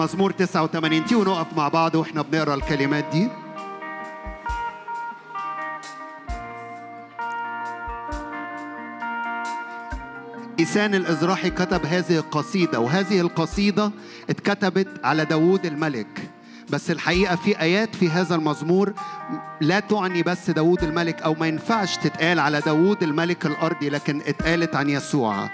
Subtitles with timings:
[0.00, 3.28] مزمور 89 تيجوا نقف مع بعض وإحنا بنقرأ الكلمات دي.
[10.60, 13.92] إيسان الإزراحي كتب هذه القصيدة وهذه القصيدة
[14.30, 16.30] اتكتبت على داوود الملك.
[16.70, 18.92] بس الحقيقة في آيات في هذا المزمور
[19.60, 24.76] لا تعني بس داوود الملك أو ما ينفعش تتقال على داوود الملك الأرضي لكن اتقالت
[24.76, 25.50] عن يسوع.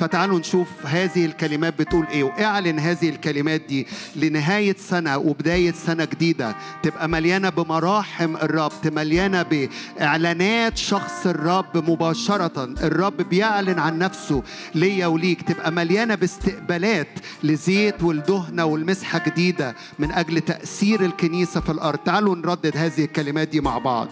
[0.00, 2.24] فتعالوا نشوف هذه الكلمات بتقول إيه.
[2.24, 6.56] وإعلن هذه الكلمات دي لنهاية سنة وبداية سنة جديدة.
[6.82, 12.64] تبقى مليانة بمراحم الرب مليانة بإعلانات شخص الرب مباشرة.
[12.64, 14.42] الرب بيعلن عن نفسه
[14.74, 15.42] ليا وليك.
[15.42, 17.08] تبقى مليانة باستقبالات
[17.42, 21.98] لزيت والدهنة والمسحة جديدة من أجل تأثير الكنيسة في الأرض.
[21.98, 24.08] تعالوا نردد هذه الكلمات دي مع بعض.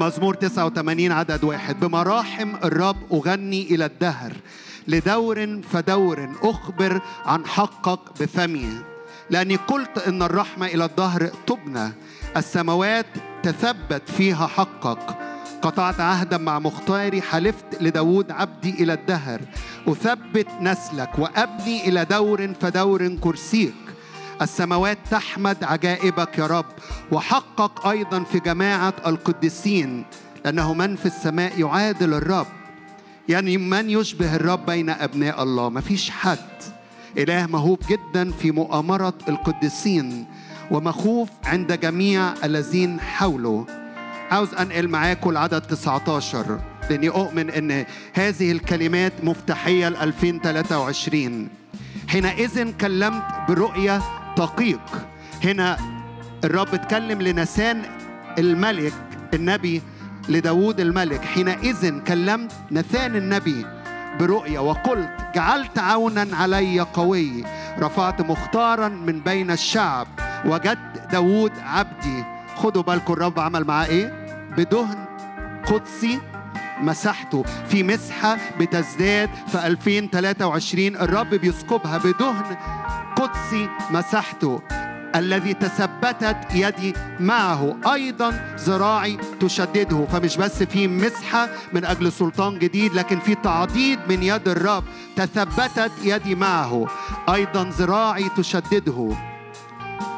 [0.00, 1.80] مزمور 89 عدد واحد.
[1.80, 4.32] بمراحم الرب أغني إلى الدهر.
[4.88, 8.68] لدور فدور أخبر عن حقك بفمي.
[9.30, 11.92] لأني قلت إن الرحمة إلى الدهر تبنى.
[12.36, 13.06] السماوات
[13.42, 15.16] تثبت فيها حقك
[15.62, 17.22] قطعت عهدا مع مختاري.
[17.22, 19.40] حلفت لداود عبدي إلى الدهر.
[19.88, 23.74] أثبت نسلك وأبني إلى دور فدور كرسيك
[24.42, 26.66] السماوات تحمد عجائبك يا رب
[27.12, 30.04] وحقق أيضا في جماعة القديسين
[30.44, 32.46] لأنه من في السماء يعادل الرب.
[33.28, 36.38] يعني من يشبه الرب بين أبناء الله؟ ما فيش حد.
[37.18, 40.26] إله مهوب جدا في مؤامرة القديسين
[40.70, 43.66] ومخوف عند جميع الذين حوله.
[44.30, 46.60] عاوز أنقل معاكم العدد 19
[46.90, 51.48] لأني أؤمن إن هذه الكلمات مفتاحية ل 2023
[52.08, 54.02] حينئذ كلمت برؤية
[54.38, 54.80] دقيق
[55.44, 55.76] هنا
[56.44, 57.82] الرب اتكلم لنسان
[58.38, 58.92] الملك
[59.34, 59.82] النبي
[60.28, 61.24] لداود الملك.
[61.24, 63.66] حينئذ كلمت نثان النبي
[64.20, 67.44] برؤيا وقلت جعلت عونا علي قوي
[67.78, 70.06] رفعت مختارا من بين الشعب
[70.44, 72.24] وجد داود عبدي.
[72.56, 74.26] خدوا بالكم الرب عمل معاه إيه؟
[74.56, 75.04] بدهن
[75.66, 76.18] قدسي
[76.80, 82.56] مسحته في مسحة بتزداد في 2023 الرب بيسكبها بدهن
[83.16, 84.62] قدسي مسحته
[85.16, 87.76] الذي تثبتت يدي معه.
[87.92, 94.22] أيضا ذراعي تشدده فمش بس في مسحة من أجل سلطان جديد لكن في تعضيد من
[94.22, 94.84] يد الرب
[95.16, 96.86] تثبتت يدي معه.
[97.28, 99.16] أيضا ذراعي تشدده.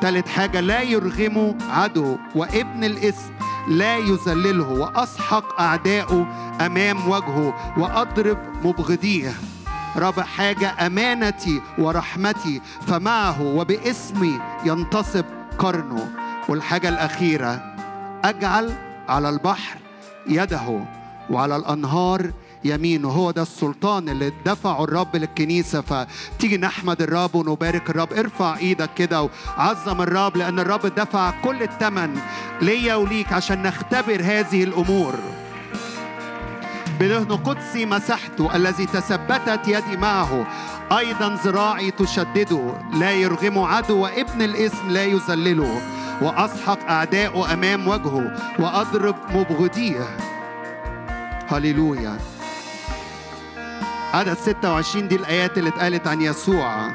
[0.03, 3.33] ثالث حاجة لا يرغمه عدو وابن الاسم
[3.69, 6.27] لا يذلله وأسحق اعدائه
[6.61, 9.33] أمام وجهه وأضرب مبغضيه.
[9.97, 15.25] رابع حاجة أمانتي ورحمتي فمعه وباسمي ينتصب
[15.59, 16.09] قرنه.
[16.49, 17.75] والحاجة الأخيرة
[18.25, 18.73] أجعل
[19.09, 19.79] على البحر
[20.27, 20.85] يده
[21.31, 22.31] وعلى الأنهار
[22.65, 23.09] يمينه.
[23.09, 25.81] هو ده السلطان اللي دفعه الرب للكنيسة.
[25.81, 28.13] فتيجي نحمد الرب ونبارك الرب.
[28.13, 29.29] ارفع إيدك كده
[29.59, 32.19] وعظم الرب لأن الرب دفع كل الثمن
[32.63, 35.15] ليا وليك عشان نختبر هذه الأمور.
[37.01, 40.47] بدهن قدسي مسحته الذي تثبتت يدي معه.
[40.99, 45.81] أيضا ذراعي تشدده لا يرغم عدو وابن الاسم لا يذلله
[46.23, 50.17] وأسحق أعداءه أمام وجهه وأضرب مبغضيه.
[51.49, 52.19] هللويا.
[54.15, 56.89] عدد 26 دي الآيات اللي اتقالت عن يسوع.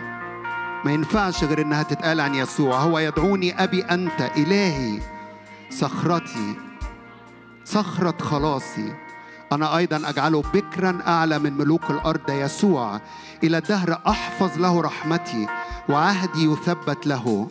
[0.85, 2.77] ما ينفعش غير إنها تتقال عن يسوع.
[2.77, 4.99] هو يدعوني أبي أنت إلهي
[5.69, 6.55] صخرتي
[7.65, 8.93] صخرة خلاصي.
[9.51, 13.01] أنا أيضا أجعله بكرا أعلى من ملوك الأرض يسوع.
[13.43, 15.47] إلى الدهر أحفظ له رحمتي
[15.89, 17.47] وعهدي يثبت له.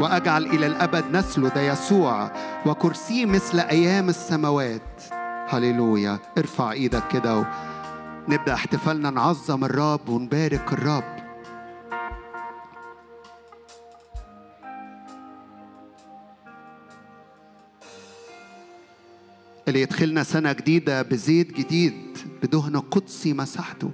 [0.00, 2.30] وأجعل إلى الأبد نسله ده يسوع
[2.66, 5.02] وكرسيه مثل أيام السماوات.
[5.48, 6.18] هللويا.
[6.38, 7.46] ارفع إيدك كده
[8.28, 11.27] نبدأ احتفالنا نعظم الرب ونبارك الرب.
[19.68, 23.90] اللي يدخلنا سنة جديدة بزيت جديد بدهن قدسي مسحته.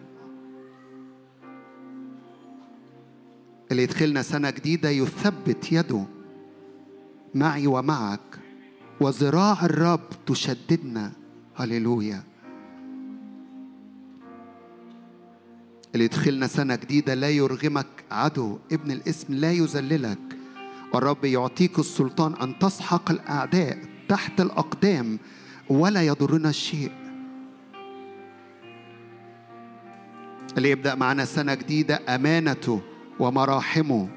[3.70, 6.04] اللي يدخلنا سنة جديدة يثبت يده.
[7.34, 8.38] معي ومعك
[9.00, 11.12] وذراع الرب تشددنا.
[11.56, 12.22] هللويا.
[15.94, 18.58] اللي يدخلنا سنة جديدة لا يرغمك عدو.
[18.72, 20.18] ابن الاسم لا يذللك.
[20.94, 23.78] والرب يعطيك السلطان أن تسحق الأعداء
[24.08, 25.18] تحت الأقدام.
[25.68, 26.92] ولا يضرنا الشيء
[30.56, 32.80] اللي يبدأ معنا سنة جديدة أمانته
[33.20, 34.08] ومراحمه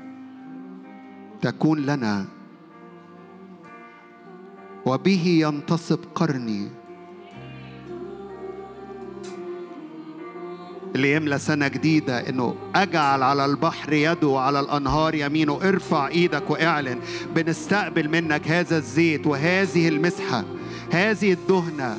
[1.41, 2.25] تكون لنا.
[4.85, 6.67] وبه ينتصب قرني.
[10.95, 15.59] اللي يملى سنة جديدة إنه أجعل على البحر يده وعلى الأنهار يمينه.
[15.63, 16.99] ارفع إيدك واعلن.
[17.35, 20.44] بنستقبل منك هذا الزيت وهذه المسحة.
[20.91, 21.97] هذه الدهنة.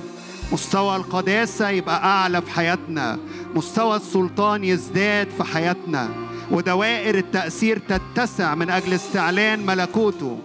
[0.53, 3.19] مستوى القداسة يبقى أعلى في حياتنا.
[3.55, 6.09] مستوى السلطان يزداد في حياتنا.
[6.51, 10.39] ودوائر التأثير تتسع من أجل استعلان ملكوته.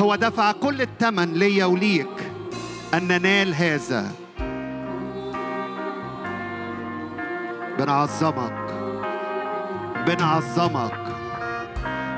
[0.00, 2.32] هو دفع كل الثمن ليا وليك.
[2.94, 4.12] أن ننال هذا.
[7.78, 8.74] بنعظمك.
[10.06, 11.02] بنعظمك.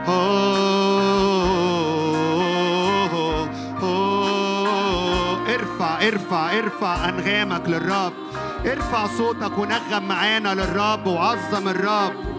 [0.08, 0.73] ارفع
[6.08, 8.12] ارفع ارفع أنغامك للرب.
[8.66, 12.33] ارفع صوتك ونغم معانا للرب وعظم الرب.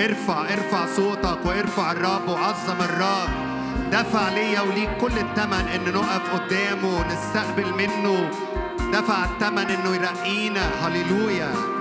[0.00, 3.28] ارفع الرب وعظم الرب.
[3.92, 8.30] دفع ليا وليك كل الثمن إن نقف قدامه ونستقبل منه.
[8.92, 10.60] دفع الثمن إنه يرقينا.
[10.82, 11.79] هللويا.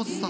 [0.00, 0.29] لانك مستحق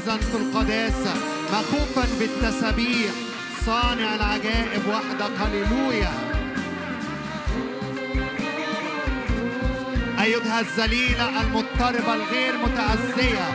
[0.00, 1.14] معتزا في القداسة
[1.52, 3.10] مخوفا بالتسابيح
[3.66, 6.12] صانع العجائب وحدك هللويا
[10.20, 13.48] أيتها الذليلة المضطربة الغير متعزية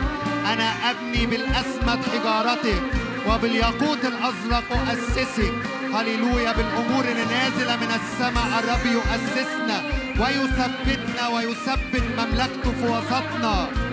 [0.52, 2.82] أنا أبني بالأسمد حجارتك
[3.28, 5.52] وبالياقوت الأزرق أؤسسك
[5.94, 9.82] هللويا بالأمور اللي نازلة من السماء الرب يؤسسنا
[10.20, 13.85] ويثبتنا ويثبت مملكته في وسطنا.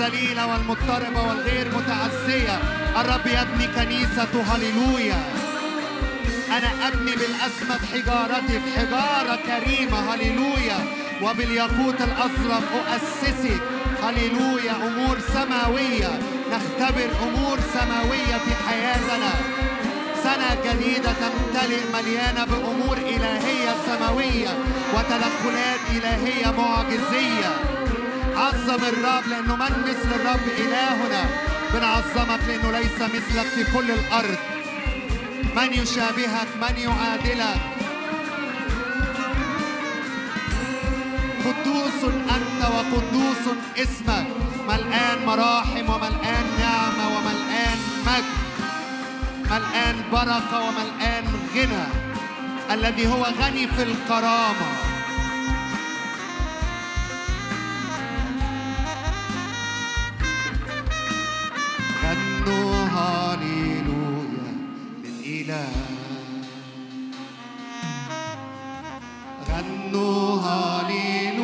[0.00, 2.58] الذليلة والمضطربة والغير متعزية.
[3.00, 5.22] الرب يبني كنيسته هللويا.
[6.48, 10.78] أنا أبني بالأسمد حجارتي بحجارة كريمة هللويا.
[11.22, 13.60] وبالياقوت الأزرق أؤسسك
[14.02, 16.20] هللويا أمور سماوية.
[16.52, 19.32] نختبر أمور سماوية في حياتنا.
[20.22, 24.58] سنة جديدة تمتلئ مليانة بأمور إلهية سماوية
[24.94, 27.50] وتدخلات إلهية معجزية.
[28.36, 31.24] عظم الرب لأنه من مثل الرب إلهنا.
[31.74, 34.38] بنعظمك لأنه ليس مثلك في كل الأرض.
[35.56, 37.60] من يشابهك من يعادلك.
[41.44, 42.00] قدوس
[42.36, 43.44] أنت وقدوس
[43.76, 44.26] اسمك.
[44.68, 48.36] ملآن مراحم وملآن نعمة وملآن مجد.
[49.50, 51.86] ملآن بركة وملآن غنى.
[52.70, 54.95] الذي هو غني في الكرامة.
[62.46, 62.76] غنوا
[70.44, 71.35] هاليلويا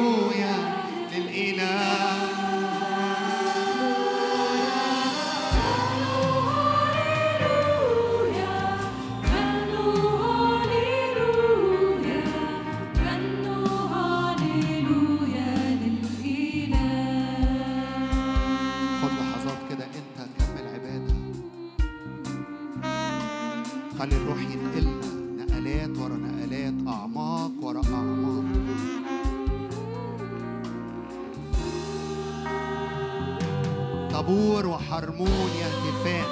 [34.92, 36.24] طابور وحرمون يهتفان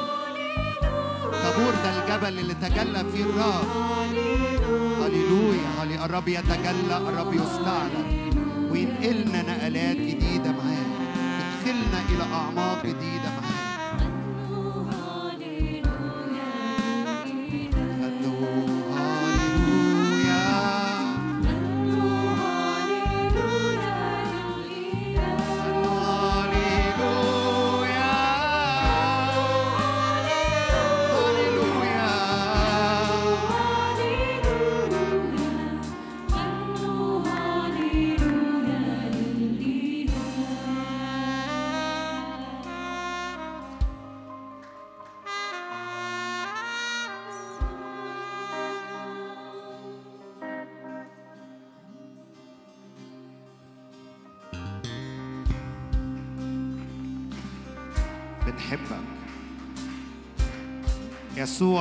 [1.32, 3.64] طابور ده الجبل اللي تجلى فيه الرب.
[5.00, 8.06] هللويا الرب يتجلى الرب يستعلن.
[8.72, 10.90] وينقلنا نقلات جديدة معاه.
[11.40, 13.29] يدخلنا إلى أعماق جديدة.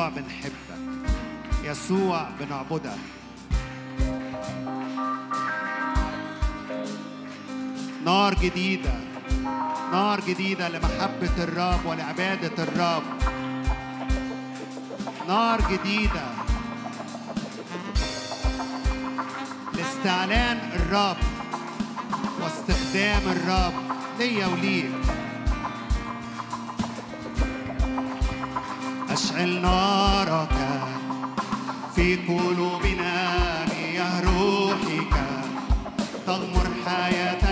[0.07, 0.79] بنحبك
[1.63, 2.99] يسوع بنعبدك
[8.05, 8.93] نار جديدة.
[9.91, 13.03] نار جديدة لمحبة الرب ولعبادة الرب.
[15.27, 16.25] نار جديدة.
[19.73, 21.17] لاستعلان الرب
[22.41, 23.73] واستخدام الرب
[24.19, 25.18] ليا وليك.
[29.19, 30.55] أشعل نارك
[31.95, 33.13] في قلوبنا
[33.65, 35.13] مياه روحك
[36.27, 37.48] تغمر حياتنا.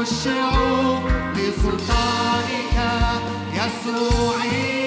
[0.00, 1.02] والشعوب
[1.34, 2.76] بسلطانك
[3.52, 4.79] يسوعي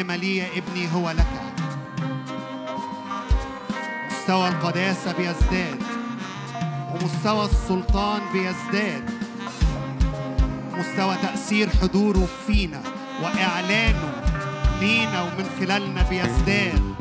[0.00, 1.26] كلمة لي يا ابني هو لك.
[4.10, 5.82] مستوى القداسة بيزداد
[6.90, 9.10] ومستوى السلطان بيزداد.
[10.72, 12.80] مستوى تأثير حضوره فينا
[13.22, 14.12] وإعلانه
[14.80, 16.94] لينا ومن خلالنا بيزداد.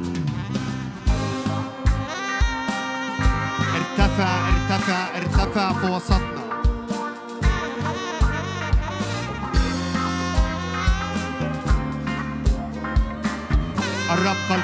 [3.76, 6.29] ارتفع ارتفع ارتفع في وسطنا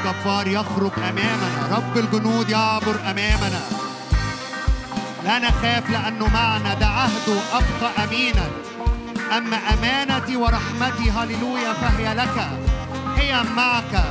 [0.06, 1.76] الجبار يخرج أمامنا.
[1.78, 3.62] رب الجنود يعبر أمامنا.
[5.24, 8.48] لا نخاف لأنه معنا ده عهده أبقى أمينا
[9.38, 12.48] أما أمانتي ورحمتي هللويا فهي لك.
[13.18, 14.04] هي معك.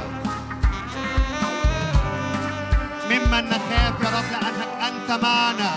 [3.11, 5.71] ممن نخاف يا رب لأنك أنت معنا.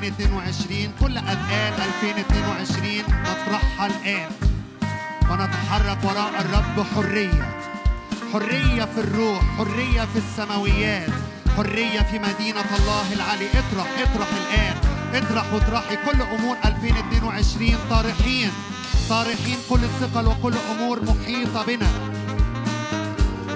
[0.00, 4.30] 2022 كل أذقان 2022 نطرحها الآن.
[5.30, 7.48] ونتحرك وراء الرب حرية.
[8.32, 11.10] حرية في الروح حرية في السماويات
[11.56, 14.76] حرية في مدينة الله العلي اطرح اطرح الآن.
[15.14, 15.96] اطرح واطرحي.
[15.96, 18.50] كل أمور 2022 طارحين.
[19.08, 21.90] طارحين كل الثقل وكل أمور محيطة بنا.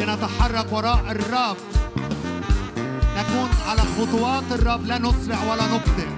[0.01, 1.57] لنتحرك وراء الرب.
[3.17, 4.87] نكون على خطوات الرب.
[4.87, 6.14] لا نسرع ولا نبطئ.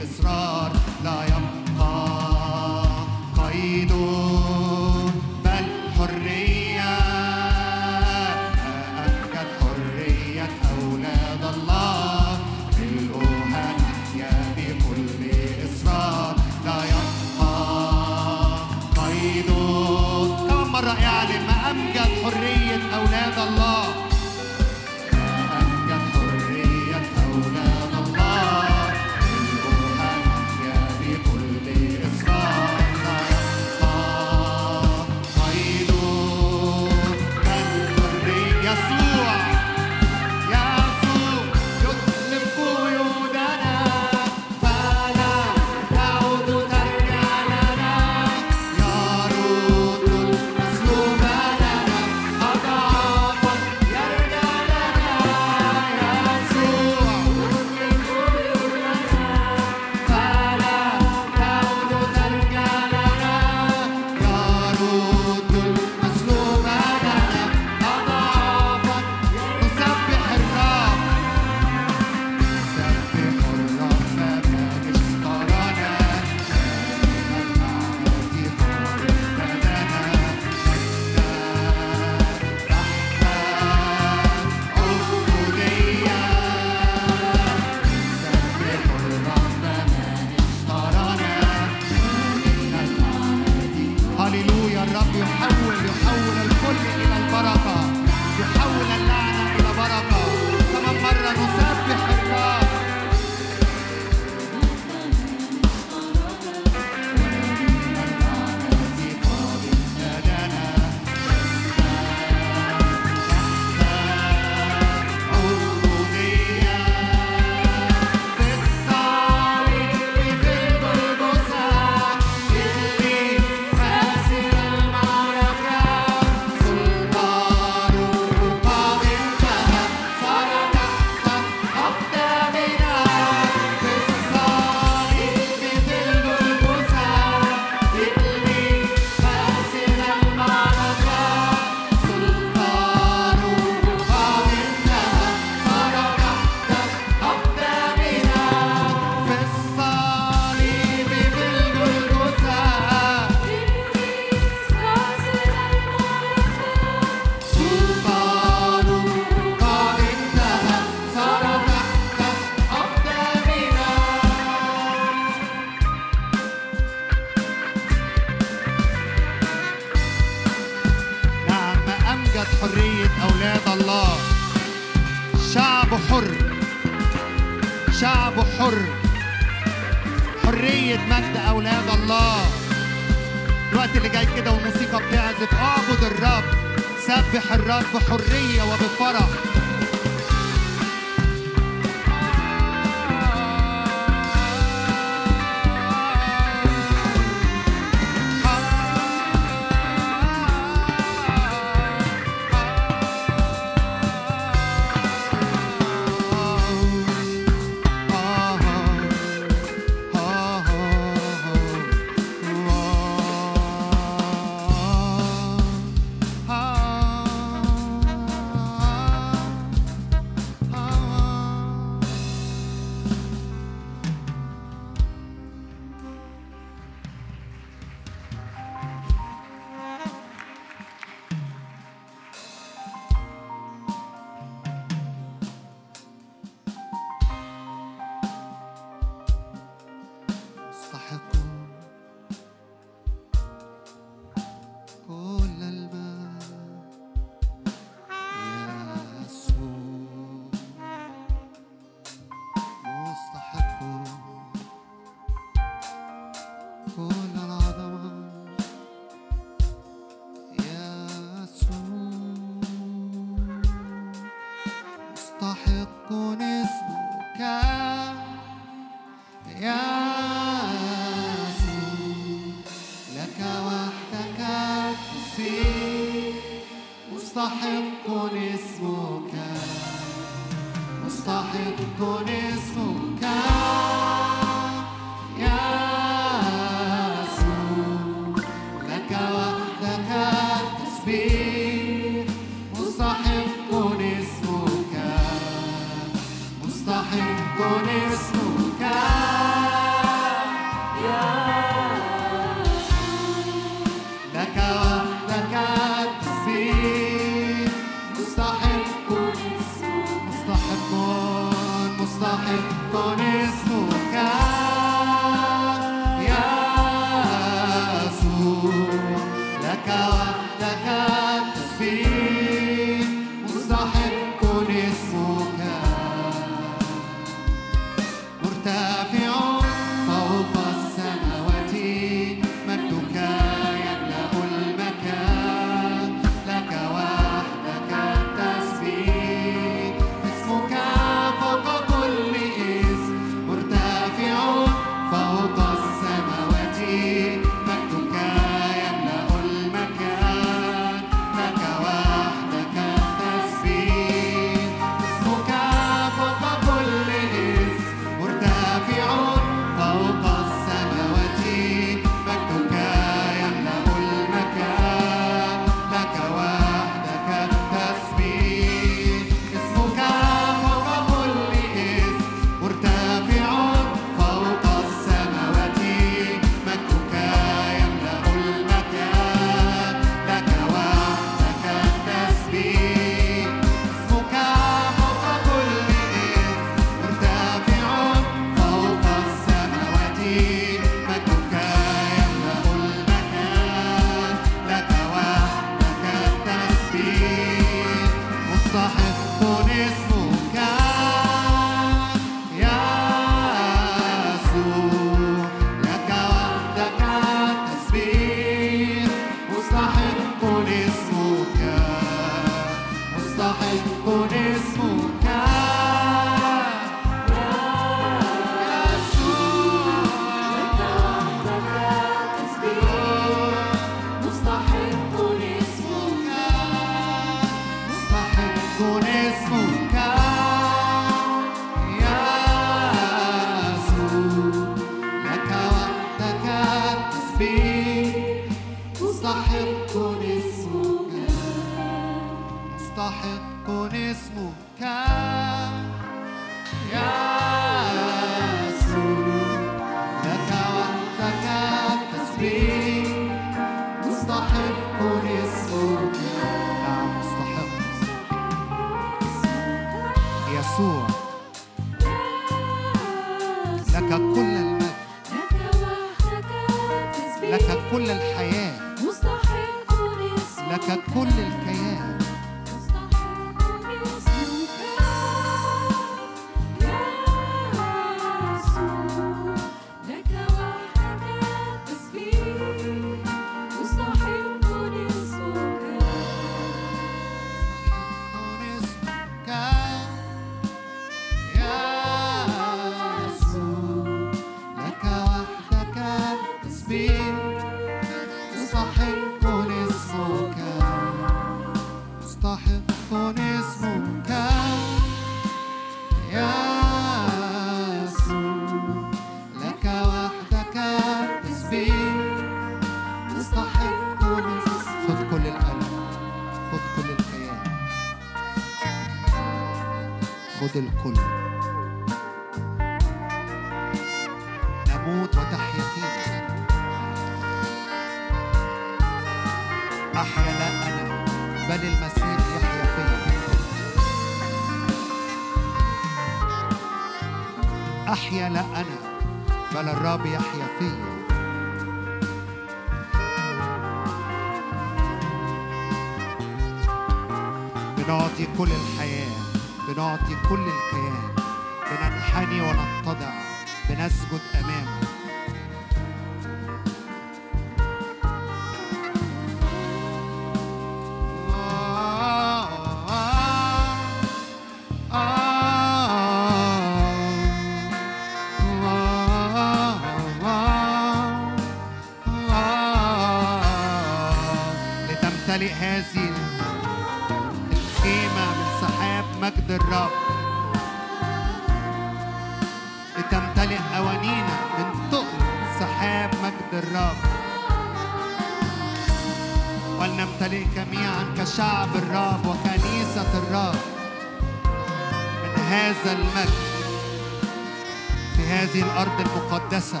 [599.72, 600.00] المقدسة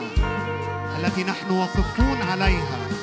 [0.98, 3.01] التي نحن واقفون عليها.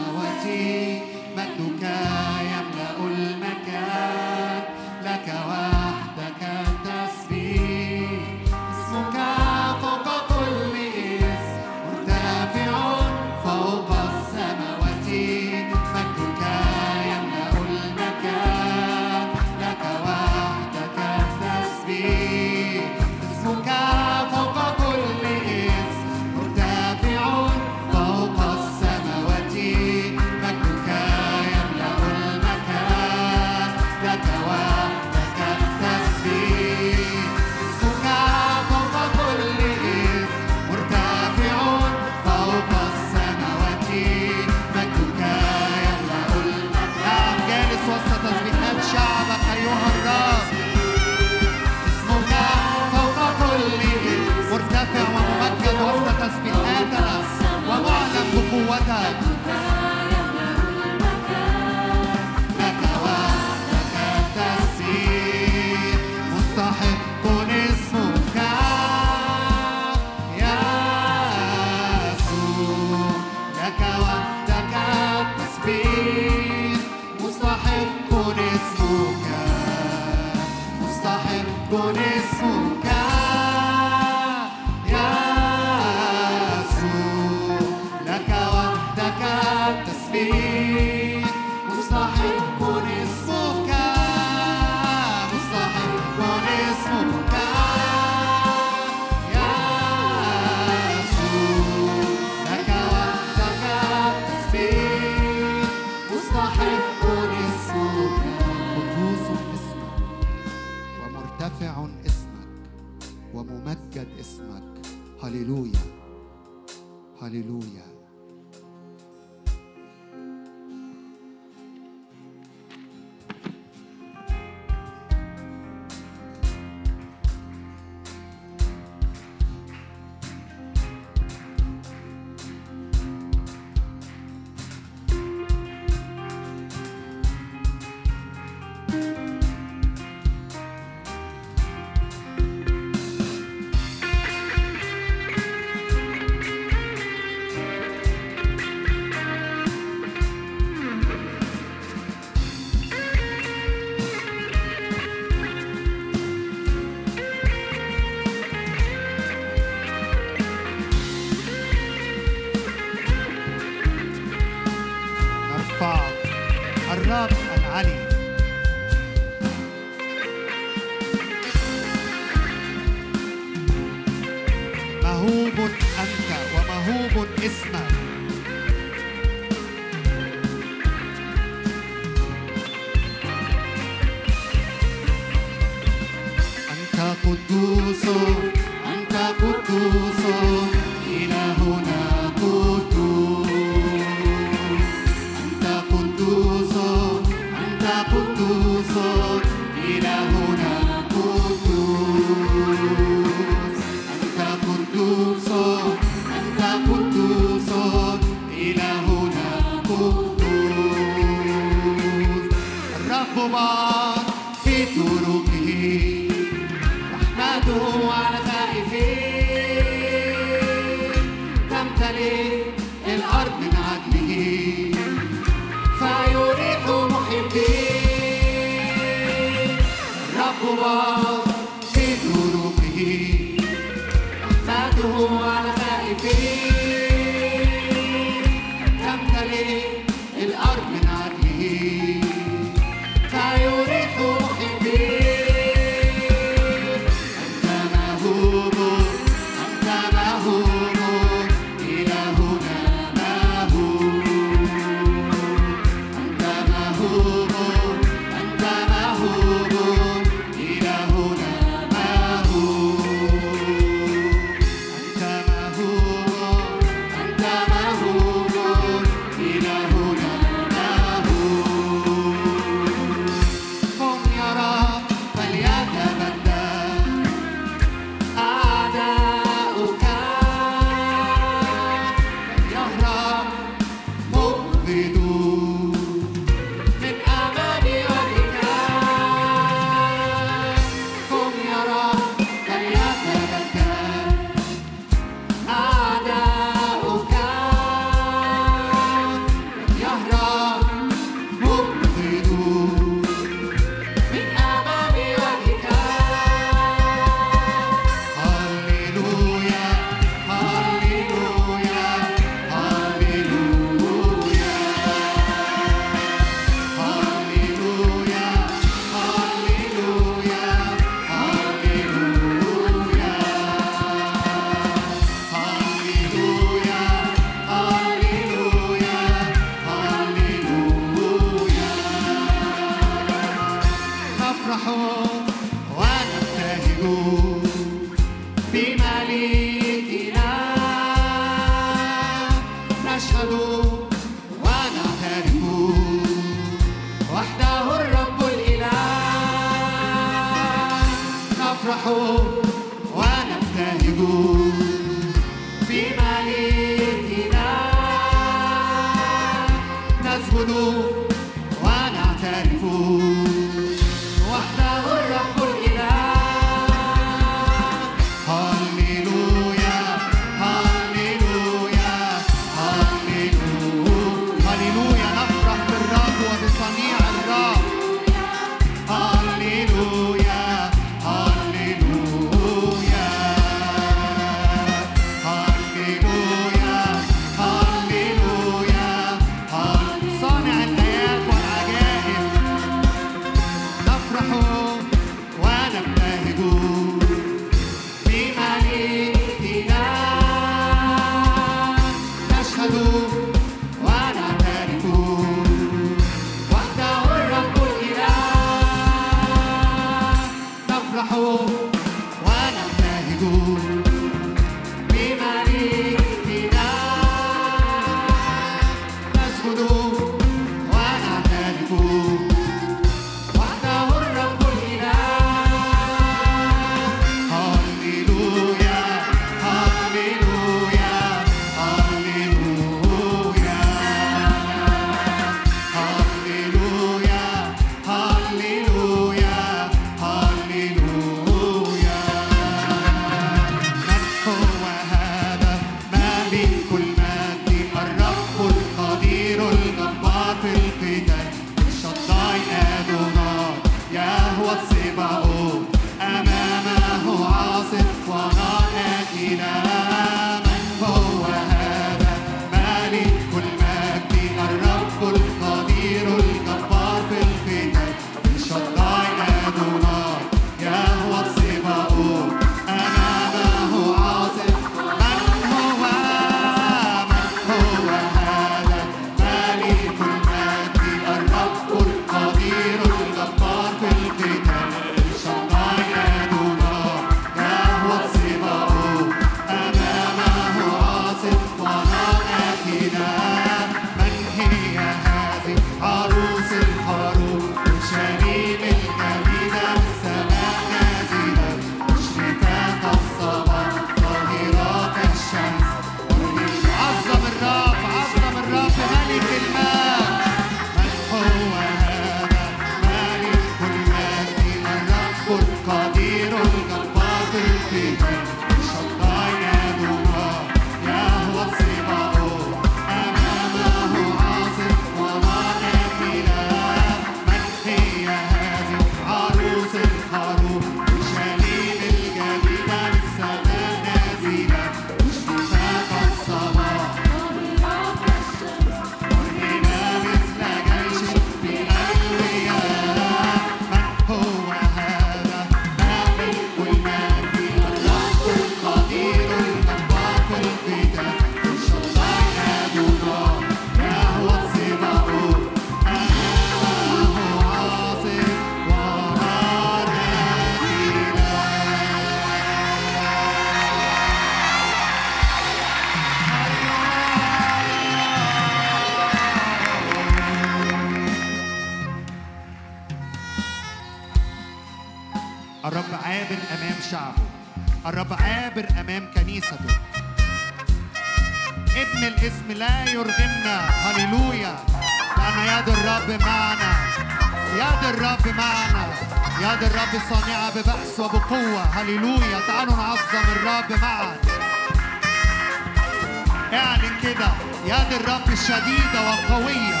[598.68, 600.00] شديدة وقوية.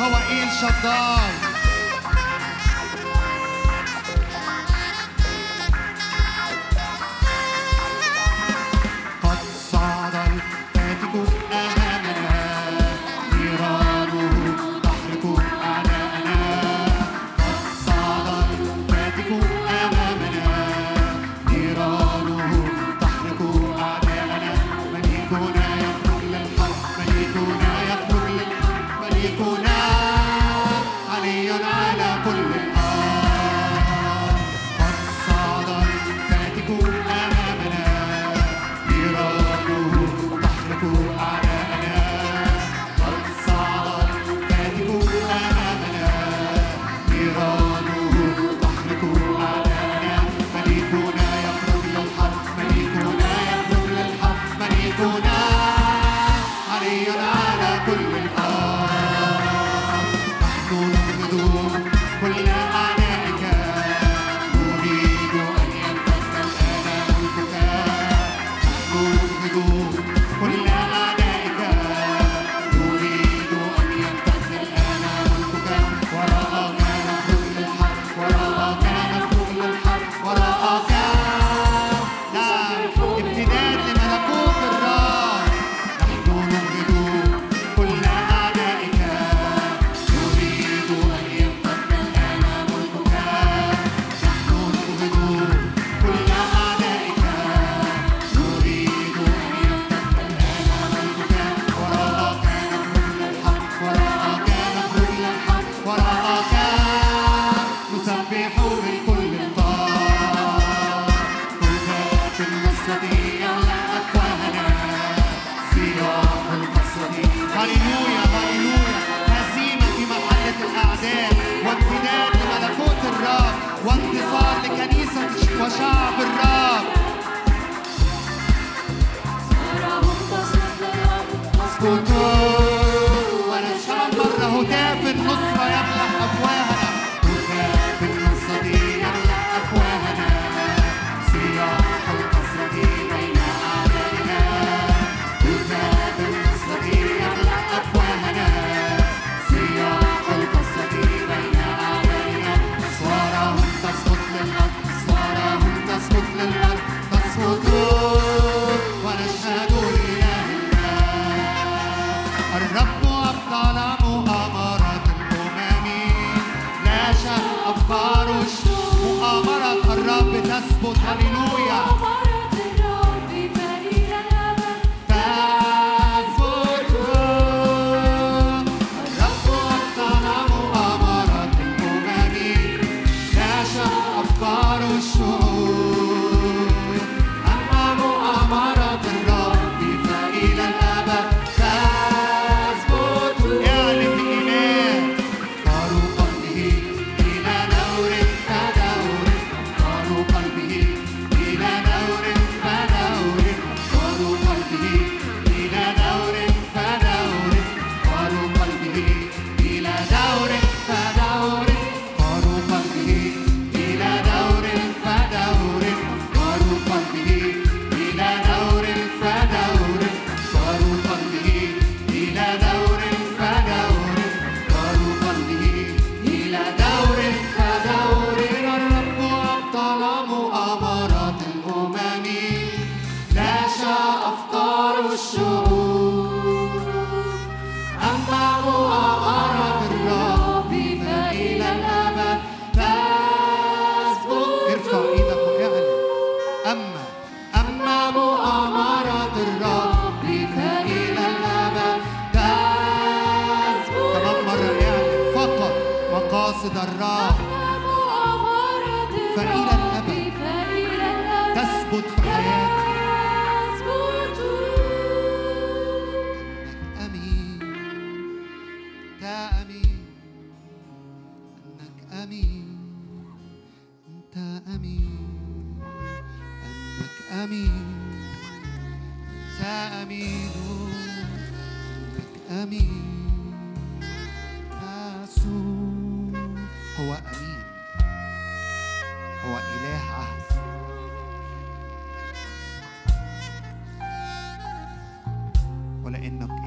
[0.00, 1.37] هو إيل شداي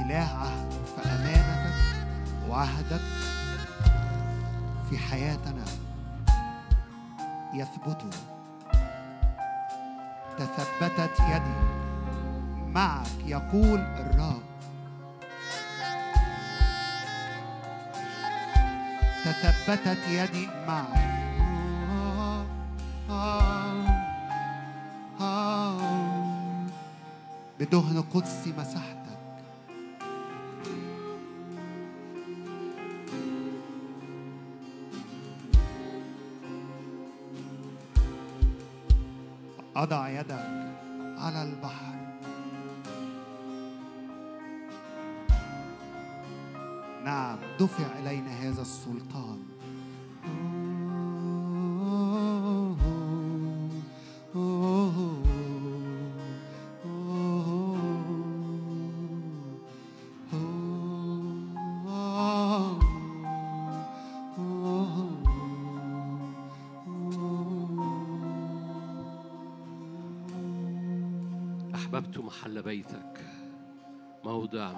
[0.02, 1.74] إله عهد فأمانتك
[2.50, 3.02] وعهدك
[4.90, 5.66] في حياتنا
[7.54, 8.06] يثبت
[10.38, 11.82] تثبتت يدي
[12.74, 14.42] معك يقول الرب.
[19.26, 21.12] تثبتت يدي معك.
[27.60, 29.01] بدهن قدسي مسحتك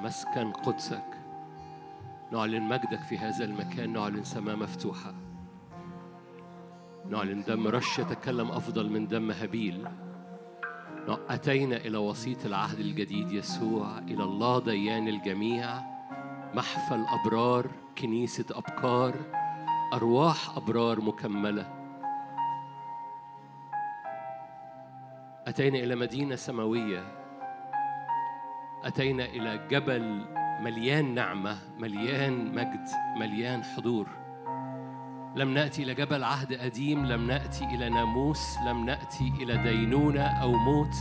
[0.03, 1.05] مسكن قدسك.
[2.31, 5.13] نعلن مجدك في هذا المكان نعلن سماء مفتوحة.
[7.09, 9.87] نعلن دم رش يتكلم أفضل من دم هابيل
[11.29, 15.81] أتينا إلى وسيط العهد الجديد يسوع إلى الله ديان الجميع.
[16.53, 19.15] محفل أبرار كنيسة أبكار
[19.93, 21.73] أرواح أبرار مكملة.
[25.47, 27.22] أتينا إلى مدينة سماوية.
[28.83, 30.25] أتينا إلى جبل
[30.61, 32.87] مليان نعمة مليان مجد
[33.19, 34.07] مليان حضور.
[35.35, 40.55] لم نأتي إلى جبل عهد قديم لم نأتي إلى ناموس لم نأتي إلى دينونة أو
[40.55, 40.95] موت.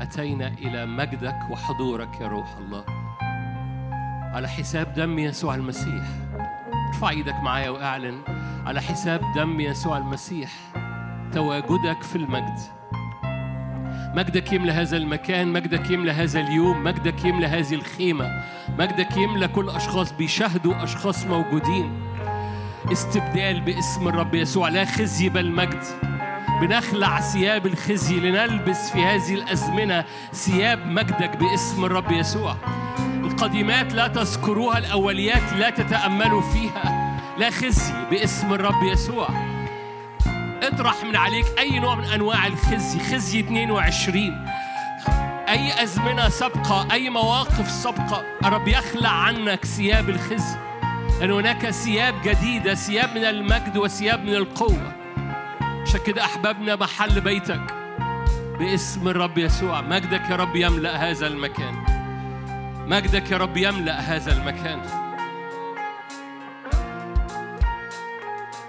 [0.00, 2.84] أتينا إلى مجدك وحضورك يا روح الله.
[4.34, 6.04] على حساب دم يسوع المسيح.
[6.88, 8.20] ارفع إيدك معايا وأعلن.
[8.66, 10.52] على حساب دم يسوع المسيح.
[11.32, 12.77] تواجدك في المجد.
[14.14, 18.42] مجدك يملى هذا المكان مجدك يملى هذا اليوم مجدك يملى هذه الخيمة.
[18.78, 21.92] مجدك يملى كل أشخاص بيشاهدوا أشخاص موجودين.
[22.92, 25.82] استبدال باسم الرب يسوع لا خزي بل مجد.
[26.60, 32.56] بنخلع ثياب الخزي لنلبس في هذه الأزمنة ثياب مجدك باسم الرب يسوع.
[33.24, 37.18] القديمات لا تذكروها الأوليات لا تتأملوا فيها.
[37.38, 39.28] لا خزي باسم الرب يسوع.
[40.68, 44.46] اطرح من عليك أي نوع من أنواع الخزي خزي 22
[45.48, 48.24] أي أزمنة سابقة أي مواقف سابقة.
[48.44, 50.58] الرب يخلع عنك ثياب الخزي.
[51.20, 54.92] لأن هناك ثياب جديدة ثياب من المجد وثياب من القوة.
[55.82, 57.74] عشان كده أحبابنا محل بيتك
[58.58, 59.80] باسم الرب يسوع.
[59.80, 61.74] مجدك يا رب يملأ هذا المكان.
[62.86, 64.80] مجدك يا رب يملأ هذا المكان.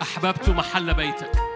[0.02, 1.49] أحببت محل بيتك.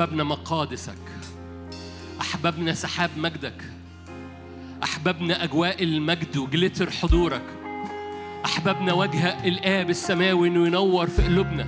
[0.00, 0.98] أحببنا مقادسك
[2.20, 3.62] أحببنا سحاب مجدك
[4.84, 7.42] أحببنا أجواء المجد وجلتر حضورك
[8.44, 11.66] أحببنا وجه الآب السماوي إنه ينور في قلوبنا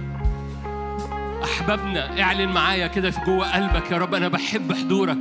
[1.45, 5.19] أحببنا اعلن معايا كده في جوه قلبك يا رب أنا بحب حضورك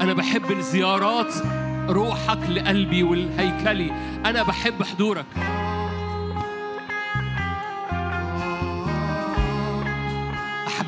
[0.00, 1.34] أنا بحب الزيارات
[1.88, 3.92] روحك لقلبي والهيكلي
[4.26, 5.26] أنا بحب حضورك.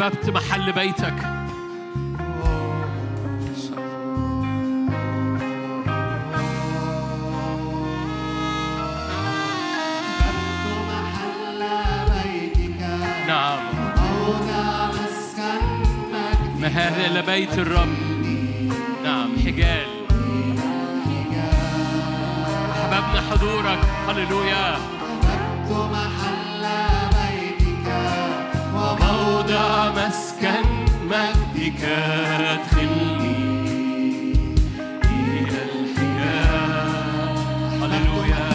[0.00, 1.14] أحببت محل بيتك.
[13.28, 13.58] نعم.
[17.06, 17.88] إلا بيت الرب
[19.04, 19.86] نعم حجال.
[22.72, 23.78] أحببنا حضورك.
[24.08, 24.78] هللويا.
[29.48, 30.64] موضع مسكن
[31.04, 33.38] مجدك أدخلني
[35.74, 37.36] الحجاب
[37.82, 38.48] هللويا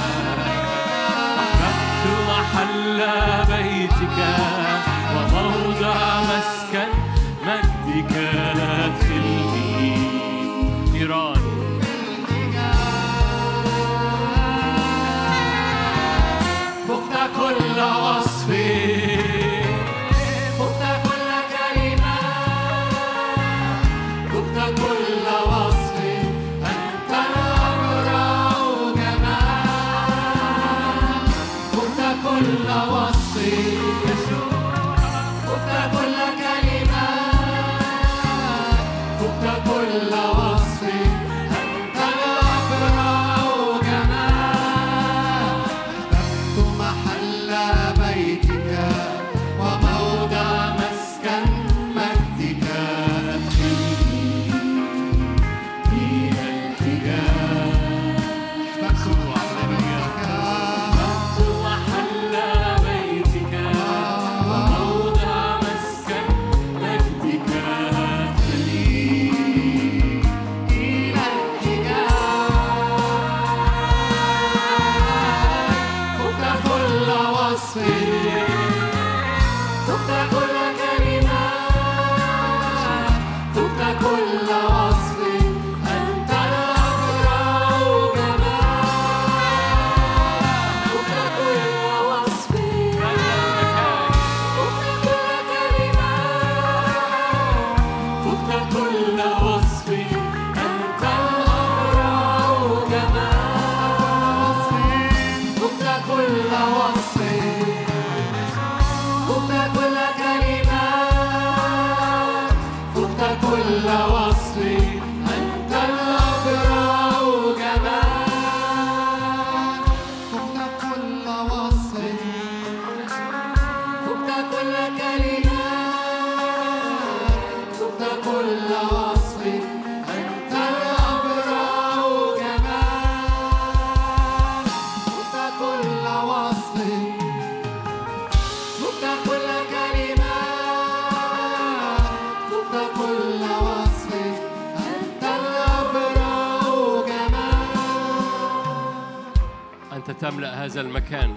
[150.63, 151.35] هذا المكان.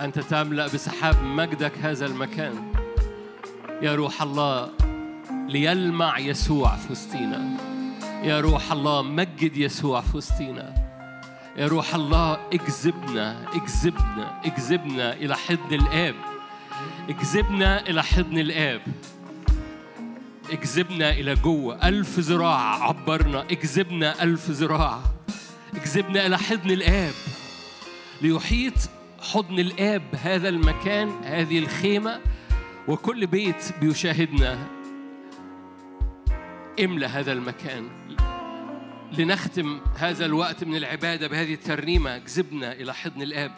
[0.00, 2.72] أنت تملأ بسحاب مجدك هذا المكان.
[3.82, 4.70] يا روح الله
[5.48, 7.56] ليلمع يسوع في وسطينا
[8.22, 10.74] يا روح الله مجد يسوع في وسطينا
[11.56, 16.14] يا روح الله اجذبنا اجذبنا اجذبنا إلى حضن الآب.
[17.08, 18.80] اجذبنا إلى حضن الآب.
[20.52, 21.88] اجذبنا إلى جوه.
[21.88, 23.42] ألف ذراع عبرنا.
[23.50, 25.00] اجذبنا ألف ذراع.
[25.74, 27.12] اجذبنا إلى حضن الآب.
[28.22, 28.74] ليحيط
[29.20, 32.20] حضن الآب هذا المكان هذه الخيمة
[32.88, 34.68] وكل بيت بيشاهدنا
[36.84, 37.88] املى هذا المكان.
[39.18, 42.16] لنختم هذا الوقت من العبادة بهذه الترنيمة.
[42.16, 43.52] اجذبنا إلى حضن الآب.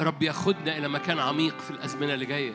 [0.00, 2.54] رب ياخدنا إلى مكان عميق في الأزمنة اللي جاية.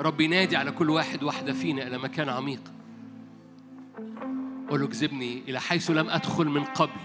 [0.00, 2.60] رب ينادي على كل واحد واحدة فينا إلى مكان عميق.
[4.70, 7.00] قول له اجذبني إلى حيث لم أدخل من قبل.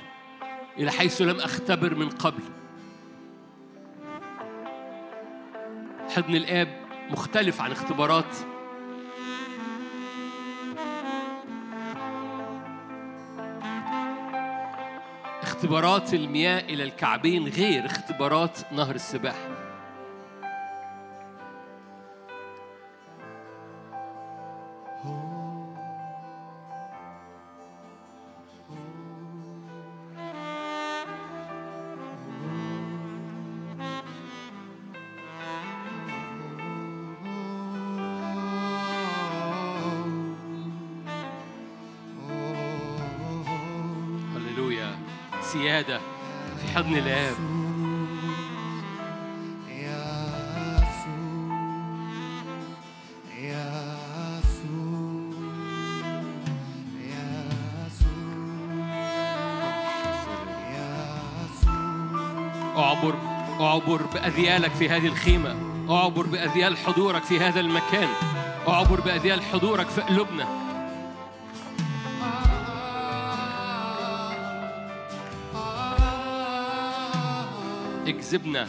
[0.77, 2.43] إلى حيث لم أختبر من قبل.
[6.09, 6.67] حضن الآب
[7.09, 8.35] مختلف عن اختبارات.
[15.41, 19.62] اختبارات المياه إلى الكعبين غير اختبارات نهر السباحة.
[45.83, 46.01] سيادة
[46.61, 47.33] في حضن الآب.
[62.77, 63.15] أعبر
[63.59, 65.55] أعبر بأذيالك في هذه الخيمة.
[65.89, 68.07] أعبر بأذيال حضورك في هذا المكان.
[68.67, 70.62] أعبر بأذيال حضورك في قلوبنا.
[78.07, 78.67] اجذبنا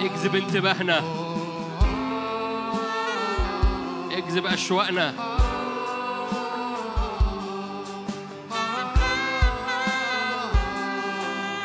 [0.00, 0.98] اجذب انتباهنا
[4.12, 5.14] اجذب أشواقنا.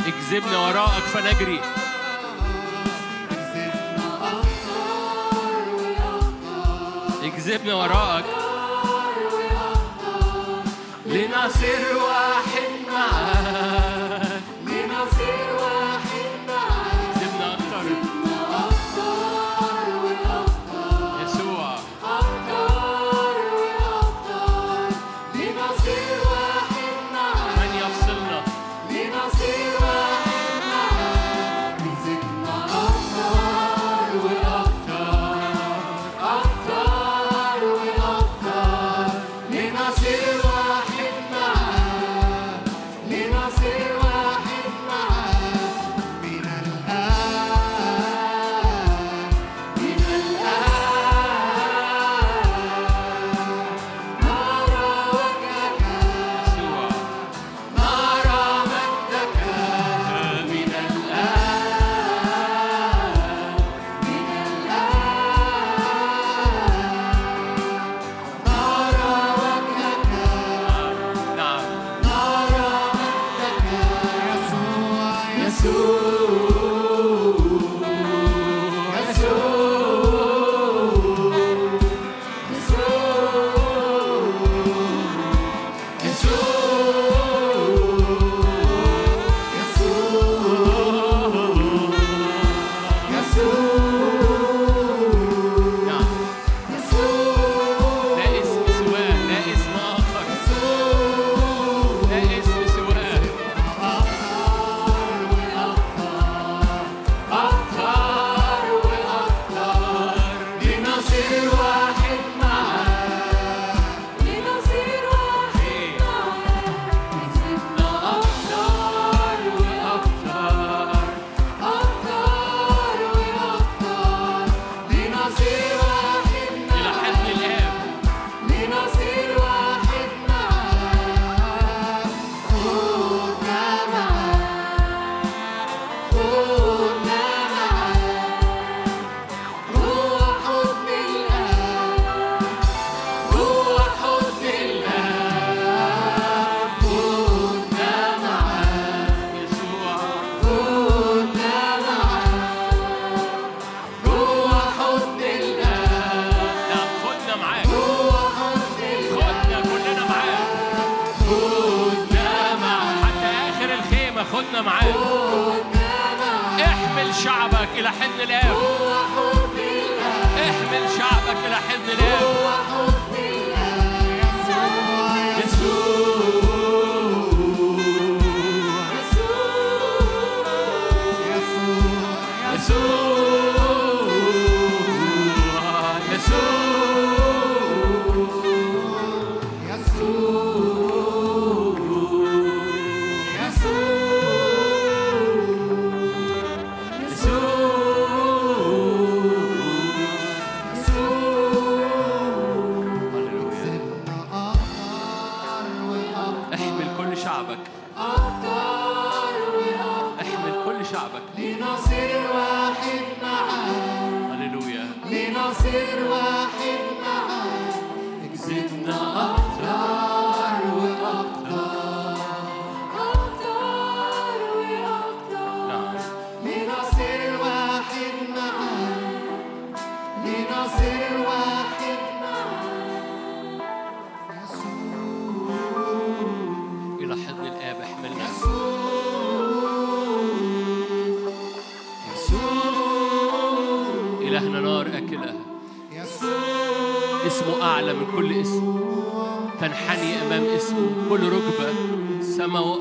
[0.05, 1.59] اجذبنا وراءك فنجري.
[7.23, 8.25] اجذبنا وراءك.
[11.05, 13.78] لنصير واحد معاك.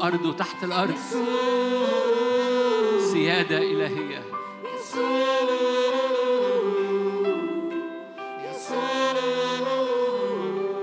[0.08, 0.94] سماء وأرض وتحت الأرض.
[3.12, 4.24] سيادة إلهية.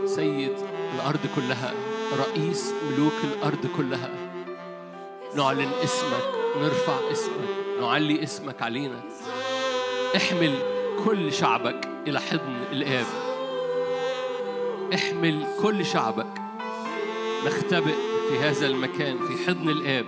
[0.05, 0.57] سيد
[0.95, 1.73] الأرض كلها
[2.17, 4.09] رئيس ملوك الأرض كلها.
[5.35, 7.49] نعلن اسمك نرفع اسمك
[7.81, 9.01] نعلي اسمك علينا.
[10.15, 10.53] احمل
[11.05, 13.05] كل شعبك إلى حضن الآب.
[14.93, 16.33] احمل كل شعبك.
[17.45, 20.05] نختبئ في هذا المكان في حضن الآب.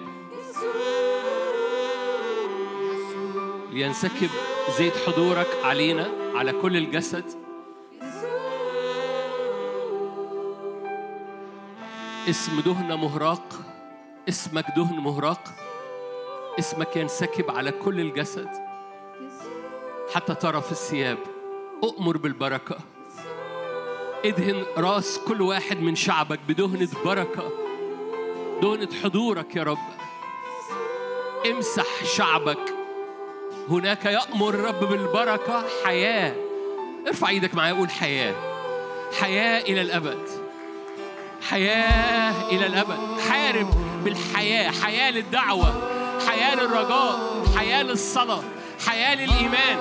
[3.72, 4.30] لينسكب
[4.78, 7.24] زيت حضورك علينا على كل الجسد.
[12.30, 13.60] اسم دهن مهراق
[14.30, 15.42] اسمك دهن مهراق.
[16.60, 18.50] اسمك ينسكب على كل الجسد.
[20.14, 21.18] حتى طرف الثياب.
[21.84, 22.78] أؤمر بالبركة.
[24.26, 27.67] إدهن رأس كل واحد من شعبك بدهنة بركة.
[28.62, 29.78] دهنة حضورك يا رب.
[31.52, 32.74] امسح شعبك.
[33.70, 36.36] هناك يأمر الرب بالبركة حياة.
[37.08, 38.36] ارفع إيدك معايا قول حياة.
[39.22, 40.30] حياة إلى الأبد.
[41.50, 43.20] حياة إلى الأبد.
[43.30, 43.70] حارب
[44.04, 44.72] بالحياة.
[44.72, 45.90] حياة للدعوة.
[46.28, 47.44] حياة للرجاء.
[47.58, 48.44] حياة للصلاة.
[48.88, 49.78] حياة للإيمان.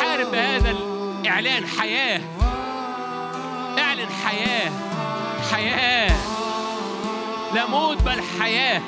[0.00, 1.66] حارب بهذا الإعلان.
[1.66, 2.20] حياة.
[3.78, 4.72] اعلن حياة.
[5.52, 6.33] حياة.
[7.54, 8.82] لا موت بل حياة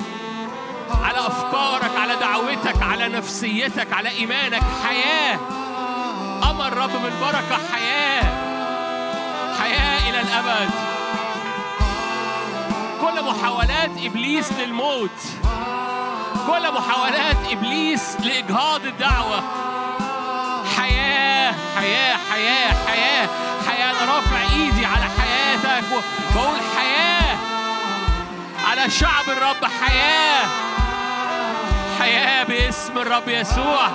[1.02, 4.62] على أفكارك على دعوتك على نفسيتك على إيمانك.
[4.88, 5.38] حياة.
[6.50, 8.22] أمر رب بالبركة حياة.
[9.60, 10.70] حياة إلى الأبد.
[13.00, 15.20] كل محاولات إبليس للموت.
[16.46, 19.42] كل محاولات إبليس لإجهاض الدعوة.
[20.76, 23.28] حياة حياة حياة حياة.
[23.68, 25.84] حياة أنا رافع إيدي على حياتك.
[25.92, 27.15] وبقول حياة.
[28.66, 29.64] على شعب الرب.
[29.80, 30.46] حياة.
[32.00, 33.88] حياة باسم الرب يسوع.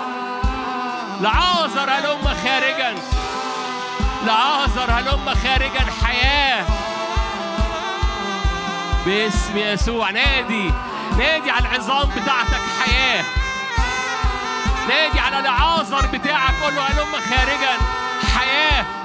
[1.22, 2.96] لعازر هلم خارجا.
[4.26, 5.92] لعازر هلم خارجا.
[6.04, 6.66] حياة.
[9.06, 10.12] باسم يسوع.
[10.12, 10.74] نادي.
[11.18, 12.62] نادي على العظام بتاعتك.
[12.84, 13.24] حياة.
[14.90, 16.54] نادي على العازر بتاعك.
[16.64, 17.78] قول له هلم خارجا.
[18.38, 19.01] حياة.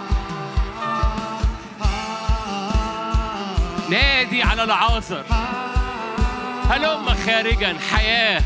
[3.91, 5.25] نادي على العازر
[6.71, 8.43] هلم خارجا؟ حياة.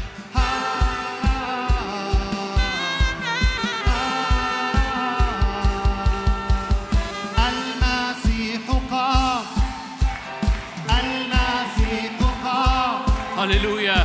[13.40, 13.99] Hallelujah.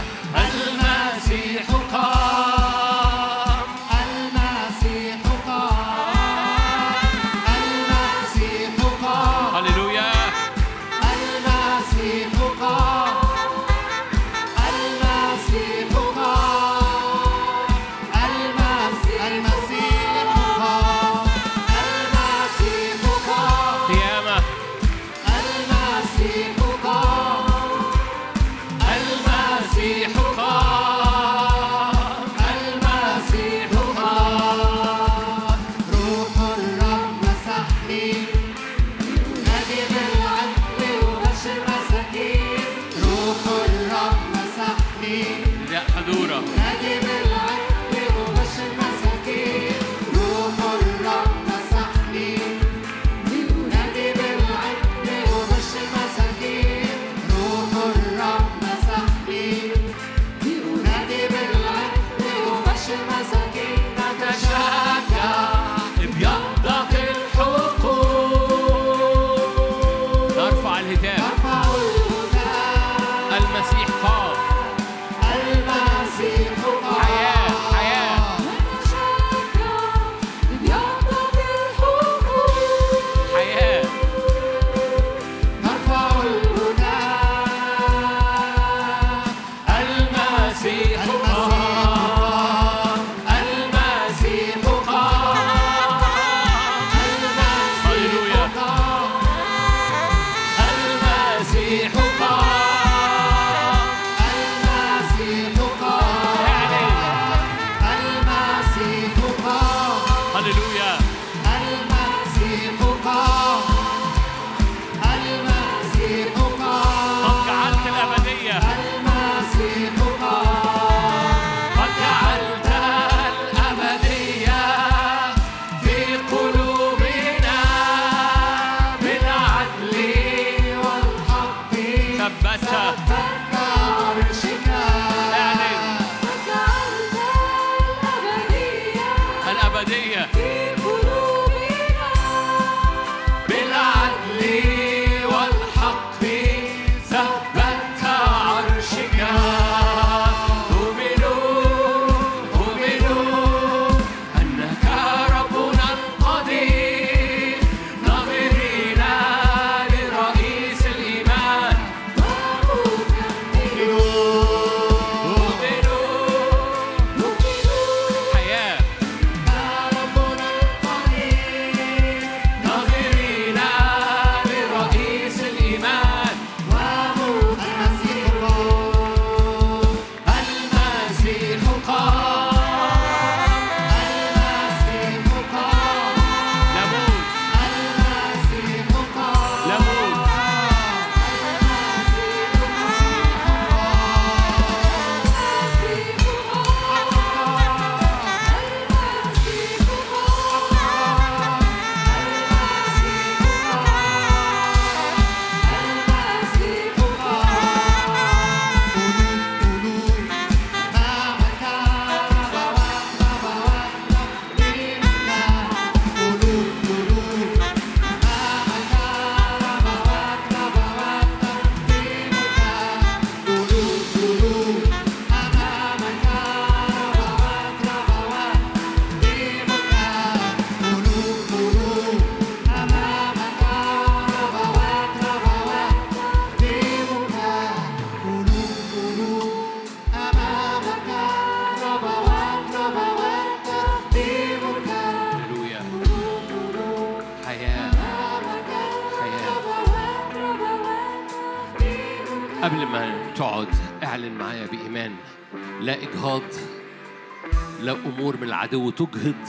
[258.66, 259.48] العدو تجهض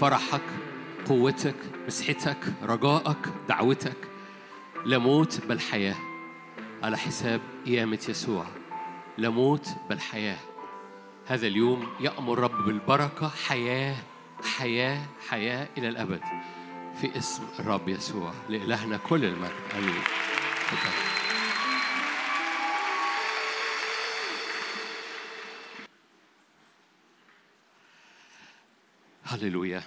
[0.00, 0.42] فرحك
[1.06, 1.54] قوتك
[1.86, 3.18] مسحتك رجائك
[3.48, 3.96] دعوتك.
[4.84, 5.96] لا موت بل حياة
[6.82, 8.46] على حساب قيامة يسوع.
[9.18, 10.36] لا موت بل حياة
[11.26, 13.28] هذا اليوم يأمر رب بالبركة.
[13.28, 13.96] حياة
[14.58, 16.20] حياة حياة إلى الأبد.
[17.00, 18.32] في اسم الرب يسوع.
[18.48, 20.02] لإلهنا كل المجد آمين.
[29.34, 29.82] هللويا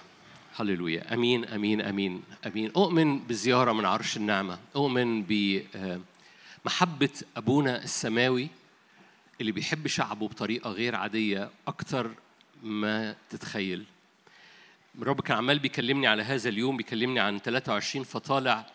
[0.56, 1.14] هللويا.
[1.14, 2.72] أمين أمين أمين أمين.
[2.76, 4.58] أؤمن بزيارة من عرش النعمة.
[4.76, 5.22] أؤمن
[6.64, 8.48] بمحبه أبونا السماوي
[9.40, 12.10] اللي بيحب شعبه بطريقة غير عادية أكتر
[12.62, 13.84] ما تتخيل.
[15.02, 18.66] الرب كان عمال بيكلمني على هذا اليوم بيكلمني عن 23 فطالع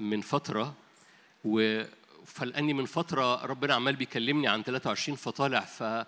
[0.00, 0.74] من فترة
[1.44, 1.82] و
[2.26, 6.06] فلاني من فترة ربنا عمال بيكلمني عن 23 فطالع ف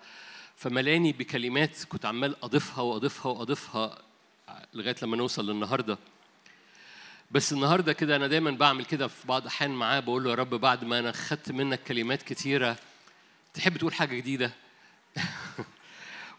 [0.57, 4.10] فملاني بكلمات كنت عمال أضيفها وأضيفها وأضيفها
[4.75, 5.99] لغاية لما نوصل للنهاردة.
[7.31, 10.55] بس النهارده كده أنا دايما بعمل كده في بعض الاحيان معاه بقول له يا رب
[10.55, 12.77] بعد ما أنا خدت منك كلمات كتيرة
[13.55, 14.53] تحب تقول حاجة جديدة؟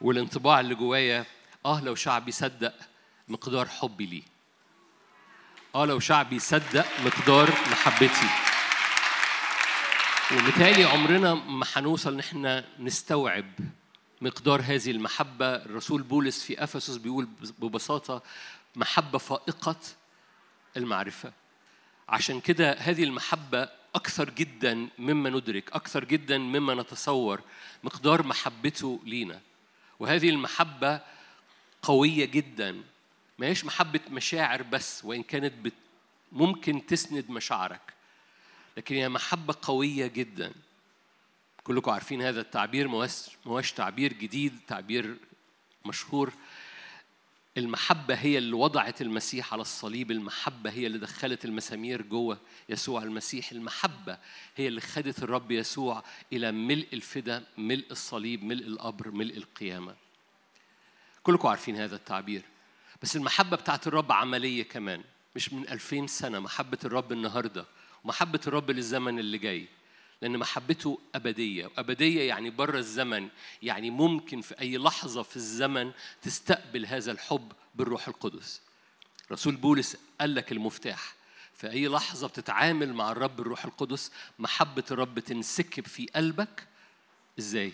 [0.02, 1.26] والانطباع اللي جوايا
[1.66, 2.74] آه لو شعبي يصدق
[3.28, 4.24] مقدار حبي ليه.
[5.76, 8.30] آه لو شعبي يصدق مقدار محبتي.
[10.32, 13.46] وبالتالي عمرنا ما هنوصل إن إحنا نستوعب
[14.22, 15.56] مقدار هذه المحبة.
[15.56, 17.28] الرسول بولس في أفسس بيقول
[17.60, 18.24] ببساطة
[18.76, 19.76] محبة فائقة
[20.78, 21.34] المعرفة
[22.10, 27.42] عشان كده هذه المحبة أكثر جدا مما ندرك أكثر جدا مما نتصور
[27.84, 29.42] مقدار محبته لينا.
[30.00, 31.02] وهذه المحبة
[31.82, 32.84] قوية جدا.
[33.40, 35.74] ما هيش محبة مشاعر بس وإن كانت
[36.32, 37.94] ممكن تسند مشاعرك.
[38.78, 40.54] لكن هي محبة قوية جدا.
[41.64, 42.88] كلكم عارفين هذا التعبير
[43.46, 45.18] مواش تعبير جديد تعبير
[45.86, 46.34] مشهور.
[47.58, 52.38] المحبة هي اللي وضعت المسيح على الصليب المحبة هي اللي دخلت المسامير جوه
[52.70, 54.18] يسوع المسيح المحبة
[54.56, 59.96] هي اللي خدت الرب يسوع إلى ملء الفدا ملء الصليب ملء القبر ملء القيامة.
[61.24, 62.42] كلكم عارفين هذا التعبير.
[63.02, 65.04] بس المحبة بتاعت الرب عملية كمان
[65.36, 67.66] مش من ألفين سنة محبة الرب النهاردة
[68.04, 69.68] ومحبة الرب للزمن اللي جاي.
[70.22, 71.66] لأن محبته أبدية.
[71.66, 73.30] وأبدية يعني بره الزمن.
[73.62, 75.92] يعني ممكن في أي لحظة في الزمن
[76.22, 78.62] تستقبل هذا الحب بالروح القدس.
[79.32, 81.16] رسول بولس قال لك المفتاح.
[81.54, 86.68] في أي لحظة بتتعامل مع الرب الروح القدس محبة الرب تنسكب في قلبك.
[87.40, 87.74] إزاي؟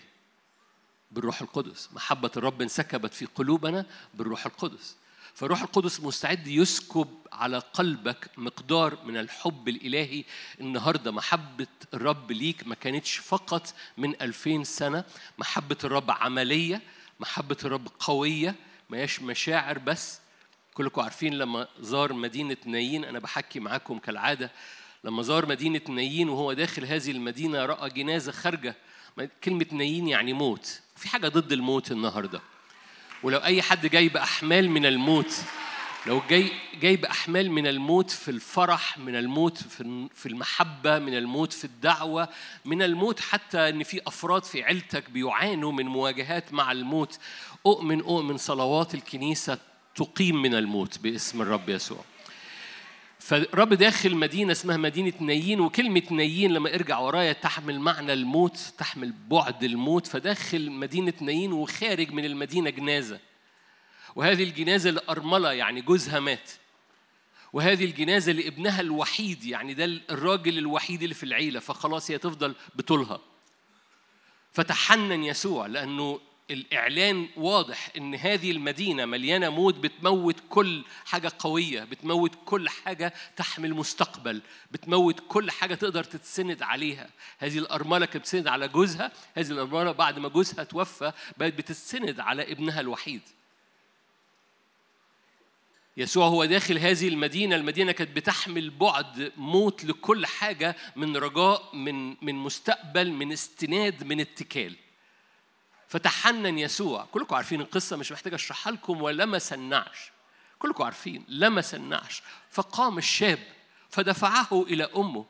[1.10, 1.88] بالروح القدس.
[1.92, 4.96] محبة الرب انسكبت في قلوبنا بالروح القدس.
[5.38, 10.24] فالروح القدس مستعد يسكب على قلبك مقدار من الحب الإلهي.
[10.60, 15.04] النهاردة محبة الرب ليك ما كانتش فقط من ألفين سنة.
[15.38, 16.82] محبة الرب عملية
[17.20, 18.54] محبة الرب قوية
[18.90, 20.20] ما هياش مشاعر بس.
[20.74, 24.50] كلكم عارفين لما زار مدينة نايين أنا بحكي معاكم كالعادة
[25.04, 28.76] لما زار مدينة نايين وهو داخل هذه المدينة رأى جنازة خارجة.
[29.44, 30.80] كلمة نايين يعني موت.
[30.96, 32.40] في حاجة ضد الموت النهارده.
[33.22, 35.42] ولو أي حد جاي بأحمال من الموت
[36.06, 36.50] لو جاي
[36.80, 39.58] جاي بأحمال من الموت في الفرح من الموت
[40.14, 42.28] في المحبة من الموت في الدعوة
[42.64, 47.18] من الموت حتى إن في أفراد في عيلتك بيعانوا من مواجهات مع الموت
[47.66, 49.58] أؤمن أؤمن صلوات الكنيسة
[49.94, 52.04] تقيم من الموت باسم الرب يسوع.
[53.28, 59.12] فالرب داخل مدينة اسمها مدينة نايين وكلمة نايين لما ارجع ورايا تحمل معنى الموت تحمل
[59.30, 63.20] بعد الموت فداخل مدينة نايين وخارج من المدينة جنازة.
[64.16, 66.50] وهذه الجنازة لأرملة يعني جوزها مات.
[67.52, 73.20] وهذه الجنازة لابنها الوحيد يعني ده الراجل الوحيد اللي في العيلة فخلاص هي تفضل بطولها.
[74.52, 82.32] فتحنن يسوع لأنه الإعلان واضح إن هذه المدينة مليانة موت بتموت كل حاجة قوية بتموت
[82.44, 87.10] كل حاجة تحمل مستقبل بتموت كل حاجة تقدر تتسند عليها.
[87.38, 92.52] هذه الأرملة كانت بتسند على جوزها هذه الأرملة بعد ما جوزها توفى بقت بتتسند على
[92.52, 93.22] ابنها الوحيد.
[95.96, 102.16] يسوع هو داخل هذه المدينة المدينة كانت بتحمل بعد موت لكل حاجة من رجاء من
[102.24, 104.76] من مستقبل من استناد من اتكال.
[105.88, 107.08] فتحنن يسوع.
[107.12, 109.02] كلكم عارفين القصة مش محتاج أشرحها لكم.
[109.02, 110.10] ولمس النعش
[110.58, 113.38] كلكم عارفين لمس النعش فقام الشاب
[113.90, 115.26] فدفعه إلى أمه.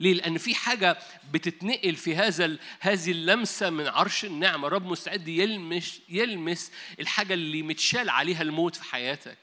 [0.00, 0.98] ليه؟ لأن في حاجة
[1.32, 8.10] بتتنقل في هذا هذه اللمسة من عرش النعمة، الرب مستعد يلمس يلمس الحاجة اللي متشال
[8.10, 9.38] عليها الموت في حياتك.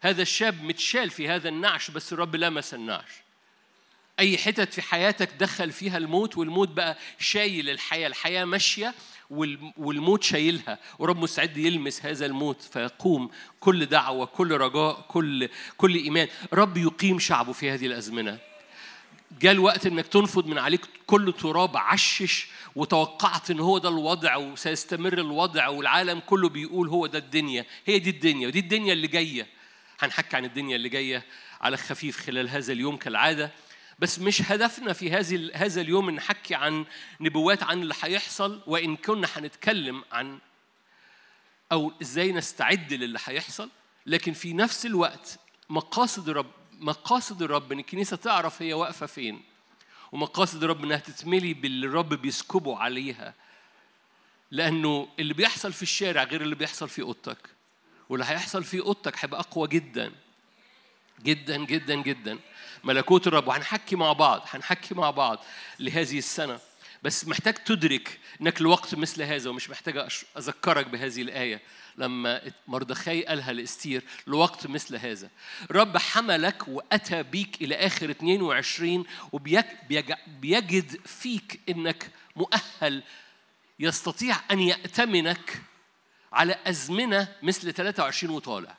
[0.00, 3.10] هذا الشاب متشال في هذا النعش بس الرب لمس النعش.
[4.18, 8.94] أي حتت في حياتك دخل فيها الموت والموت بقى شايل الحياة، الحياة ماشية
[9.76, 10.78] والموت شايلها.
[10.98, 13.30] ورب مستعد يلمس هذا الموت فيقوم
[13.60, 16.28] كل دعوة كل رجاء كل كل إيمان.
[16.52, 18.38] رب يقيم شعبه في هذه الأزمنة.
[19.40, 22.46] جاء الوقت إنك تنفض من عليك كل تراب عشش
[22.76, 27.64] وتوقعت إن هو ده الوضع وسيستمر الوضع والعالم كله بيقول هو ده الدنيا.
[27.86, 29.46] هي دي الدنيا ودي الدنيا اللي جاية.
[30.00, 31.24] هنحكي عن الدنيا اللي جاية
[31.60, 33.50] على خفيف خلال هذا اليوم كالعادة.
[33.98, 36.84] بس مش هدفنا في هذه هذا اليوم نحكي عن
[37.20, 40.38] نبوات عن اللي هيحصل وإن كنا هنتكلم عن
[41.72, 43.70] أو إزاي نستعد للي هيحصل
[44.06, 45.38] لكن في نفس الوقت
[45.68, 46.50] مقاصد الرب
[46.80, 49.42] مقاصد الرب إن الكنيسة تعرف هي واقفة فين
[50.12, 53.34] ومقاصد الرب إنها تتملي باللي الرب بيسكبه عليها.
[54.50, 57.38] لأنه اللي بيحصل في الشارع غير اللي بيحصل في أوضتك.
[58.08, 60.12] واللي هيحصل في أوضتك هيبقى أقوى جدا.
[61.22, 62.38] جدا جدا جدا.
[62.84, 65.44] ملكوت الرب وهنحكي مع بعض هنحكي مع بعض
[65.80, 66.58] لهذه السنة.
[67.02, 71.60] بس محتاج تدرك إنك لوقت مثل هذا ومش محتاج أذكرك بهذه الآية.
[71.96, 75.30] لما مردخاي قالها لإستير لوقت مثل هذا.
[75.70, 83.02] رب حملك وأتى بيك إلى آخر 22 وبيجد فيك إنك مؤهل
[83.78, 85.62] يستطيع أن يأتمنك
[86.32, 88.76] على أزمنة مثل 23 وطالع.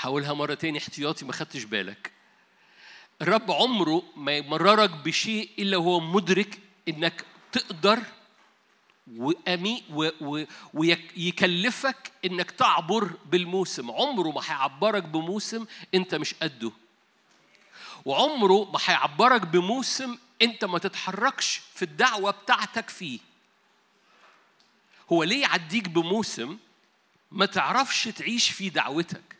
[0.00, 2.12] هقولها مرة تاني احتياطي ما خدتش بالك.
[3.22, 6.58] الرب عمره ما يمررك بشيء إلا هو مدرك
[6.88, 8.02] إنك تقدر
[9.16, 9.82] وأمي
[10.74, 13.90] ويكلفك إنك تعبر بالموسم.
[13.90, 16.72] عمره ما هيعبرك بموسم أنت مش قده.
[18.04, 23.18] وعمره ما هيعبرك بموسم أنت ما تتحركش في الدعوة بتاعتك فيه.
[25.12, 26.58] هو ليه يعديك بموسم
[27.32, 29.35] ما تعرفش تعيش فيه دعوتك؟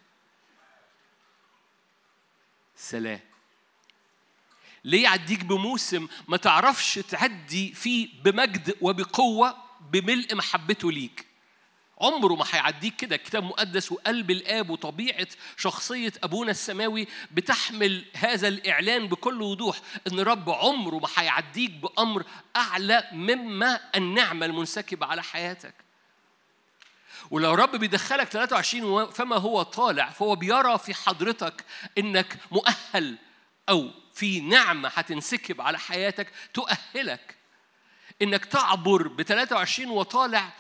[2.77, 3.21] سلام.
[4.85, 9.57] ليه يعديك بموسم ما تعرفش تعدي فيه بمجد وبقوة
[9.93, 11.27] بملء محبته ليك؟
[12.01, 13.17] عمره ما هيعديك كده.
[13.17, 15.27] الكتاب المقدس وقلب الآب وطبيعة
[15.57, 19.81] شخصية أبونا السماوي بتحمل هذا الإعلان بكل وضوح
[20.13, 22.25] إن رب عمره ما هيعديك بأمر
[22.57, 25.86] أعلى مما النعمة المنسكبة على حياتك.
[27.31, 31.65] ولو رب بيدخلك 23 فما هو طالع فهو بيرى في حضرتك
[31.99, 33.17] إنك مؤهل
[33.69, 37.37] أو في نعمة هتنسكب على حياتك تؤهلك.
[38.23, 40.53] إنك تعبر ب 23 وطالع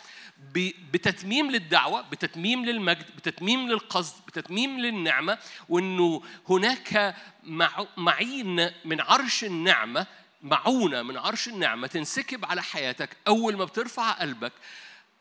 [0.93, 5.39] بتتميم للدعوة بتتميم للمجد بتتميم للقصد بتتميم للنعمة
[5.69, 7.15] وإنه هناك
[7.45, 10.07] مع- معين من عرش النعمة
[10.43, 14.53] معونة من عرش النعمة تنسكب على حياتك أول ما بترفع قلبك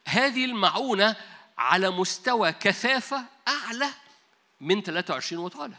[0.06, 1.16] هذه المعونة
[1.58, 3.90] على مستوى كثافة أعلى
[4.62, 5.78] من 23 وطالع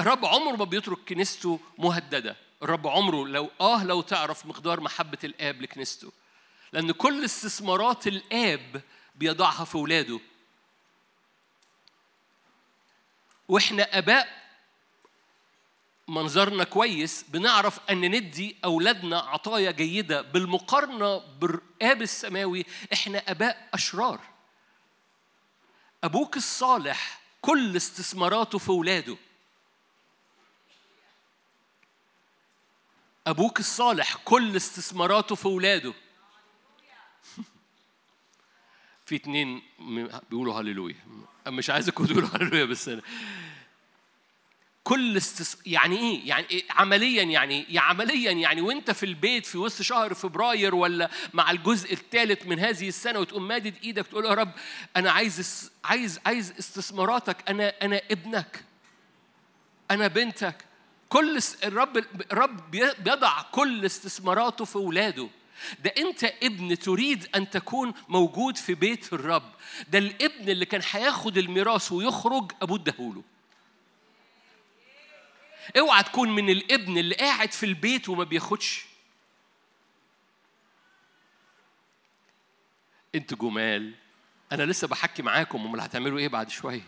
[0.00, 2.36] الرب عمره ما بيترك كنيسته مهددة.
[2.62, 6.12] الرب عمره لو آه لو تعرف مقدار محبة الآب لكنيسته.
[6.72, 8.82] لأن كل استثمارات الآب
[9.14, 10.20] بيضعها في اولاده
[13.48, 14.41] وإحنا آباء
[16.12, 22.64] منظرنا كويس بنعرف أن ندي أولادنا عطايا جيدة بالمقارنة بالاب السماوي.
[22.92, 24.20] إحنا أباء أشرار.
[26.04, 29.16] أبوك الصالح كل استثماراته في أولاده.
[33.26, 35.94] أبوك الصالح كل استثماراته في أولاده.
[39.06, 39.62] في اتنين
[40.30, 40.96] بيقولوا هللويا.
[41.46, 43.02] مش عايزكم تقولوا هللويا بس أنا
[44.84, 45.56] كل استس...
[45.66, 50.14] يعني إيه؟ يعني إيه؟ عمليا يعني إيه؟ عمليا يعني وأنت في البيت في وسط شهر
[50.14, 54.52] فبراير ولا مع الجزء الثالث من هذه السنة وتقوم مادد إيدك تقول يا رب
[54.96, 55.70] أنا عايز.
[55.84, 58.64] عايز عايز استثماراتك أنا أنا ابنك
[59.90, 60.64] أنا بنتك
[61.08, 61.38] كل.
[61.64, 65.28] الرب الرب بي- بيضع كل استثماراته في أولاده
[65.84, 69.52] ده أنت ابن تريد أن تكون موجود في بيت الرب
[69.88, 73.22] ده الابن اللي كان هياخد الميراث ويخرج ابوه اداهوله
[75.78, 78.84] اوعى تكون من الابن اللي قاعد في البيت وما بياخدش.
[83.14, 83.94] أنتوا جمال
[84.52, 86.82] أنا لسه بحكي معاكم امال هتعملوا إيه بعد شوية؟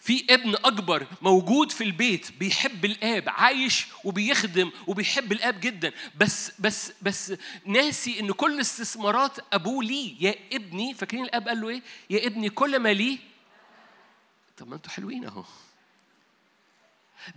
[0.00, 5.92] في ابن اكبر موجود في البيت بيحب الاب عايش وبيخدم وبيحب الاب جدا.
[6.16, 7.32] بس بس بس
[7.66, 10.16] ناسي إن كل استثمارات أبوه ليه.
[10.20, 13.18] يا ابني فاكرين الاب قال له إيه؟ يا ابني كل ما ليه.
[14.56, 15.44] طب ما أنتوا حلوين أهو.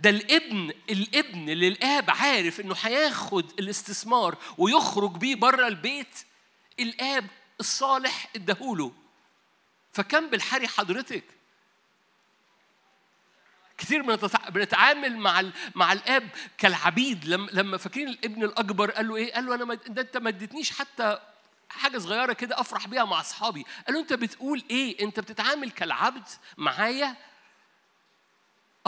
[0.00, 6.18] ده الابن الابن اللي الاب عارف إنه هياخد الاستثمار ويخرج بيه بره البيت
[6.80, 7.26] الآب
[7.60, 8.92] الصالح اداهوله.
[9.92, 11.24] فكم بالحري حضرتك؟
[13.78, 15.44] كتير بنتع- بنتعامل مع
[15.74, 16.28] مع الآب
[16.58, 17.24] كالعبيد.
[17.24, 20.28] لما لما فاكرين الابن الأكبر قال له إيه؟ قال له أنا ما ده أنت ما
[20.28, 21.18] اديتنيش حتى
[21.68, 23.64] حاجة صغيرة كده أفرح بيها مع أصحابي.
[23.86, 26.24] قال له أنت بتقول إيه؟ أنت بتتعامل كالعبد
[26.56, 27.16] معايا؟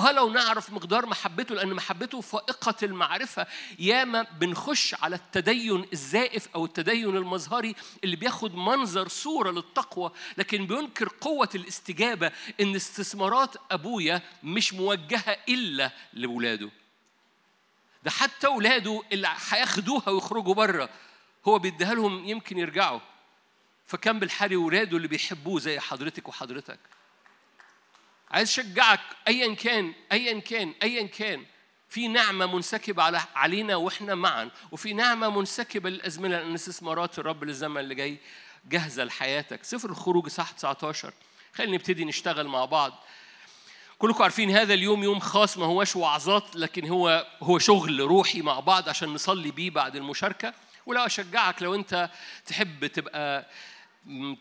[0.08, 3.46] آه لو نعرف مقدار محبته لأن محبته فائقة المعرفة
[3.78, 7.74] ياما بنخش على التدين الزائف أو التدين المظهري
[8.04, 15.90] اللي بياخد منظر صورة للتقوى لكن بينكر قوة الاستجابة إن استثمارات أبويا مش موجهة إلا
[16.12, 16.70] لاولاده
[18.02, 20.88] ده حتى اولاده اللي هياخدوها ويخرجوا بره
[21.48, 23.00] هو بيديها لهم يمكن يرجعوا.
[23.86, 26.78] فكان بالحري ولاده اللي بيحبوه زي حضرتك وحضرتك.
[28.30, 29.00] عايز أشجعك.
[29.28, 31.44] ايا كان ايا كان ايا كان.
[31.88, 37.80] في نعمة منسكبة على علينا وإحنا معا وفي نعمة منسكبة للأزمنة لأن استثمارات الرب للزمن
[37.80, 38.18] اللي جاي
[38.68, 39.64] جاهزه لحياتك.
[39.64, 41.12] سفر الخروج صح 19
[41.54, 42.92] خلينا نبتدي نشتغل مع بعض.
[43.98, 48.60] كلكم عارفين هذا اليوم يوم خاص ما هوش وعظات لكن هو هو شغل روحي مع
[48.60, 50.54] بعض عشان نصلي بيه بعد المشاركة.
[50.86, 52.10] ولو أشجعك لو أنت
[52.46, 53.46] تحب تبقى
[54.06, 54.36] ما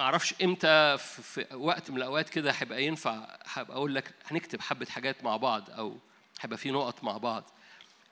[0.00, 5.24] أعرفش إمتى في وقت من الاوقات كده هيبقى ينفع هبقى أقول لك هنكتب حبة حاجات
[5.24, 5.98] مع بعض أو
[6.40, 7.44] هيبقى في نقط مع بعض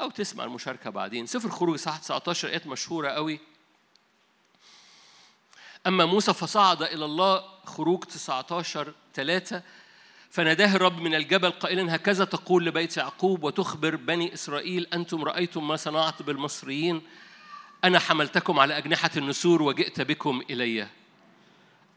[0.00, 1.26] أو تسمع المشاركة بعدين.
[1.26, 3.40] سفر الخروج صح 19 آيات مشهورة قوي.
[5.86, 9.62] أما موسى فصعد إلى الله خروج 19 3
[10.30, 15.76] فناداه الرب من الجبل قائلا هكذا تقول لبيت يعقوب وتخبر بني إسرائيل أنتم رأيتم ما
[15.76, 17.02] صنعت بالمصريين؟
[17.84, 20.88] أنا حملتكم على أجنحة النسور وجئت بكم إلي.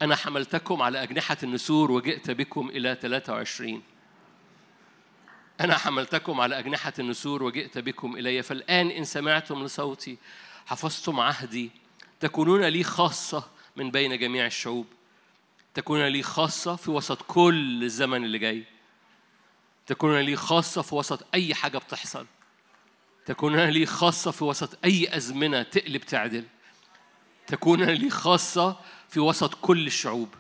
[0.02, 3.84] أنا حملتكم على أجنحة النسور وجئت بكم إلى 23
[5.62, 8.44] أنا حملتكم على أجنحة النسور وجئت بكم إلي.
[8.44, 10.18] فالآن إن سمعتم لصوتي
[10.66, 11.72] حفظتم عهدي
[12.20, 13.44] تكونون لي خاصة
[13.76, 14.88] من بين جميع الشعوب.
[15.74, 18.64] تكونون لي خاصة في وسط كل الزمن اللي جاي.
[19.88, 22.26] تكونون لي خاصة في وسط أي حاجة بتحصل.
[23.26, 26.46] تكونون لي خاصة في وسط أي أزمنة تقلب تعدل.
[27.48, 28.80] تكون لي خاصة
[29.10, 30.36] في وسط كل الشعوب.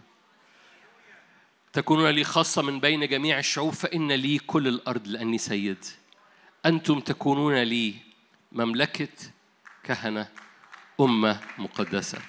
[1.73, 5.85] تكون لي خاصة من بين جميع الشعوب فإن لي كل الأرض لأني سيد.
[6.65, 7.95] أنتم تكونون لي
[8.51, 9.07] مملكة
[9.83, 10.29] كهنة
[10.99, 12.21] أمة مقدسة.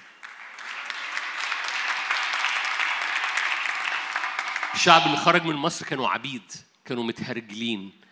[4.73, 6.51] الشعب اللي خرج من مصر كانوا عبيد
[6.85, 8.04] كانوا متهرجلين.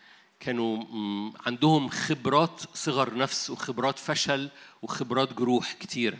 [0.45, 0.83] كانوا
[1.45, 4.49] عندهم خبرات صغر نفس وخبرات فشل
[4.81, 6.17] وخبرات جروح كتيرة.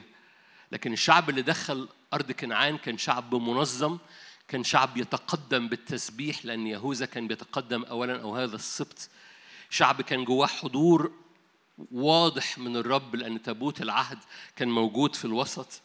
[0.71, 3.97] لكن الشعب اللي دخل أرض كنعان كان شعب منظم
[4.47, 9.09] كان شعب يتقدم بالتسبيح لأن يهوذا كان بيتقدم أولا أو هذا السبط
[9.69, 11.11] شعب كان جواه حضور
[11.91, 14.19] واضح من الرب لأن تابوت العهد
[14.55, 15.81] كان موجود في الوسط.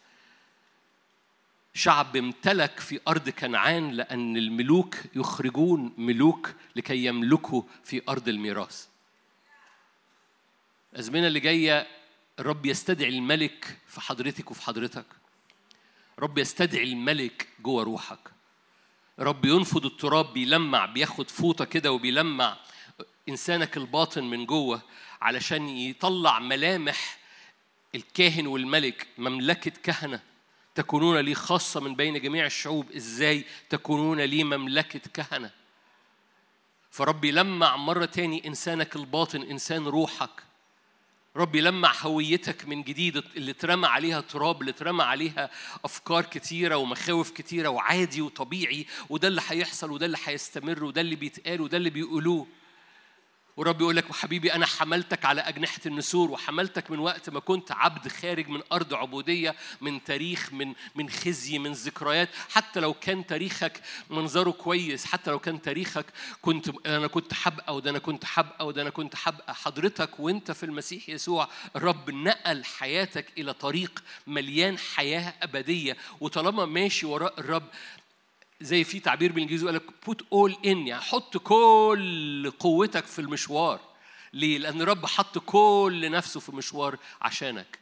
[1.79, 8.87] شعب امتلك في أرض كنعان لأن الملوك يخرجون ملوك لكي يملكوا في أرض الميراث.
[10.93, 11.87] الأزمنة اللي جاية
[12.39, 15.05] الرب يستدعي الملك في حضرتك وفي حضرتك.
[16.19, 18.31] رب يستدعي الملك جوه روحك.
[19.19, 22.57] رب ينفض التراب بيلمع بياخد فوطة كده وبيلمع
[23.29, 24.81] إنسانك الباطن من جوه
[25.21, 27.19] علشان يطلع ملامح
[27.95, 30.28] الكاهن والملك مملكة كهنة.
[30.79, 35.51] تكونون لي خاصة من بين جميع الشعوب إزاي تكونون لي مملكة كهنة؟
[36.91, 40.29] فرب يلمع مرة تاني إنسانك الباطن إنسان روحك.
[41.35, 45.49] رب يلمع هويتك من جديد اللي اترمى عليها تراب اللي اترمى عليها
[45.85, 51.61] أفكار كتيرة ومخاوف كتيرة وعادي وطبيعي وده اللي هيحصل وده اللي هيستمر وده اللي بيتقال
[51.61, 52.47] وده اللي بيقولوه.
[53.59, 58.07] ورب يقول لك حبيبي أنا حملتك على أجنحة النسور وحملتك من وقت ما كنت عبد
[58.07, 62.29] خارج من أرض عبودية من تاريخ من من خزي من ذكريات.
[62.49, 66.05] حتى لو كان تاريخك منظره كويس حتى لو كان تاريخك
[66.41, 69.55] كنت أنا كنت حبقى وده أنا كنت حبقى وده أنا كنت حبقى.
[69.55, 75.97] حضرتك وأنت في المسيح يسوع الرب نقل حياتك إلى طريق مليان حياة أبدية.
[76.19, 77.67] وطالما ماشي وراء الرب
[78.61, 80.65] زي في تعبير بالإنجليزي يقول لك put all in.
[80.65, 83.79] يعني حط كل قوتك في المشوار.
[84.33, 87.79] ليه؟ لأن الرب حط كل نفسه في مشوار عشانك.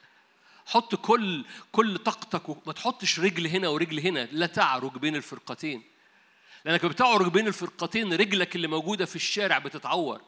[0.65, 4.27] حط كل كل طاقتك وما تحطش رجل هنا ورجل هنا.
[4.31, 5.83] لا تعرج بين الفرقتين.
[6.65, 10.21] لأنك بتعرج بين الفرقتين رجلك اللي موجودة في الشارع بتتعور.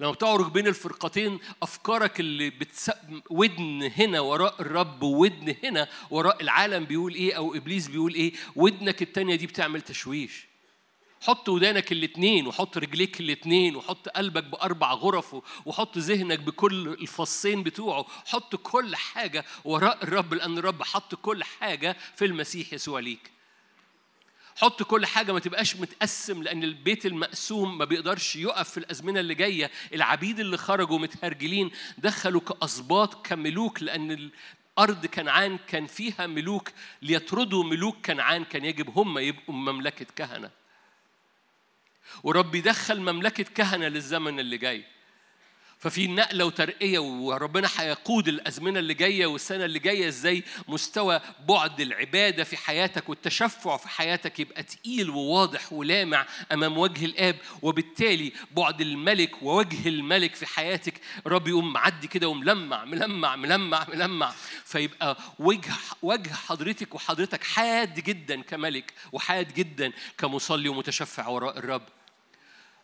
[0.00, 2.90] لما بتعرج بين الفرقتين أفكارك اللي بتس...
[3.30, 9.02] ودن هنا وراء الرب وودن هنا وراء العالم بيقول إيه أو إبليس بيقول إيه ودنك
[9.02, 10.46] التانية دي بتعمل تشويش.
[11.20, 15.36] حط ودانك الاتنين وحط رجليك الاتنين وحط قلبك بأربع غرف
[15.66, 18.06] وحط ذهنك بكل الفصين بتوعه.
[18.26, 23.30] حط كل حاجة وراء الرب لأن الرب حط كل حاجة في المسيح يسوع ليك.
[24.56, 29.34] حط كل حاجة ما تبقاش متقسم لأن البيت المقسوم ما بيقدرش يقف في الأزمنة اللي
[29.34, 29.70] جاية.
[29.94, 34.30] العبيد اللي خرجوا متهرجلين دخلوا كأسباط كملوك لأن
[34.78, 36.70] أرض كنعان كان فيها ملوك.
[37.02, 40.50] ليطردوا ملوك كنعان كان يجب هم يبقوا مملكة كهنة.
[42.22, 44.84] ورب يدخل مملكة كهنة للزمن اللي جاي.
[45.82, 52.44] ففي نقلة وترقية وربنا هيقود الأزمنة اللي جاية والسنة اللي جاية إزاي مستوى بعد العبادة
[52.44, 57.36] في حياتك والتشفع في حياتك يبقى تقيل وواضح ولامع أمام وجه الآب.
[57.62, 60.94] وبالتالي بعد الملك ووجه الملك في حياتك
[61.26, 64.32] رب يقوم معدي كده وملمع ملمع ملمع ملمع.
[64.64, 65.72] فيبقى وجه
[66.02, 71.82] وجه حضرتك وحضرتك حاد جدا كملك وحاد جدا كمصلي ومتشفع وراء الرب.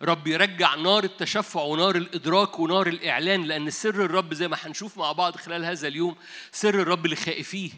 [0.02, 5.12] رب يرجع نار التشفع ونار الإدراك ونار الإعلان لأن سر الرب زي ما هنشوف مع
[5.12, 6.16] بعض خلال هذا اليوم
[6.52, 7.70] سر الرب لخائفيه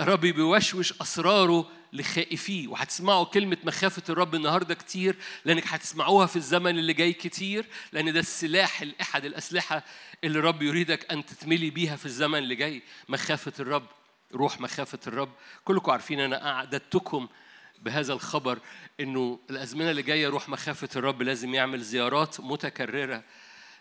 [0.00, 6.92] الرب بيوشوش أسراره لخائفيه وهتسمعوا كلمة مخافة الرب النهاردة كتير لأنك هتسمعوها في الزمن اللي
[6.92, 9.84] جاي كتير لأن ده السلاح أحد الأسلحة
[10.24, 12.82] اللي الرب يريدك أن تتملي بيها في الزمن اللي جاي.
[13.08, 13.86] مخافة الرب
[14.34, 15.32] روح مخافة الرب.
[15.64, 17.28] كلكم عارفين أنا أعددتكم
[17.82, 18.58] بهذا الخبر
[19.00, 23.24] إنه الأزمنة اللي جاية روح مخافة الرب لازم يعمل زيارات متكررة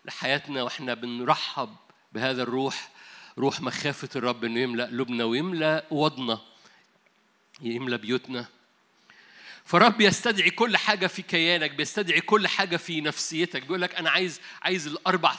[0.06, 1.70] لحياتنا وإحنا بنرحب
[2.14, 2.92] بهذا الروح.
[3.38, 6.42] روح مخافة الرب إنه يملأ قلوبنا ويملأ وضنا
[7.62, 8.46] يملأ بيوتنا.
[9.66, 13.62] فرب يستدعي كل حاجة في كيانك بيستدعي كل حاجة في نفسيتك.
[13.62, 15.36] بيقول لك أنا عايز عايز الأربع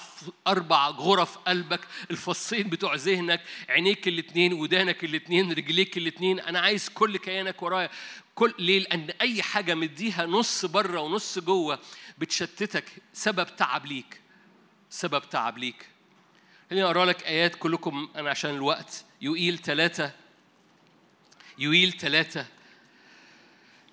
[0.46, 1.80] أربع غرف قلبك
[2.10, 7.90] الفصين بتوع ذهنك عينيك الاثنين ودانك الاثنين رجليك الاثنين أنا عايز كل كيانك ورايا.
[8.34, 11.78] كل ليه لأن أي حاجة مديها نص بره ونص جوه
[12.18, 14.22] بتشتتك سبب تعب ليك
[14.92, 15.86] سبب تعب ليك.
[16.70, 19.04] خليني أقرأ لك آيات كلكم أنا عشان الوقت.
[19.20, 20.12] يوئيل ثلاثة
[21.58, 22.46] يوئيل ثلاثة.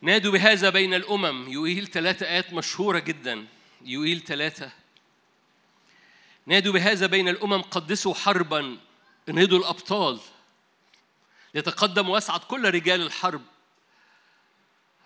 [0.02, 1.48] نادوا بهذا بين الأمم.
[1.48, 3.48] يوئيل ثلاثة آيات مشهورة جدا.
[3.82, 4.72] يوئيل ثلاثة.
[6.46, 8.78] نادوا بهذا بين الأمم قدسوا حربا
[9.30, 10.20] انهضوا الأبطال.
[11.54, 13.42] يتقدم ويصعد كل رجال الحرب.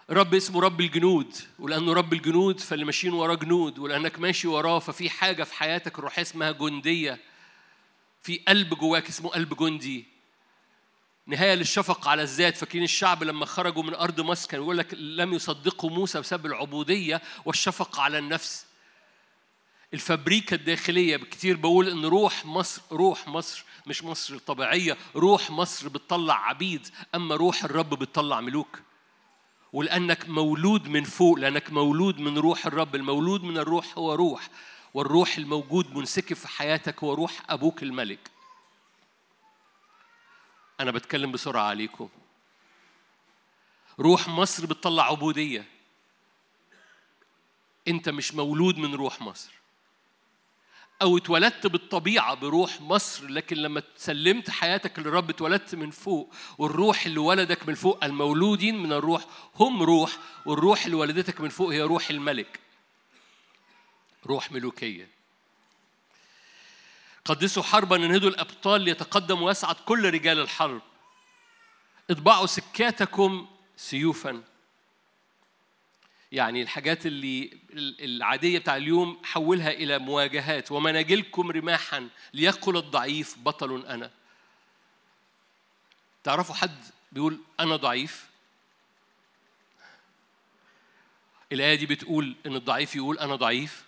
[0.10, 5.10] رب اسمه رب الجنود ولأنه رب الجنود فاللي ماشيين وراه جنود ولأنك ماشي وراه ففي
[5.10, 7.20] حاجة في حياتك الروحية اسمها جندية.
[8.22, 10.06] في قلب جواك اسمه قلب جندي.
[11.28, 12.58] نهاية للشفقة على الذات.
[12.58, 17.22] فاكرين الشعب لما خرجوا من أرض مصر كان يقول لك لم يصدقوا موسى بسبب العبودية
[17.46, 18.66] والشفقة على النفس.
[19.94, 26.48] الفبريكة الداخلية كتير بقول إن روح مصر روح مصر مش مصر الطبيعية روح مصر بتطلع
[26.48, 28.80] عبيد أما روح الرب بتطلع ملوك.
[29.74, 32.96] ولأنك مولود من فوق لأنك مولود من روح الرب.
[32.96, 34.50] المولود من الروح هو روح
[34.94, 38.32] والروح الموجود منسكب في حياتك هو روح أبوك الملك.
[40.80, 42.10] أنا بتكلم بسرعة عليكم.
[44.00, 45.66] روح مصر بتطلع عبودية.
[47.88, 49.63] أنت مش مولود من روح مصر.
[51.02, 57.20] أو اتولدت بالطبيعة بروح مصر لكن لما سلمت حياتك للرب اتولدت من فوق والروح اللي
[57.20, 59.26] ولدك من فوق المولودين من الروح
[59.56, 62.60] هم روح والروح اللي ولدتك من فوق هي روح الملك.
[64.26, 65.10] روح ملوكية.
[67.26, 70.82] قدسوا حربا انهدوا الأبطال ليتقدم ويصعد كل رجال الحرب.
[72.10, 73.48] اطبعوا سكاتكم
[73.78, 74.44] سيوفا.
[76.34, 77.58] يعني الحاجات اللي
[78.00, 80.72] العادية بتاع اليوم حولها إلى مواجهات.
[80.72, 84.12] ومناجلكم رماحا ليقل الضعيف بطل أنا.
[86.24, 88.30] تعرفوا حد بيقول أنا ضعيف؟
[91.52, 93.84] الآية دي بتقول إن الضعيف يقول أنا ضعيف.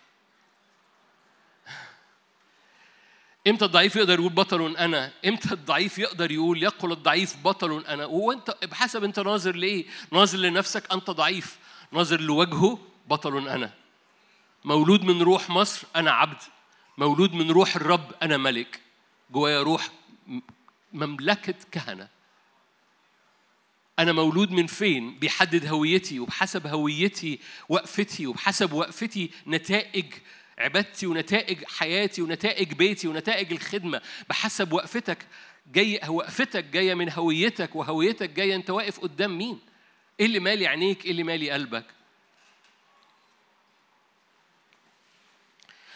[3.48, 8.58] إمتى الضعيف يقدر يقول بطل أنا؟ إمتى الضعيف يقدر يقول يقول الضعيف بطل أنا؟ وأنت
[8.64, 11.58] بحسب أنت ناظر لإيه؟ ناظر لنفسك أنت ضعيف.
[11.96, 13.74] ناظر لوجهه بطل أنا.
[14.66, 16.42] مولود من روح مصر أنا عبد.
[16.98, 18.80] مولود من روح الرب أنا ملك.
[19.32, 19.90] جوايا روح
[20.94, 22.08] مملكة كهنة.
[24.00, 27.40] أنا مولود من فين؟ بيحدد هويتي وبحسب هويتي
[27.70, 30.14] وقفتي وبحسب وقفتي نتائج
[30.58, 34.02] عبادتي ونتائج حياتي ونتائج بيتي ونتائج الخدمة.
[34.30, 35.28] بحسب وقفتك.
[35.74, 39.60] جاي وقفتك جاية من هويتك وهويتك جاية أنت واقف قدام مين؟
[40.20, 41.86] إيه اللي مالي عينيك؟ إيه اللي مالي قلبك؟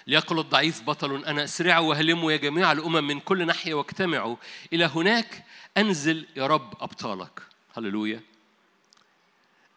[0.07, 4.35] ليقل الضعيف بطل أنا أسرعوا وهلموا يا جميع الأمم من كل ناحية واجتمعوا.
[4.73, 5.45] إلى هناك
[5.77, 7.41] أنزل يا رب أبطالك.
[7.77, 8.21] هللويا.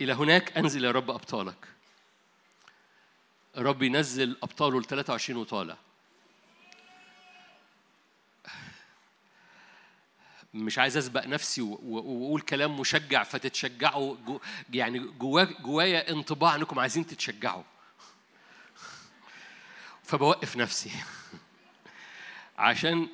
[0.01, 1.69] إلى هناك أنزل يا رب أبطالك.
[3.57, 5.77] الرب ينزل أبطاله ل 23 وطالع.
[10.55, 14.41] مش عايز أسبق نفسي وأقول كلام مشجع فتتشجعوا جو
[14.73, 17.63] يعني جوا جوايا انطباع إنكم عايزين تتشجعوا.
[20.03, 20.91] فبوقف نفسي.
[22.59, 23.09] عشان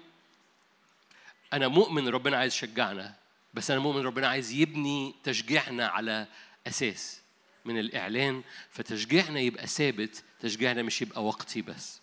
[1.52, 3.14] أنا مؤمن ربنا عايز يشجعنا
[3.54, 6.26] بس أنا مؤمن ربنا عايز يبني تشجيعنا على
[6.66, 7.20] أساس
[7.64, 12.00] من الإعلان فتشجيعنا يبقى ثابت تشجيعنا مش يبقى وقتي بس.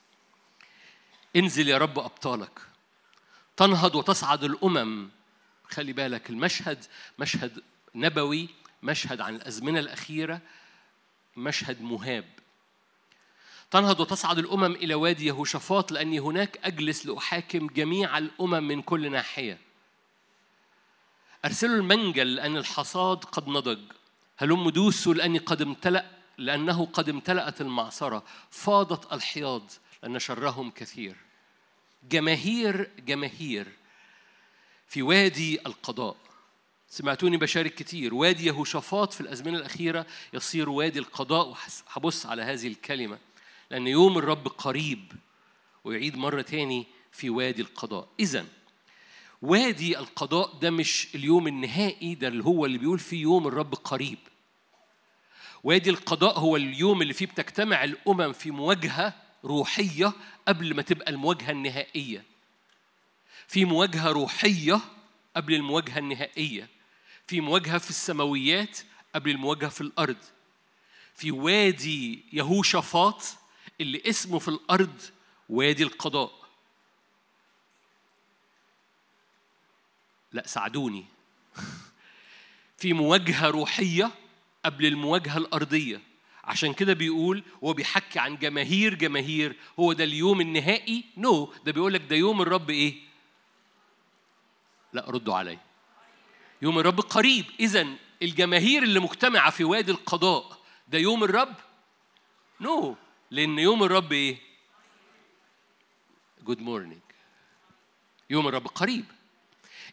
[1.35, 2.59] انزل يا رب أبطالك.
[3.57, 5.09] تنهض وتصعد الأمم
[5.69, 6.85] خلي بالك المشهد
[7.19, 7.63] مشهد
[7.95, 8.49] نبوي
[8.83, 10.41] مشهد عن الأزمنة الأخيرة
[11.37, 12.25] مشهد مهاب.
[13.71, 19.57] تنهض وتصعد الأمم إلى وادي يهوشافاط لأني هناك أجلس لأحاكم جميع الأمم من كل ناحية.
[21.45, 23.79] أرسلوا المنجل لأن الحصاد قد نضج.
[24.37, 26.05] هلم دوسوا لأني قد امتلأ
[26.37, 28.23] لأنه قد امتلأت المعصرة.
[28.51, 29.71] فاضت الحياض
[30.03, 31.15] لأن شرهم كثير.
[32.09, 33.67] جماهير جماهير
[34.87, 36.15] في وادي القضاء.
[36.89, 38.13] سمعتوني بشارك كتير.
[38.13, 43.17] وادي يهوشافاط في الأزمنة الأخيرة يصير وادي القضاء وهبص على هذه الكلمة
[43.71, 45.11] لأن يوم الرب قريب
[45.83, 48.07] ويعيد مرة تاني في وادي القضاء.
[48.19, 48.45] إذا
[49.41, 54.17] وادي القضاء ده مش اليوم النهائي ده اللي هو اللي بيقول فيه يوم الرب قريب.
[55.63, 59.13] وادي القضاء هو اليوم اللي فيه بتجتمع الأمم في مواجهة
[59.43, 60.13] روحية
[60.47, 62.23] قبل ما تبقى المواجهة النهائية.
[63.47, 64.81] في مواجهة روحية
[65.35, 66.69] قبل المواجهة النهائية
[67.27, 68.79] في مواجهة في السماويات
[69.15, 70.17] قبل المواجهة في الأرض.
[71.15, 73.23] في وادي يهوشافاط
[73.81, 75.01] اللي اسمه في الأرض
[75.49, 76.31] وادي القضاء.
[80.31, 81.05] لا ساعدوني.
[82.77, 84.11] في مواجهة روحية
[84.65, 86.01] قبل المواجهة الأرضية.
[86.43, 89.55] عشان كده بيقول هو بيحكي عن جماهير جماهير.
[89.79, 91.65] هو ده اليوم النهائي؟ نو no.
[91.65, 93.04] ده بيقول لك ده يوم الرب إيه؟
[94.95, 95.59] لا ردوا علي.
[96.61, 97.87] يوم الرب قريب اذا
[98.21, 100.57] الجماهير اللي مجتمعة في وادي القضاء
[100.87, 101.55] ده يوم الرب؟
[102.61, 102.95] no no.
[103.31, 104.37] لأن يوم الرب إيه؟
[106.43, 107.01] good morning
[108.29, 109.05] يوم الرب قريب.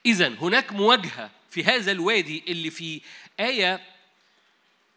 [0.06, 3.00] اذا هناك مواجهة في هذا الوادي اللي في
[3.40, 3.80] آية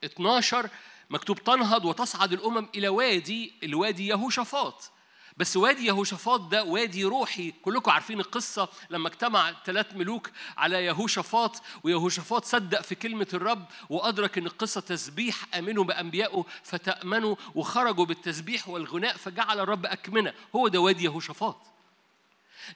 [0.04, 0.70] 12
[1.10, 4.92] مكتوب تنهض وتصعد الأمم إلى وادي الوادي يهوشافاط.
[5.38, 7.52] بس وادي يهوشافاط ده وادي روحي.
[7.52, 14.38] كلكم عارفين القصة لما اجتمع ثلاث ملوك على يهوشافاط ويهوشافاط صدق في كلمة الرب وأدرك
[14.38, 20.34] أن القصة تسبيح آمنوا بأنبيائه فتأمنوا وخرجوا بالتسبيح والغناء فجعل الرب أكمنة.
[20.56, 21.75] هو ده وادي يهوشافاط.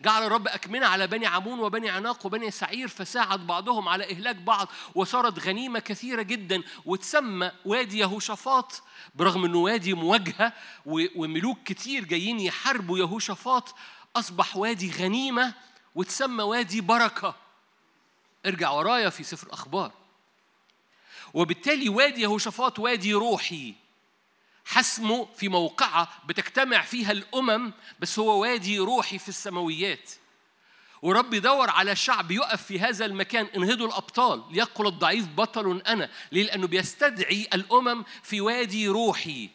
[0.01, 4.67] جعل الرب أكمنة على بني عمون وبني عناق وبني سعير فساعد بعضهم على إهلاك بعض
[4.95, 8.83] وصارت غنيمة كثيرة جدا وتسمى وادي يهوشافاط.
[9.15, 10.53] برغم أنه وادي مواجهة
[10.85, 13.75] وملوك كتير جايين يحاربوا يهوشافاط
[14.15, 15.53] أصبح وادي غنيمة
[15.95, 17.35] وتسمى وادي بركة.
[18.45, 19.91] ارجع ورايا في سفر الأخبار
[21.33, 23.75] وبالتالي وادي يهوشافاط وادي روحي.
[24.69, 30.11] حسمه في موقعة بتجتمع فيها الأمم بس هو وادي روحي في السماويات.
[31.01, 34.43] ورب يدور على شعب يقف في هذا المكان انهضوا الأبطال.
[34.51, 39.49] ليقل الضعيف بطل أنا ليه؟ لأنه بيستدعي الأمم في وادي روحي.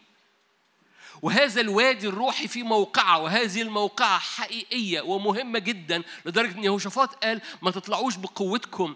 [1.22, 7.70] وهذا الوادي الروحي في موقعة وهذه الموقعة حقيقية ومهمة جدا لدرجة أن يهوشافاط قال ما
[7.70, 8.94] تطلعوش بقوتكم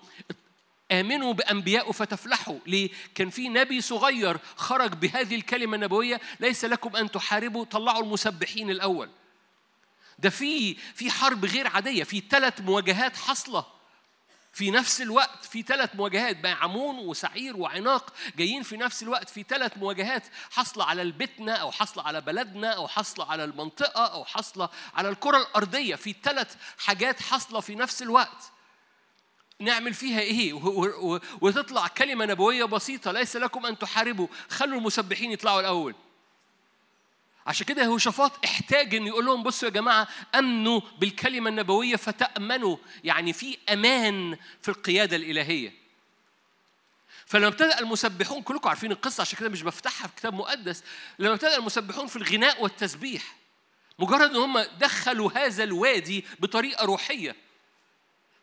[0.93, 2.59] آمنوا بأنبيائه فتفلحوا.
[2.66, 8.70] ليه؟ كان في نبي صغير خرج بهذه الكلمة النبوية ليس لكم أن تحاربوا طلعوا المسبحين
[8.70, 9.10] الأول.
[10.19, 13.66] ده في في حرب غير عادية في ثلاث مواجهات حاصلة.
[14.52, 19.28] في نفس الوقت في ثلاث مواجهات بقى عمون وسعير وعناق جايين في نفس الوقت.
[19.28, 24.24] في ثلاث مواجهات حاصلة على البيتنا أو حاصلة على بلدنا أو حاصلة على المنطقة أو
[24.24, 25.94] حاصلة على الكرة الأرضية.
[25.94, 28.52] في ثلاث حاجات حاصلة في نفس الوقت.
[29.61, 30.53] نعمل فيها إيه؟
[31.41, 34.27] وتطلع كلمة نبوية بسيطة ليس لكم أن تحاربوا.
[34.51, 35.95] خلوا المسبحين يطلعوا الأول.
[37.47, 42.77] عشان كده يهوشافاط احتاج ان يقول لهم بصوا يا جماعة آمنوا بالكلمة النبوية فتأمنوا.
[43.05, 45.73] يعني في أمان في القيادة الإلهية.
[47.27, 50.85] فلما ابتدأ المسبحون كلكم عارفين القصة عشان كده مش بفتحها في كتاب مقدس.
[51.19, 53.37] لما ابتدأ المسبحون في الغناء والتسبيح
[53.99, 57.48] مجرد إن هم دخلوا هذا الوادي بطريقة روحية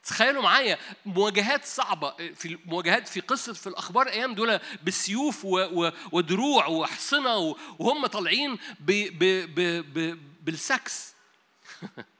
[0.05, 5.45] تخيلوا معايا مواجهات صعبة في مواجهات في قصة في الأخبار أيام دول بالسيوف
[6.11, 8.57] ودروع وأحصنة وهم طالعين
[10.41, 11.13] بالسكس.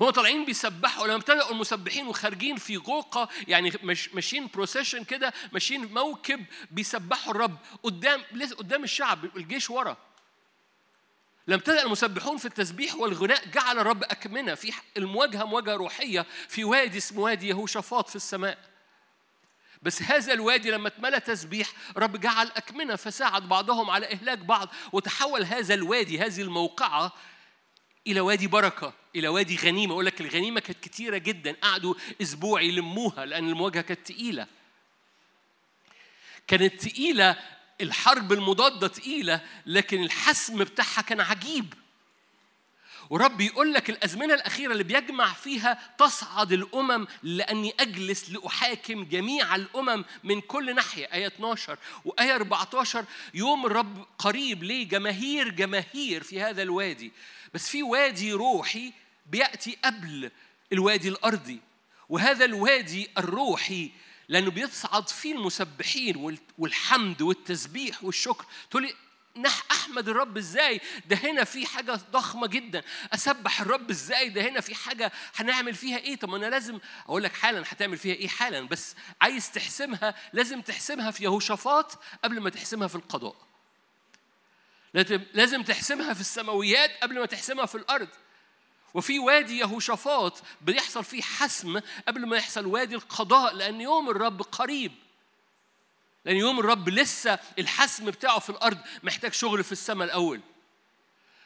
[0.00, 5.94] هم طالعين بيسبحوا لما ابتدأوا المسبحين وخارجين في جوقة يعني مش ماشيين procession كده ماشيين
[5.94, 8.22] موكب بيسبحوا الرب قدام
[8.58, 9.96] قدام الشعب الجيش ورا.
[11.46, 16.98] لما ابتدأ المسبحون في التسبيح والغناء جعل الرب أكمنة في المواجهة مواجهة روحية في وادي
[16.98, 18.58] اسمه وادي يهوشافاط في السماء.
[19.82, 25.42] بس هذا الوادي لما اتملى تسبيح رب جعل أكمنة فساعد بعضهم على إهلاك بعض وتحول
[25.42, 27.12] هذا الوادي هذه الموقعة
[28.06, 29.92] إلى وادي بركة إلى وادي غنيمة.
[29.92, 34.46] أقول لك الغنيمة كانت كتيرة جدا قعدوا أسبوع يلموها لأن المواجهة كانت تقيلة.
[36.46, 37.36] كانت تقيلة
[37.80, 41.74] الحرب المضادة تقيلة لكن الحسم بتاعها كان عجيب.
[43.10, 50.04] ورب يقول لك الأزمنة الأخيرة اللي بيجمع فيها تصعد الأمم لأني أجلس لأحاكم جميع الأمم
[50.24, 51.04] من كل ناحية.
[51.12, 53.04] آية 12 وآية 14
[53.34, 57.12] يوم الرب قريب ليه جماهير جماهير في هذا الوادي.
[57.54, 58.92] بس في وادي روحي
[59.26, 60.30] بيأتي قبل
[60.72, 61.60] الوادي الأرضي.
[62.08, 63.90] وهذا الوادي الروحي
[64.30, 68.44] لأنه بيصعد فيه المسبحين وال- والحمد والتسبيح والشكر.
[68.70, 68.94] تقول لي
[69.36, 72.82] نح أحمد الرب إزاي؟ ده هنا في حاجة ضخمة جدا.
[73.14, 77.32] أسبح الرب إزاي؟ ده هنا في حاجة هنعمل فيها إيه؟ طب أنا لازم أقول لك
[77.34, 82.88] حالا هتعمل فيها إيه حالا بس عايز تحسمها لازم تحسمها في يهوشافاط قبل ما تحسمها
[82.88, 83.36] في القضاء.
[85.34, 88.08] لازم تحسمها في السماويات قبل ما تحسمها في الأرض.
[88.94, 94.92] وفي وادي يهوشافاط بيحصل فيه حسم قبل ما يحصل وادي القضاء لأن يوم الرب قريب.
[96.24, 100.40] لأن يوم الرب لسه الحسم بتاعه في الأرض محتاج شغل في السماء الأول.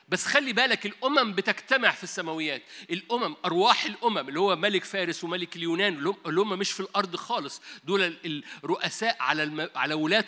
[0.09, 2.63] بس خلي بالك الأمم بتجتمع في السماويات.
[2.91, 7.63] الأمم أرواح الأمم اللي هو ملك فارس وملك اليونان اللي هم- مش في الأرض خالص.
[7.85, 9.71] دول ال- الرؤساء على.
[9.75, 10.25] على ولاة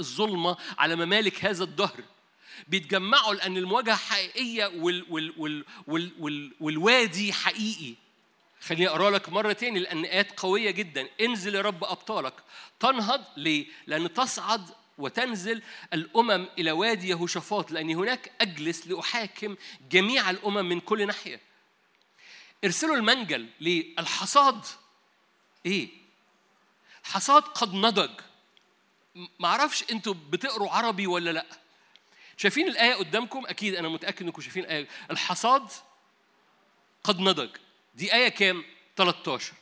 [0.00, 2.00] الظلمة على ممالك هذا الدهر.
[2.68, 5.06] بيتجمعوا لأن المواجهة حقيقية وال...
[5.08, 5.34] وال...
[5.36, 5.64] وال...
[5.86, 6.12] وال...
[6.18, 6.52] وال...
[6.60, 7.94] والوادي حقيقي.
[8.60, 11.08] خليني أقرأ لك مرة تاني لأن آيات قوية جدا.
[11.20, 12.34] انزل يا رب أبطالك.
[12.80, 15.62] تنهض ليه؟ لأن تصعد وتنزل
[15.92, 19.56] الأمم إلى وادي يهوشافاط لاني هناك أجلس لأحاكم
[19.90, 21.40] جميع الأمم من كل ناحية.
[22.64, 24.64] ارسلوا المنجل للحصاد
[25.66, 25.88] إيه؟
[27.04, 28.10] الحصاد قد نضج.
[29.38, 31.46] معرفش أنتوا بتقروا عربي ولا لأ.
[32.40, 34.88] شايفين الآية قدامكم؟ أكيد أنا متأكد إنكم شايفين الآية.
[35.10, 35.70] الحصاد
[37.04, 37.56] قد نضج.
[37.94, 38.64] دي آية كام؟
[38.96, 39.52] 13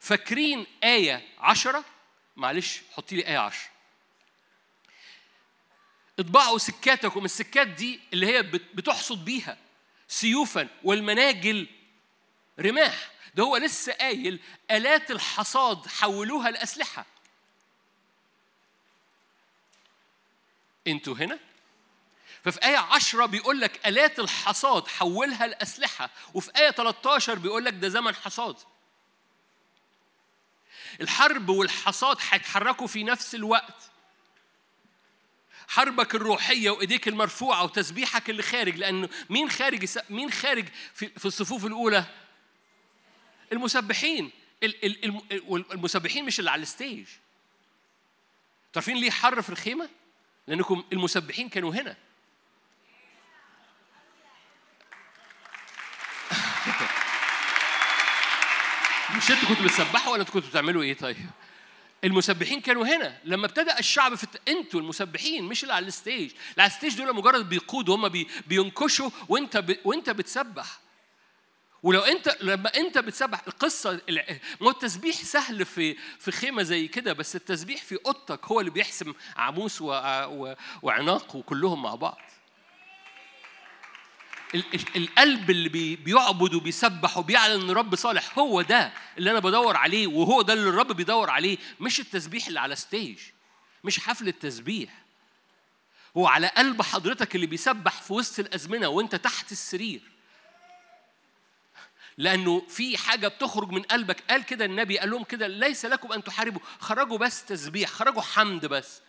[0.00, 1.84] فاكرين آية 10
[2.36, 3.70] معلش حطي لي آية 10
[6.18, 7.24] اطبعوا سكاتكم.
[7.24, 9.58] السكات دي اللي هي بت- بتحصد بيها
[10.08, 11.68] سيوفا والمناجل
[12.60, 13.10] رماح.
[13.34, 14.40] ده هو لسه قايل
[14.70, 17.06] آلات الحصاد حولوها لأسلحة.
[20.86, 21.38] أنتوا هنا؟
[22.44, 27.88] ففي آية 10 بيقول لك آلات الحصاد حولها لأسلحة وفي آية 13 بيقول لك ده
[27.88, 28.56] زمن حصاد.
[31.00, 33.74] الحرب والحصاد هيتحركوا في نفس الوقت.
[35.68, 41.64] حربك الروحية وإيديك المرفوعة وتسبيحك اللي خارج لأنه مين خارج مين خارج في في الصفوف
[41.66, 42.04] الأولى؟
[43.52, 44.30] المسبحين.
[44.62, 47.06] ال- ال- الم- والمسبحين مش اللي على ال stage.
[48.72, 49.88] تعرفين ليه حر في الخيمة؟
[50.46, 51.96] لأنكم المسبحين كانوا هنا.
[59.22, 61.16] مش أنتوا كنتوا بتسبحوا ولا كنتوا بتعملوا إيه طيب؟
[62.04, 64.26] المسبحين كانوا هنا لما ابتدأ الشعب في.
[64.48, 68.08] أنتوا المسبحين مش اللي على ال stage، اللي على ال stage دول مجرد بيقودوا هم
[68.08, 68.28] بي...
[68.46, 69.76] بينكشوا وانت ب...
[69.84, 70.80] وانت بتسبح.
[71.82, 74.00] ولو انت لما انت بتسبح القصة
[74.60, 78.70] ما هو التسبيح سهل في في خيمة زي كده بس التسبيح في أوضتك هو اللي
[78.70, 79.86] بيحسم عمون و...
[80.26, 80.54] و...
[80.82, 82.20] وعناق وكلهم مع بعض.
[84.54, 89.38] ال- ال- القلب اللي بي- بيعبد وبيسبح وبيعلن إن الرب صالح هو ده اللي أنا
[89.38, 93.18] بدور عليه وهو ده اللي الرب بيدور عليه مش التسبيح اللي على stage
[93.84, 95.02] مش حفل التسبيح.
[96.16, 100.00] هو على قلب حضرتك اللي بيسبح في وسط الأزمنة وأنت تحت السرير.
[102.18, 104.22] لأنه في حاجة بتخرج من قلبك.
[104.30, 106.60] قال كده النبي قال لهم كده ليس لكم أن تحاربوا.
[106.80, 109.00] خرجوا بس تسبيح خرجوا حمد بس.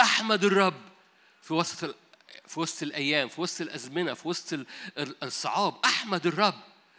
[0.00, 0.80] أحمد الرب
[1.42, 1.96] في وسط.
[2.48, 4.66] في وسط الأيام في وسط الأزمنة في وسط ال-
[4.98, 5.74] ال- الصعاب.
[5.84, 6.54] أحمد الرب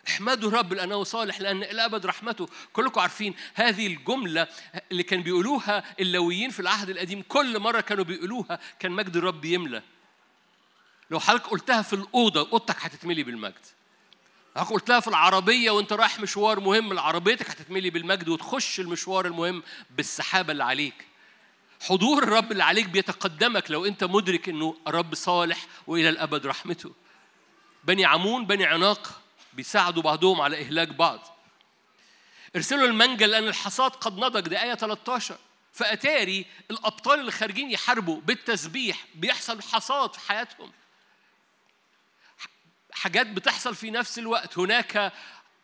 [0.08, 2.50] احمدوا الرب لأنه صالح لأن الابد رحمته.
[2.74, 4.48] كلكم عارفين هذه الجملة
[4.92, 9.82] اللي كان بيقولوها اللويين في العهد القديم كل مرة كانوا بيقولوها كان مجد الرب يملى
[11.12, 13.66] لو حضرتك قلتها في الأوضة أوضتك هتتملي بالمجد.
[14.56, 20.52] حضرتك قلتها في العربية وأنت رايح مشوار مهم عربيتك هتتملي بالمجد وتخش المشوار المهم بالسحابة
[20.52, 21.06] اللي عليك.
[21.88, 26.91] حضور الرب اللي عليك بيتقدمك لو انت مدرك انه الرب صالح وإلى الأبد رحمته.
[27.84, 29.22] بني عمون بني عناق
[29.53, 31.20] بيساعدوا بعضهم على إهلاك بعض.
[32.56, 35.38] ارسلوا المنجل لأن الحصاد قد نضج ده إيه 13
[35.74, 40.72] فأتاري الأبطال اللي خارجين يحاربوا بالتسبيح بيحصل حصاد في حياتهم.
[42.91, 44.57] حاجات بتحصل في نفس الوقت.
[44.57, 45.14] هناك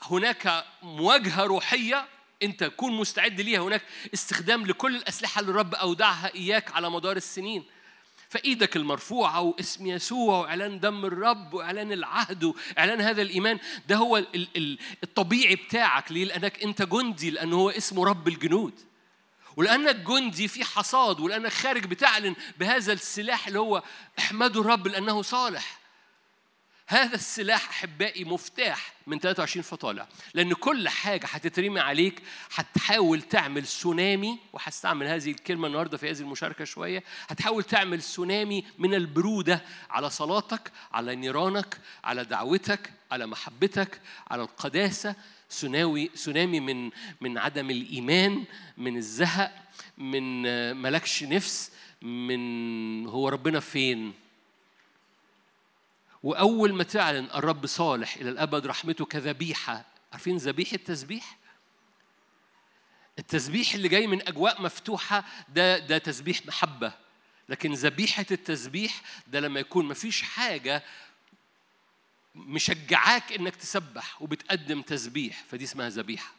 [0.02, 2.08] هناك مواجهة روحية
[2.44, 3.60] أنت كون مستعد ليها.
[3.60, 3.82] هناك
[4.14, 7.64] استخدام لكل الأسلحة اللي الرب أودعها إياك على مدار السنين.
[8.30, 14.48] فإيدك المرفوعة واسم يسوع وإعلان دم الرب وإعلان العهد وإعلان هذا الإيمان ده هو ال-
[14.56, 16.12] ال- الطبيعي بتاعك.
[16.12, 18.74] ليه؟ لأنك أنت جندي لأنه هو اسمه رب الجنود.
[19.58, 23.84] ولأنك جندي في حصاد ولأنك خارج بتعلن بهذا السلاح اللي هو
[24.20, 25.81] احمدوا الرب لأنه صالح.
[26.92, 30.08] هذا السلاح أحبائي مفتاح من 23 فطالع.
[30.34, 32.22] لأن كل حاجة هتترمي عليك
[32.56, 37.04] هتحاول تعمل سونامي وهستعمل هذه الكلمة النهارده في هذه المشاركة شوية.
[37.28, 44.02] هتحاول تعمل سونامي من البرودة على صلاتك على نيرانك على دعوتك على محبتك
[44.32, 45.16] على القداسة.
[45.50, 46.90] سناوي سونامي من
[47.22, 48.44] من عدم الإيمان
[48.78, 49.52] من الزهق
[49.98, 50.42] من
[50.78, 54.21] ملكش نفس من هو ربنا فين؟
[56.24, 59.86] وأول ما تعلن الرب صالح إلى الأبد رحمته كذبيحة.
[60.12, 61.38] عارفين ذبيحة تسبيح؟
[63.20, 66.94] التسبيح اللي جاي من أجواء مفتوحة ده ده تسبيح محبة
[67.50, 70.84] لكن ذبيحة التسبيح ده لما يكون مفيش حاجة
[72.36, 76.32] مشجعاك إنك تسبح وبتقدم تسبيح فدي اسمها ذبيحة.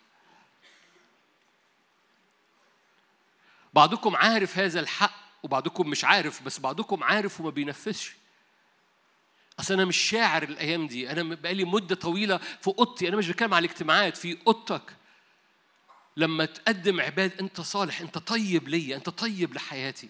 [3.75, 8.13] بعضكم عارف هذا الحق وبعضكم مش عارف بس بعضكم عارف وما بينفذش.
[9.61, 11.11] أصل أنا مش شاعر الأيام دي.
[11.11, 13.09] أنا بقالي مدة طويلة في أوضتي.
[13.09, 14.97] أنا مش بتكلم على الاجتماعات في أوضتك.
[16.17, 20.09] لما تقدم عباد أنت صالح أنت طيب ليا أنت طيب لحياتي.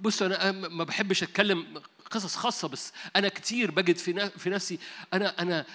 [0.00, 4.78] بص أنا أنا ما بحبش أتكلم قصص خاصة بس أنا كتير بجد في في نفسي.
[5.12, 5.66] أنا أنا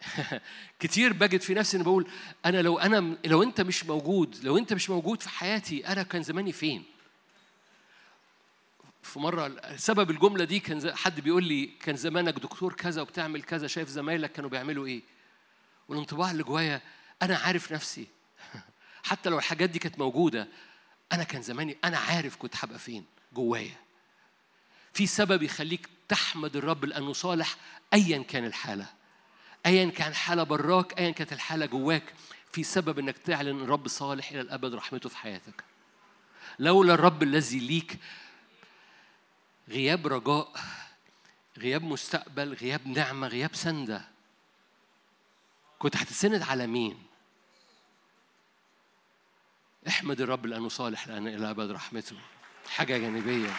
[0.80, 2.10] كتير بجد في نفسي اني بقول
[2.46, 6.22] أنا لو أنا لو أنت مش موجود لو أنت مش موجود في حياتي أنا كان
[6.22, 6.84] زماني فين؟
[9.02, 13.66] في مرة سبب الجملة دي كان حد بيقول لي كان زمانك دكتور كذا وبتعمل كذا
[13.66, 15.02] شايف زمايلك كانوا بيعملوا إيه؟
[15.88, 16.80] والانطباع اللي جوايا
[17.22, 18.06] أنا عارف نفسي.
[19.02, 20.48] حتى لو الحاجات دي كانت موجودة
[21.12, 23.76] أنا كان زماني أنا عارف كنت هبقى فين جوايا.
[24.92, 27.56] في سبب يخليك تحمد الرب لأنه صالح
[27.94, 28.86] أيا كان الحالة.
[29.66, 32.14] أيا كان حالة براك أيا كانت الحالة جواك.
[32.52, 35.64] في سبب إنك تعلن الرب صالح إلى الأبد رحمته في حياتك.
[36.58, 37.98] لولا الرب الذي ليك
[39.70, 40.52] غياب رجاء
[41.58, 44.08] غياب مستقبل غياب نعمة غياب سندة.
[45.78, 47.02] كنت هتسند على مين؟
[49.88, 52.16] احمد الرب لأنه صالح لأن إلى أبد رحمته.
[52.68, 53.50] حاجة جانبية.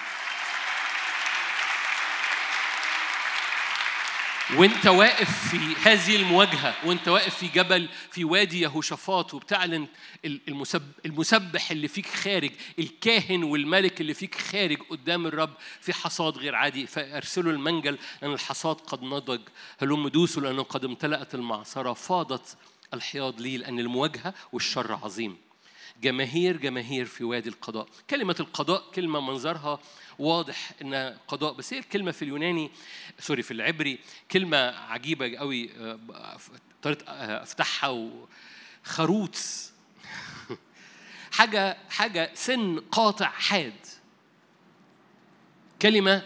[4.57, 9.87] وانت واقف في هذه المواجهة وانت واقف في جبل في وادي يهوشافاط وبتعلن
[10.25, 16.55] المسب المسبح اللي فيك خارج الكاهن والملك اللي فيك خارج قدام الرب في حصاد غير
[16.55, 19.41] عادي فارسلوا المنجل لأن الحصاد قد نضج.
[19.81, 22.57] هلم دوسوا لأنه قد امتلأت المعصرة فاضت
[22.93, 25.37] الحياض لي لأن المواجهة والشر عظيم.
[26.01, 27.87] جماهير جماهير في وادي القضاء.
[28.09, 29.79] كلمة القضاء كلمة منظرها
[30.19, 32.71] واضح إنها قضاء بس هي الكلمة في اليوناني
[33.19, 33.99] سوري في العبري
[34.31, 35.99] كلمة عجيبة قوي آه،
[36.77, 37.89] اضطريت آه، أفتحها
[38.85, 39.37] وخروت
[41.37, 43.73] حاجة حاجة سن قاطع حاد.
[45.81, 46.23] كلمة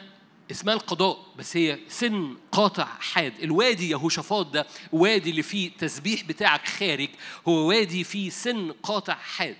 [0.52, 3.40] اسمها القضاء بس هي سن قاطع حاد.
[3.44, 7.10] الوادي يهوشافاط ده وادي اللي فيه تسبيح بتاعك خارج
[7.48, 9.58] هو وادي فيه سن قاطع حاد.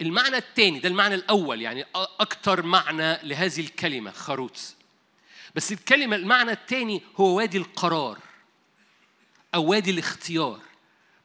[0.00, 1.84] المعنى الثاني ده المعنى الأول يعني
[2.20, 4.74] أكتر معنى لهذه الكلمة خروت
[5.54, 8.18] بس الكلمة المعنى الثاني هو وادي القرار
[9.54, 10.60] أو وادي الاختيار.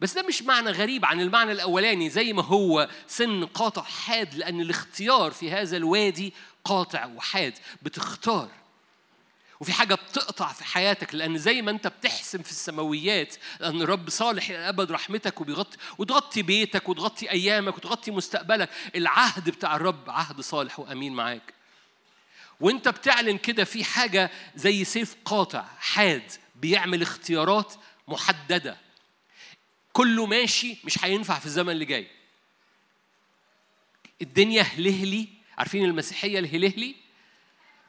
[0.04, 4.62] بس ده مش معنى غريب عن المعنى الأولاني زي ما هو سن قاطع حاد لأن
[4.62, 8.50] الاختيار في هذا الوادي قاطع وحاد بتختار.
[9.60, 14.50] وفي حاجة بتقطع في حياتك لأن زي ما أنت بتحسم في السماويات لأن الرب صالح
[14.50, 18.70] إلى أبد رحمتك وبيغطي وتغطي بيتك وتغطي أيامك وتغطي مستقبلك.
[18.96, 21.54] العهد بتاع الرب عهد صالح وأمين معاك.
[22.60, 27.74] وأنت بتعلن كده في حاجة زي سيف قاطع حاد بيعمل اختيارات
[28.08, 28.78] محددة.
[29.94, 32.08] كله ماشي مش هينفع في الزمن اللي جاي.
[34.22, 36.96] الدنيا هلهلي عارفين المسيحية الهلهلي؟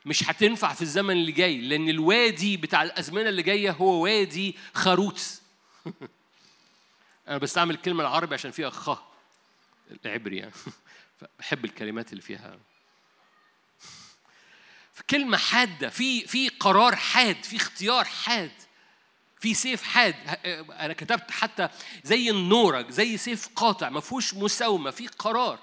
[0.07, 5.41] مش هتنفع في الزمن اللي جاي لأن الوادي بتاع الأزمنة اللي جاية هو وادي خروت
[7.29, 8.99] أنا بستعمل الكلمة العربي عشان فيها خ
[10.05, 10.53] العبري يعني.
[11.39, 12.59] بحب الكلمات اللي فيها.
[14.95, 18.53] في كلمة حادة في في قرار حاد في اختيار حاد.
[19.45, 20.15] في سيف حاد.
[20.71, 21.69] أنا كتبت حتى
[22.05, 25.59] زي النورج زي سيف قاطع ما فيهوش مساومة في قرار.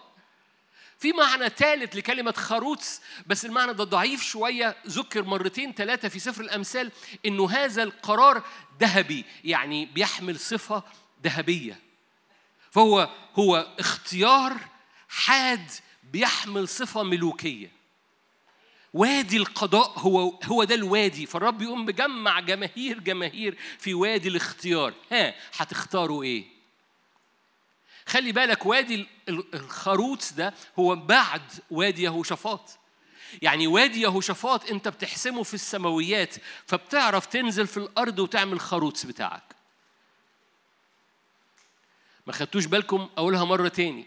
[1.00, 4.76] في معنى ثالث لكلمة خروس بس المعنى ده ضعيف شوية.
[4.88, 6.92] ذكر مرتين ثلاثة في سفر الأمثال
[7.26, 8.44] إنه هذا القرار
[8.82, 10.84] ذهبي يعني بيحمل صفة
[11.24, 11.80] ذهبية.
[12.72, 14.58] فهو هو اختيار
[15.10, 15.72] حاد
[16.04, 17.72] بيحمل صفة ملوكية.
[18.94, 21.26] وادي القضاء هو هو ده الوادي.
[21.26, 24.94] فالرب يقوم مجمع جماهير جماهير في وادي الاختيار.
[25.12, 26.46] ها هتختاروا إيه؟
[28.06, 31.42] خلي بالك وادي ال- ال- الخروت ده هو بعد
[31.72, 32.78] وادي يهوشافاط.
[33.42, 36.36] يعني وادي يهوشافاط أنت بتحسمه في السماويات
[36.66, 39.44] فبتعرف تنزل في الأرض وتعمل خروت بتاعك.
[42.28, 44.06] ما خدتوش بالكم أقولها مرة تاني.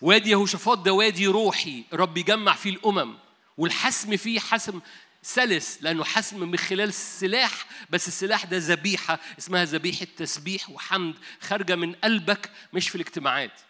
[0.00, 1.84] وادي يهوشافاط ده وادي روحي.
[1.92, 3.18] رب يجمع فيه الأمم.
[3.58, 4.80] والحسم فيه حسم
[5.22, 11.76] سلس لأنه حسم من خلال السلاح بس السلاح ده ذبيحة اسمها ذبيحة تسبيح وحمد خارجة
[11.76, 13.60] من قلبك مش في الاجتماعات.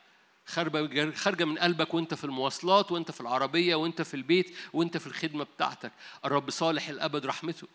[1.15, 5.45] خارجة من قلبك وانت في المواصلات وانت في العربية وانت في البيت وانت في الخدمة
[5.45, 5.93] بتاعتك.
[6.25, 7.69] الرب صالح الأبد رحمته.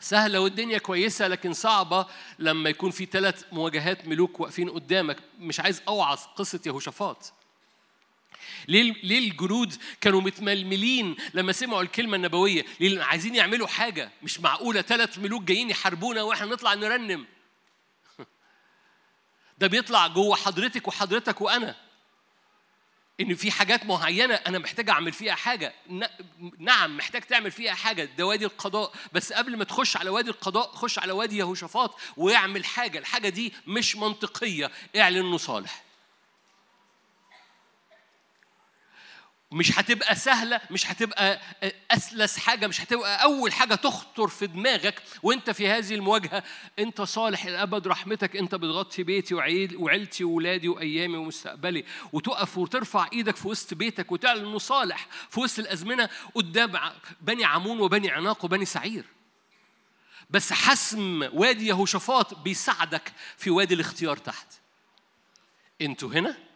[0.00, 2.06] سهلة والدنيا كويسة لكن صعبة
[2.38, 5.16] لما يكون في ثلاث مواجهات ملوك واقفين قدامك.
[5.38, 7.32] مش عايز أوعظ قصة يهوشافاط.
[8.68, 14.82] ليه ليه الجنود كانوا متململين لما سمعوا الكلمة النبوية؟ ليه عايزين يعملوا حاجة مش معقولة؟
[14.82, 17.26] ثلاث ملوك جايين يحاربونا وإحنا نطلع نرنم.
[19.58, 21.76] ده بيطلع جوه حضرتك وحضرتك وأنا.
[23.20, 25.74] إن في حاجات معينة أنا محتاج أعمل فيها حاجة.
[26.58, 28.04] نعم محتاج تعمل فيها حاجة.
[28.18, 28.92] ده وادي القضاء.
[29.12, 32.98] بس قبل ما تخش على وادي القضاء خش على وادي يهوشافاط واعمل حاجة.
[32.98, 34.70] الحاجة دي مش منطقية.
[34.96, 35.89] اعلن انه صالح
[39.52, 41.40] مش هتبقى سهلة مش هتبقى
[41.90, 46.42] أسلس حاجة مش هتبقى أول حاجة تخطر في دماغك وأنت في هذه المواجهة
[46.78, 53.36] أنت صالح الأبد رحمتك أنت بتغطي بيتي وعيل وعيلتي وولادي وأيامي ومستقبلي وتقف وترفع إيدك
[53.36, 56.72] في وسط بيتك وتعلن إنه صالح في وسط الأزمنة قدام
[57.20, 59.04] بني عمون وبني عناق وبني سعير.
[60.30, 64.46] بس حسم وادي يهوشافاط بيساعدك في وادي الاختيار تحت.
[65.80, 66.49] أنتوا هنا؟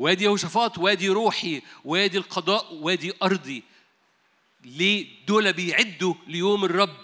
[0.00, 3.62] وادي يهوشافاط وادي روحي وادي القضاء وادي أرضي.
[4.64, 6.96] ليه دول بيعدوا ليوم الرب؟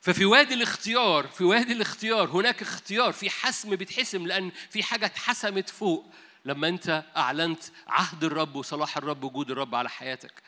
[0.00, 3.12] ففي وادي الاختيار في وادي الاختيار هناك اختيار.
[3.12, 6.06] في حسم بيتحسم لأن في حاجة اتحسمت فوق.
[6.44, 10.42] لما أنت أعلنت عهد الرب وصلاح الرب وجود الرب على حياتك.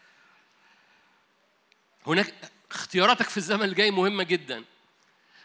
[2.07, 2.35] هناك
[2.71, 4.65] اختياراتك في الزمن الجاي مهمة جدا.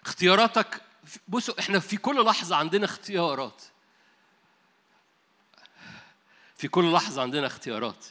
[0.05, 0.81] اختياراتك
[1.27, 3.63] بصوا إحنا في كل لحظة عندنا اختيارات.
[6.59, 8.05] في كل لحظة عندنا اختيارات.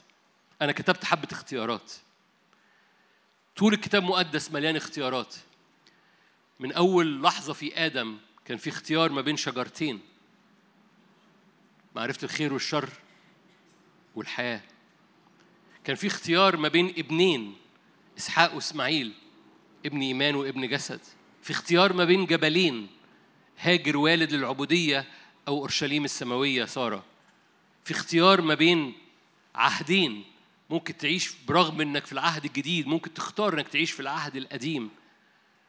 [0.63, 1.93] أنا كتبت حبة اختيارات.
[3.57, 5.35] طول الكتاب مقدس مليان اختيارات.
[6.61, 10.01] من أول لحظة في آدم كان في اختيار ما بين شجرتين.
[11.97, 12.91] معرفة الخير والشر
[14.15, 14.61] والحياة.
[15.85, 17.57] كان في اختيار ما بين ابنين
[18.19, 19.15] إسحاق وإسماعيل
[19.87, 21.01] ابن إيمان وابن جسد.
[21.43, 22.89] في اختيار ما بين جبلين
[23.59, 25.07] هاجر والد للعبودية
[25.49, 27.18] أو أورشليم السماوية سارة.
[27.89, 28.95] في اختيار ما بين
[29.55, 30.25] عهدين.
[30.71, 34.91] ممكن تعيش برغم إنك في العهد الجديد ممكن تختار إنك تعيش في العهد القديم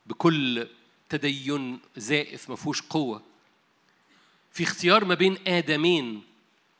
[0.05, 0.67] بكل
[1.09, 3.23] تدين زائف ما فيهوش قوة.
[4.51, 6.23] في اختيار ما بين آدمين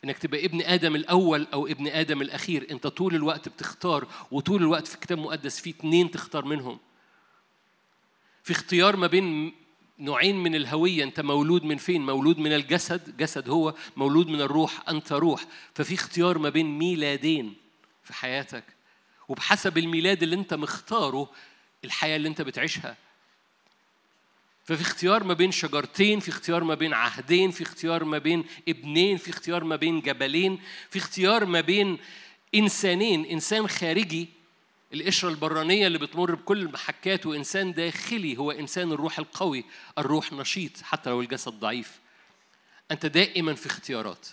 [0.04, 2.72] إنك تبقى ابن آدم الأول أو ابن آدم الأخير.
[2.72, 6.80] أنت طول الوقت بتختار وطول الوقت في الكتاب المقدس في اتنين تختار منهم.
[8.44, 9.54] في اختيار ما بين
[10.00, 14.90] نوعين من الهوية أنت مولود من فين؟ مولود من الجسد جسد هو مولود من الروح
[14.90, 15.46] أنت روح
[15.76, 17.56] ففي اختيار ما بين ميلادين
[18.04, 18.64] في حياتك
[19.28, 21.30] وبحسب الميلاد اللي أنت مختاره
[21.86, 22.98] الحياة اللي أنت بتعيشها
[24.66, 29.18] ففي اختيار ما بين شجرتين في اختيار ما بين عهدين في اختيار ما بين ابنين
[29.18, 30.60] في اختيار ما بين جبلين
[30.90, 31.98] في اختيار ما بين
[32.56, 34.28] إنسانين إنسان خارجي
[34.94, 39.66] القشرة البرانية اللي بتمر بكل المحكات وإنسان داخلي هو إنسان الروح القوي
[39.98, 42.00] الروح نشيط حتى لو الجسد ضعيف.
[42.92, 44.28] أنت دائما في اختيارات.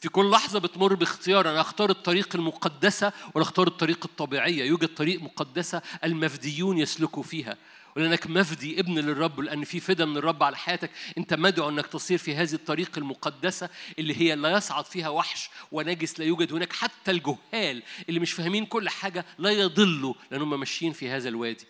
[0.00, 5.22] في كل لحظة بتمر باختيار أنا أختار الطريق المقدسة ولا أختار الطريق الطبيعية؟ يوجد طريق
[5.22, 7.56] مقدسة المفديون يسلكوا فيها.
[7.96, 12.18] ولأنك مفدي ابن للرب لأن في فدا من الرب على حياتك أنت مدعو أنك تصير
[12.18, 13.68] في هذه الطريق المقدسة
[13.98, 16.72] اللي هي لا يصعد فيها وحش ونجس لا يوجد هناك.
[16.72, 21.66] حتى الجهال اللي مش فاهمين كل حاجة لا يضلوا لأنهم ماشيين في هذا الوادي.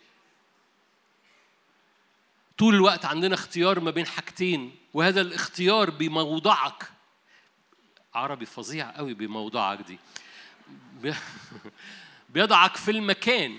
[2.59, 6.91] طول الوقت عندنا اختيار ما بين حاجتين وهذا الاختيار بموضعك.
[8.15, 9.99] عربي فظيع قوي بموضعك دي.
[11.03, 11.15] بي-
[12.35, 13.59] بيضعك في المكان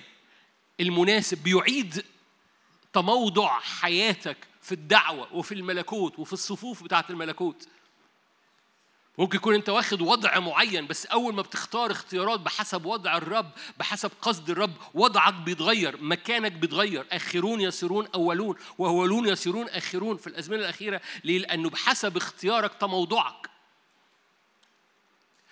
[0.80, 2.04] المناسب بيعيد
[2.98, 7.68] تموضع حياتك في الدعوة وفي الملكوت وفي الصفوف بتاعة الملكوت.
[9.18, 13.50] ممكن يكون انت واخد وضع معين بس أول ما بتختار اختيارات بحسب وضع الرب
[13.80, 17.06] بحسب قصد الرب وضعك بيتغير مكانك بيتغير.
[17.12, 21.02] آخرون يصيرون أولون واولون يصيرون آخرون في الأزمنة الأخيرة.
[21.24, 23.50] ليه؟ لأنه بحسب اختيارك تموضعك.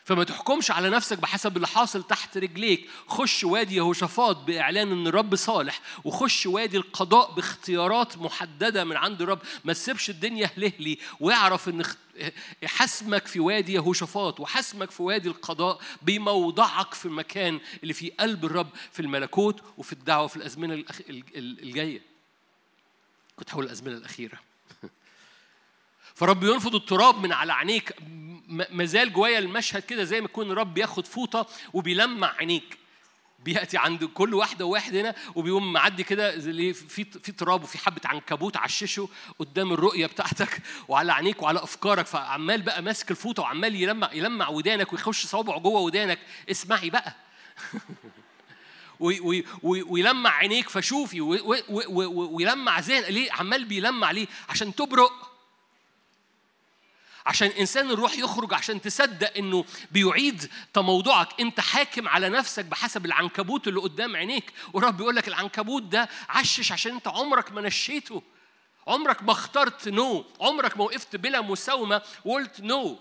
[0.05, 2.89] فما تحكمش على نفسك بحسب اللي حاصل تحت رجليك.
[3.07, 9.39] خش وادي يهوشافاط بإعلان إن الرب صالح وخش وادي القضاء باختيارات محددة من عند الرب.
[9.63, 11.97] ما تسيبش الدنيا هلهلي واعرف اخت-
[12.65, 18.69] حسمك في وادي يهوشافاط وحسمك في وادي القضاء بموضعك في المكان اللي في قلب الرب
[18.91, 22.01] في الملكوت وفي الدعوة في الأزمنة الأخ- ال- ال- الجاية.
[23.35, 24.39] كنت هقول الأزمنة الأخيرة.
[26.15, 27.93] فرب ينفض التراب من على عينيك.
[28.71, 32.77] مازال جوايا المشهد كده زي ما يكون الرب بياخد فوطة وبيلمع عينيك.
[33.39, 36.39] بيأتي عند كل واحدة وواحد هنا وبيقوم معدي كده
[36.73, 36.73] في
[37.23, 39.09] في تراب وفي حبة عنكبوت عششه
[39.39, 42.05] قدام الرؤية بتاعتك وعلى عينيك وعلى أفكارك.
[42.05, 46.19] فعمال بقى ماسك الفوطة وعمال يلمع يلمع ودانك ويخش صوابعه جوه ودانك.
[46.51, 47.15] اسمعي بقى.
[48.99, 50.69] وي- وي- وي- ويلمع عينيك.
[50.69, 53.03] فشوفي وي- وي- وي- وي- ويلمع ذهن.
[53.13, 55.34] ليه؟ عمال بيلمع ليه؟ عشان تبرق.
[57.25, 61.39] عشان إنسان الروح يخرج عشان تصدق إنه بيعيد تموضعك.
[61.39, 64.53] أنت حاكم على نفسك بحسب العنكبوت اللي قدام عينيك.
[64.73, 68.23] والرب بيقول لك العنكبوت ده عشش عشان أنت عمرك ما نشيته.
[68.87, 70.25] عمرك ما اخترت نو.
[70.41, 72.01] عمرك ما وقفت بلا مساومة.
[72.25, 72.99] وقلت نو.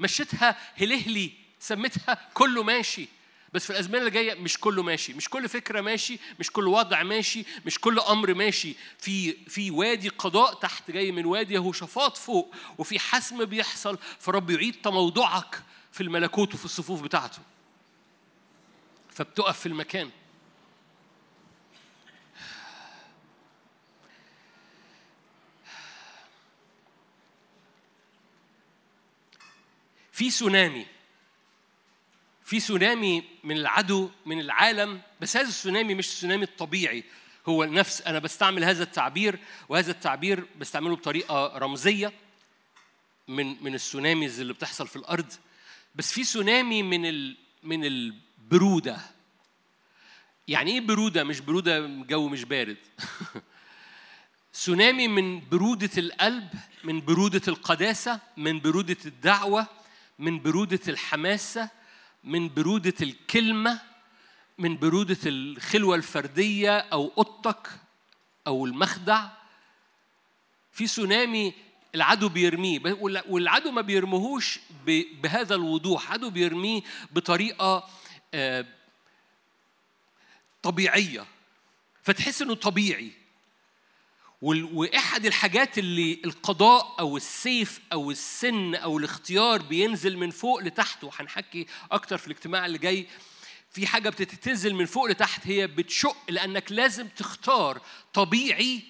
[0.00, 1.32] مشيتها هلهلي.
[1.60, 3.08] سميتها كله ماشي.
[3.54, 7.02] بس في الأزمنة اللي جاية مش كله ماشي مش كل فكرة ماشي مش كل وضع
[7.02, 8.74] ماشي مش كل أمر ماشي.
[8.98, 14.74] في في وادي قضاء تحت جاي من وادي يهوشافاط فوق وفي حسم بيحصل فرب يعيد
[14.82, 15.62] تموضعك
[15.92, 17.38] في الملكوت وفي الصفوف بتاعته.
[19.10, 20.10] فبتقف في المكان.
[30.12, 30.93] في سونامي.
[32.44, 37.04] في سونامي من العدو من العالم بس هذا السونامي مش السونامي الطبيعي.
[37.46, 39.38] هو نفس أنا بستعمل هذا التعبير
[39.68, 42.12] وهذا التعبير بستعمله بطريقة رمزية
[43.28, 45.32] من من السوناميز اللي بتحصل في الأرض.
[45.94, 48.98] بس في سونامي من ال من البرودة.
[50.48, 52.76] يعني إيه برودة؟ مش برودة جو مش بارد.
[54.52, 56.48] سونامي من برودة القلب
[56.84, 59.66] من برودة القداسة من برودة الدعوة
[60.18, 61.70] من برودة الحماسة
[62.24, 63.80] من برودة الكلمة
[64.58, 67.68] من برودة الخلوة الفردية أو أوضتك
[68.46, 69.26] أو المخدع.
[70.72, 71.52] في سونامي
[71.94, 74.60] العدو بيرميه وال- والعدو ما بيرميهوش
[75.22, 76.12] بهذا الوضوح.
[76.12, 76.82] عدو بيرميه
[77.12, 77.88] بطريقة
[78.34, 78.66] آه،
[80.62, 81.26] طبيعية.
[82.02, 83.12] فتحس إنه طبيعي.
[84.44, 91.66] وإحد الحاجات اللي القضاء أو السيف أو السن أو الاختيار بينزل من فوق لتحت وهنحكي
[91.92, 93.06] أكتر في الاجتماع اللي جاي
[93.70, 97.80] في حاجة بتتنزل من فوق لتحت هي بتشق لأنك لازم تختار
[98.14, 98.82] طبيعي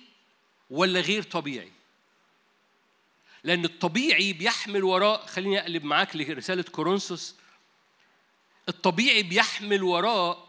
[0.71, 1.73] ولا غير طبيعي.
[3.45, 7.35] لأن الطبيعي بيحمل وراء خليني أقلب معاك لرسالة كورنثوس
[8.69, 10.49] الطبيعي بيحمل وراء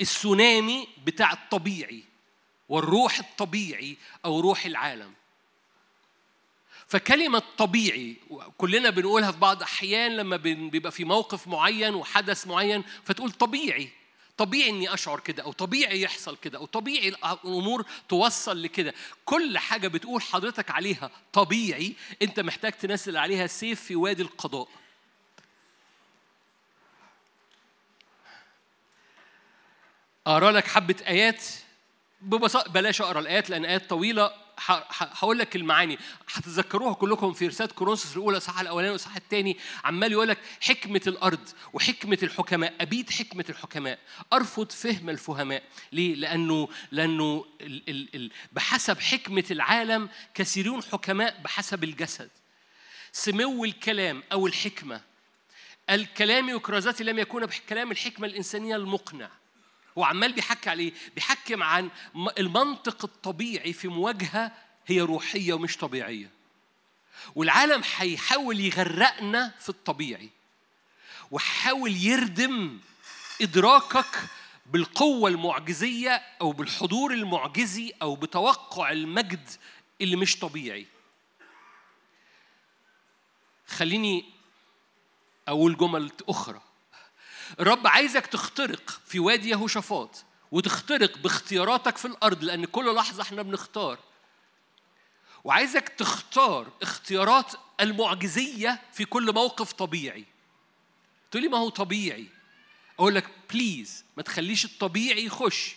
[0.00, 2.13] السونامي بتاع الطبيعي.
[2.68, 5.12] والروح الطبيعي أو روح العالم.
[6.88, 8.16] فكلمة طبيعي
[8.58, 13.88] كلنا بنقولها في بعض أحيان لما بيبقى في موقف معين وحدث معين فتقول طبيعي.
[14.36, 18.94] طبيعي إني أشعر كده أو طبيعي يحصل كده أو طبيعي الأمور توصل لكده.
[19.24, 24.68] كل حاجة بتقول حضرتك عليها طبيعي أنت محتاج تنزل عليها سيف في وادي القضاء.
[30.26, 31.44] اقرا لك حبة آيات
[32.20, 34.44] ببساطة بلاش أقرأ الآيات لأن آيات طويلة.
[34.56, 35.98] ح- ح- هقول لك المعاني.
[36.32, 41.48] هتتذكروها كلكم في رسالة كورنثوس الأولى الاصحاح الأولاني والاصحاح الثاني عمال يقول لك حكمة الأرض
[41.72, 43.98] وحكمة الحكماء ابيد حكمة الحكماء.
[44.32, 45.62] أرفض فهم الفهماء.
[45.92, 52.30] ليه؟ لأنه لأنه ال ال ال بحسب حكمة العالم كثيرون حكماء بحسب الجسد.
[53.12, 55.00] سمو الكلام أو الحكمة.
[55.90, 59.28] الكلام وكرازاتي لم يكون بكلام الحكمة الإنسانية المقنع.
[59.98, 61.90] هو عمال بيحكي عليه بيحكم عن
[62.38, 64.52] المنطق الطبيعي في مواجهة
[64.86, 66.30] هي روحية ومش طبيعية.
[67.34, 70.30] والعالم هيحاول يغرقنا في الطبيعي
[71.30, 72.80] وحاول يردم
[73.42, 74.26] إدراكك
[74.66, 79.48] بالقوة المعجزية أو بالحضور المعجزي أو بتوقع المجد
[80.00, 80.86] اللي مش طبيعي.
[83.66, 84.24] خليني
[85.48, 86.60] أقول جمل أخرى.
[87.60, 93.98] الرب عايزك تخترق في وادي يهوشافاط وتخترق باختياراتك في الأرض لأن كل لحظة إحنا بنختار.
[95.44, 100.24] وعايزك تختار اختيارات المعجزية في كل موقف طبيعي.
[101.30, 102.26] تقول لي ما هو طبيعي؟
[102.98, 105.76] أقول لك بليز ما تخليش الطبيعي يخش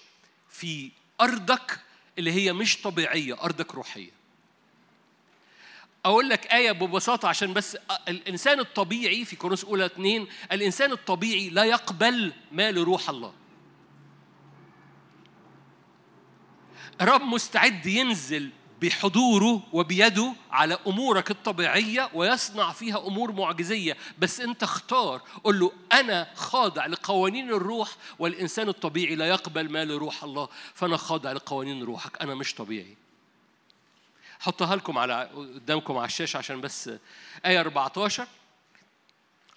[0.49, 0.91] في
[1.21, 1.79] أرضك
[2.17, 4.16] اللي هي مش طبيعية أرضك روحية.
[6.07, 7.77] أقول لك آية ببساطة عشان بس
[8.07, 13.33] الإنسان الطبيعي في كورنثوس اولى اتنين الإنسان الطبيعي لا يقبل ما لروح الله.
[17.01, 18.49] الرب مستعد ينزل
[18.81, 23.97] بحضوره وبيده على أمورك الطبيعية ويصنع فيها أمور معجزية.
[24.19, 27.89] بس أنت اختار قول له أنا خاضع لقوانين الروح
[28.19, 30.49] والإنسان الطبيعي لا يقبل ما لروح الله.
[30.73, 33.06] فأنا خاضع لقوانين روحك أنا مش طبيعي.
[34.39, 36.89] حطها لكم على قدامكم على الشاشة عشان بس
[37.45, 38.27] آية 14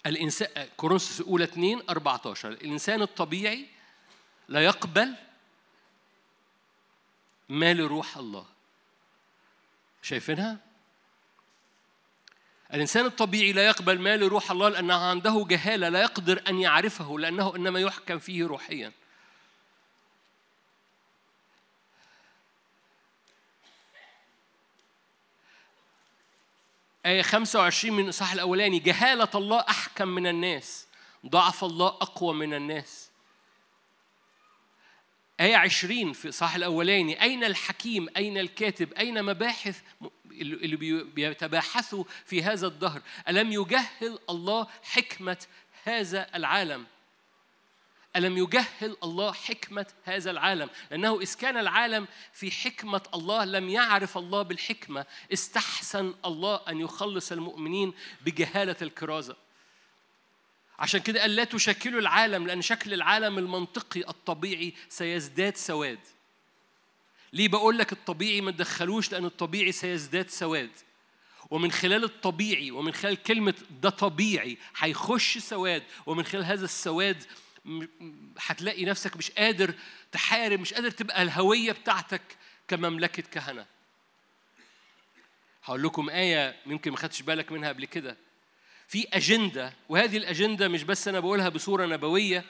[0.05, 3.65] الانسان كورنثوس الأولى 2 14 الإنسان الطبيعي
[4.47, 5.15] لا يقبل
[7.49, 8.45] ما لروح الله.
[10.01, 10.57] شايفينها؟
[12.73, 17.55] الإنسان الطبيعي لا يقبل ما لروح الله لأنه عنده جهالة لا يقدر أن يعرفه لأنه
[17.55, 18.91] إنما يحكم فيه روحيا.
[27.05, 30.87] آية 25 من الإصحاح الأولاني جهالة الله أحكم من الناس
[31.25, 33.11] ضعف الله أقوى من الناس.
[35.39, 39.81] آية 20 في الإصحاح الأولاني أين الحكيم؟ أين الكاتب؟ أين مباحث؟
[40.31, 43.01] اللي بي- بيتباحثوا في هذا الدهر.
[43.29, 45.37] ألم يجهل الله حكمة
[45.83, 46.85] هذا العالم؟
[48.15, 54.17] ألم يجهل الله حكمة هذا العالم؟ لأنه إذ كان العالم في حكمة الله لم يعرف
[54.17, 59.35] الله بالحكمة استحسن الله أن يخلص المؤمنين بجهالة الكرازة.
[60.79, 65.99] عشان كده قال لا تشكلوا العالم لأن شكل العالم المنطقي الطبيعي سيزداد سواد.
[67.33, 70.71] ليه بقول لك الطبيعي ما تدخلوش؟ لأن الطبيعي سيزداد سواد.
[71.49, 77.23] ومن خلال الطبيعي ومن خلال كلمة ده طبيعي هيخش سواد ومن خلال هذا السواد
[78.39, 79.73] هتلاقي نفسك مش قادر
[80.11, 82.21] تحارب مش قادر تبقى الهوية بتاعتك
[82.67, 83.65] كمملكة كهنة.
[85.63, 88.17] هقول لكم آية يمكن ما خدتش بالك منها قبل كده.
[88.87, 92.45] في أجندة وهذه الأجندة مش بس أنا بقولها بصورة نبوية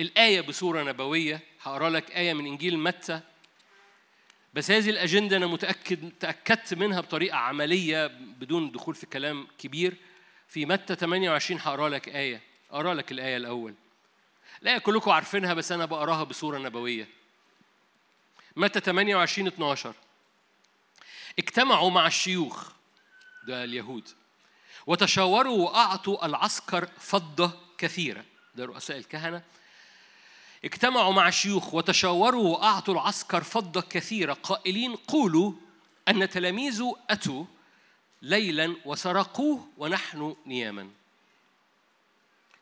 [0.00, 1.40] الآية بصورة نبوية.
[1.62, 3.20] هقرأ لك آية من إنجيل متى.
[4.54, 9.96] بس هذه الأجندة أنا متأكد تأكدت منها بطريقة عملية بدون دخول في كلام كبير.
[10.48, 12.40] في متى 28 هقرأ لك آية.
[12.70, 13.74] أقرأ لك الآية الأول.
[14.62, 17.08] الآية كلكم عارفينها بس أنا بقراها بصورة نبوية.
[18.56, 19.94] متى 28 12
[21.38, 22.68] اجتمعوا مع الشيوخ
[23.46, 24.08] ده اليهود
[24.86, 28.24] وتشاوروا وأعطوا العسكر فضة كثيرة.
[28.54, 29.42] ده رؤساء الكهنة.
[30.64, 34.32] اجتمعوا مع الشيوخ وتشاوروا وأعطوا العسكر فضة كثيرة.
[34.32, 35.52] قائلين قولوا
[36.08, 37.44] أن تلاميذه أتوا
[38.22, 40.90] ليلا وسرقوه ونحن نياما.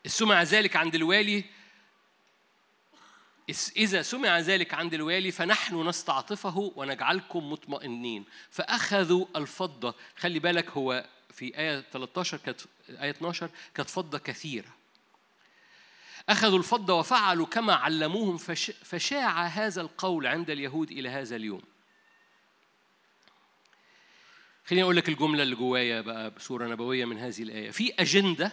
[0.05, 1.43] سمع ذلك عند الوالي
[3.77, 8.25] إذا سمع ذلك عند الوالي فنحن نستعطفه ونجعلكم مطمئنين.
[8.51, 9.95] فأخذوا الفضة.
[10.17, 14.67] خلي بالك هو في آية 13 كانت آية 12 كانت فضة كثيرة.
[16.29, 21.61] أخذوا الفضة وفعلوا كما علموهم فش فشاع هذا القول عند اليهود إلى هذا اليوم.
[24.65, 27.71] خليني أقول لك الجملة اللي جوايا بقى بصورة نبوية من هذه الآية.
[27.71, 28.51] في أجندة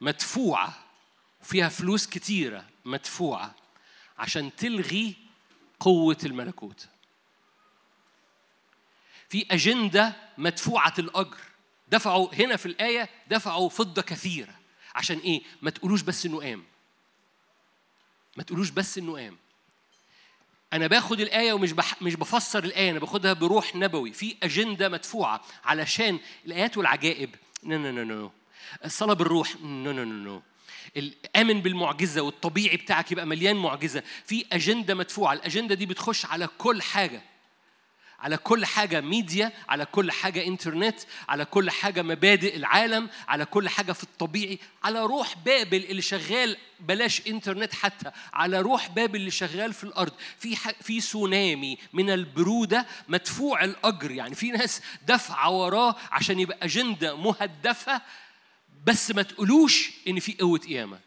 [0.00, 0.78] مدفوعة
[1.42, 3.54] وفيها فلوس كتيرة مدفوعة.
[4.18, 5.14] عشان تلغي
[5.80, 6.88] قوة الملكوت.
[9.28, 11.38] في أجندة مدفوعة الأجر.
[11.88, 14.54] دفعوا هنا في الآية دفعوا فضة كثيرة.
[14.94, 16.64] عشان إيه؟ ما تقولوش بس إنه قام.
[18.36, 19.36] ما تقولوش بس إنه قام.
[20.72, 22.02] أنا باخد الآية ومش بح...
[22.02, 24.12] مش بفسر الآية أنا باخدها بروح نبوي.
[24.12, 27.34] في أجندة مدفوعة علشان الآيات والعجائب.
[27.64, 28.30] no no no no
[28.84, 29.56] الصلاة بالروح.
[29.60, 30.42] no no no no
[30.96, 34.02] الآمن بالمعجزة والطبيعي بتاعك يبقى مليان معجزة.
[34.24, 35.32] في أجندة مدفوعة.
[35.32, 37.22] الأجندة دي بتخش على كل حاجة.
[38.20, 43.68] على كل حاجة ميديا على كل حاجة إنترنت على كل حاجة مبادئ العالم على كل
[43.68, 44.58] حاجة في الطبيعي.
[44.84, 48.10] على روح بابل اللي شغال بلاش إنترنت حتى.
[48.32, 50.12] على روح بابل اللي شغال في الأرض.
[50.38, 50.56] في.
[50.82, 54.10] في سونامي من البرودة مدفوع الأجر.
[54.10, 58.00] يعني في ناس دفعة وراه عشان يبقى أجندة مهدفة
[58.84, 61.00] بس ما تقولوش إن في قوة قيامة.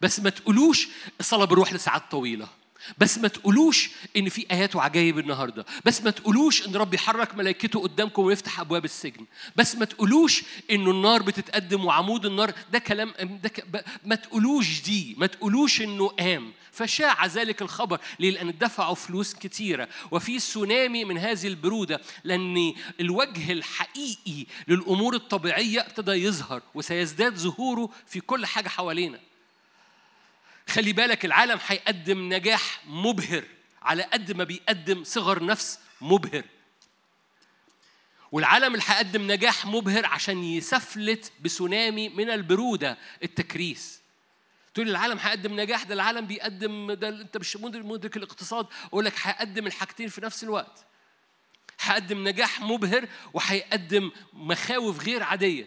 [0.00, 0.88] بس ما تقولوش
[1.20, 2.48] الصلاة بالروح لساعات طويلة.
[2.98, 5.66] بس ما تقولوش إن في آيات وعجائب النهارده.
[5.84, 9.26] بس ما تقولوش إن رب يحرك ملائكته قدامكم ويفتح أبواب السجن.
[9.56, 12.52] بس ما تقولوش إنه النار بتتقدم وعمود النار.
[12.72, 13.84] ده كلام ده ك...
[14.04, 15.14] ما تقولوش دي.
[15.18, 19.88] ما تقولوش إنه قام فشاع ذلك الخبر؟ لأن دفعوا فلوس كتيرة.
[20.10, 26.62] وفي سونامي من هذه البرودة لأن الوجه الحقيقي للأمور الطبيعية ابتدى يظهر.
[26.74, 29.18] وسيزداد ظهوره في كل حاجة حوالينا.
[30.68, 33.44] خلي بالك العالم هيقدم نجاح مبهر
[33.82, 36.44] على قد ما بيقدم صغر نفس مبهر.
[38.32, 44.00] والعالم اللي هيقدم نجاح مبهر عشان يسفلت بسونامي من البرودة التكريس.
[44.74, 48.66] تقول العالم هيقدم نجاح؟ ده العالم بيقدم ده انت مش مدرك الاقتصاد.
[48.84, 50.86] أقول لك هيقدم الحاجتين في نفس الوقت.
[51.80, 55.66] هيقدم نجاح مبهر وهيقدم مخاوف غير عادية.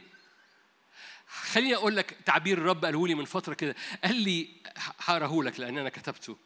[1.43, 3.75] خليني أقول لك تعبير الرب قاله لي من فترة كده.
[4.03, 6.37] قال لي هقراه لك لأن أنا كتبته.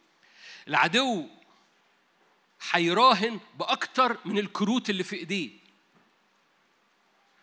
[0.67, 1.27] العدو
[2.71, 5.49] هيراهن بأكتر من الكروت اللي في إيديه.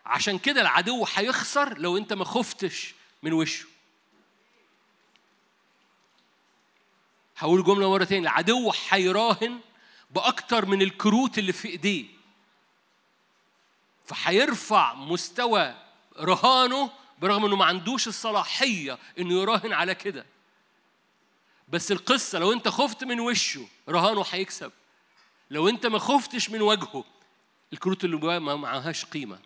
[0.06, 3.66] عشان كده العدو هيخسر لو أنت ما خفتش من وشه.
[7.36, 9.60] هقول جملة مرة تاني العدو هيراهن
[10.10, 12.06] بأكتر من الكروت اللي في إيديه.
[14.06, 15.74] فهيرفع مستوى
[16.18, 20.26] رهانه برغم إنه ما عندوش الصلاحية إنه يراهن على كده.
[21.68, 24.72] بس القصة لو أنت خفت من وشه رهانه هيكسب.
[25.50, 27.04] لو أنت ما خفتش من وجهه
[27.72, 29.38] الكروت اللي جواه ما معهاش قيمة.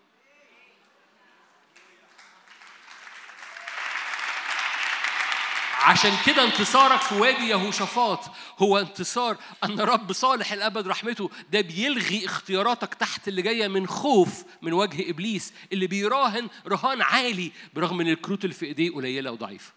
[5.81, 8.21] عشان كده انتصارك في وادي يهوشافاط
[8.59, 14.45] هو انتصار أن رب صالح الأبد رحمته ده بيلغي اختياراتك تحت اللي جاية من خوف
[14.63, 19.73] من وجه إبليس اللي بيراهن رهان عالي برغم إن الكروت اللي في إيديه قليلة وضعيفة.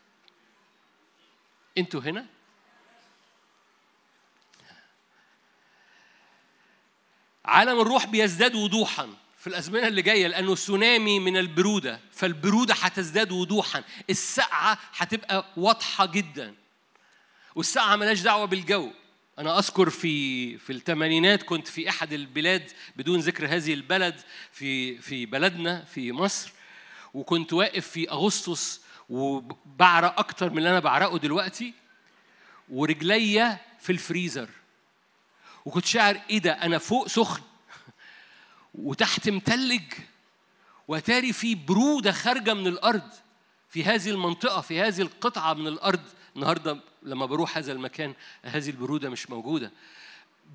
[1.77, 2.25] أنتوا هنا؟
[7.45, 9.09] عالم الروح بيزداد وضوحا.
[9.43, 11.99] في الأزمنة اللي جاية لأنه سونامي من البرودة.
[12.11, 13.83] فالبرودة هتزداد وضوحا.
[14.09, 16.55] السقعه هتبقى واضحة جدا.
[17.55, 18.91] والسقعه ملهاش دعوة بالجو.
[19.39, 24.21] أنا أذكر في في الثمانينات كنت في أحد البلاد بدون ذكر هذه البلد
[24.51, 26.51] في في بلدنا في مصر.
[27.13, 31.73] وكنت واقف في أغسطس وبعرق أكتر من اللي أنا بعرقه دلوقتي
[32.69, 34.49] ورجليا في الفريزر.
[35.65, 37.41] وكنت شاعر إيه ده؟ أنا فوق سخن.
[38.75, 39.81] وتحت متلج
[40.87, 43.09] وتاري في برودة خارجة من الأرض
[43.69, 46.01] في هذه المنطقة في هذه القطعة من الأرض
[46.35, 48.13] النهاردة لما بروح هذا المكان
[48.43, 49.71] هذه البرودة مش موجودة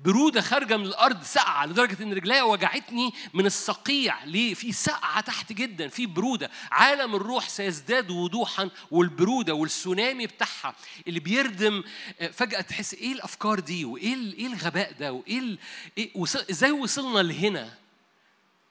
[0.05, 5.53] برودة خارجة من الأرض سقعة لدرجة إن رجليا وجعتني من الصقيع ليه؟ في سقعة تحت
[5.53, 10.75] جدا في برودة عالم الروح سيزداد وضوحا والبرودة والسونامي بتاعها
[11.07, 11.83] اللي بيردم
[12.31, 15.57] فجأة تحس إيه الأفكار دي وإيه إيه الغباء ده وإيه.
[15.97, 16.23] إيه.
[16.49, 17.73] إزاي وصلنا لهنا؟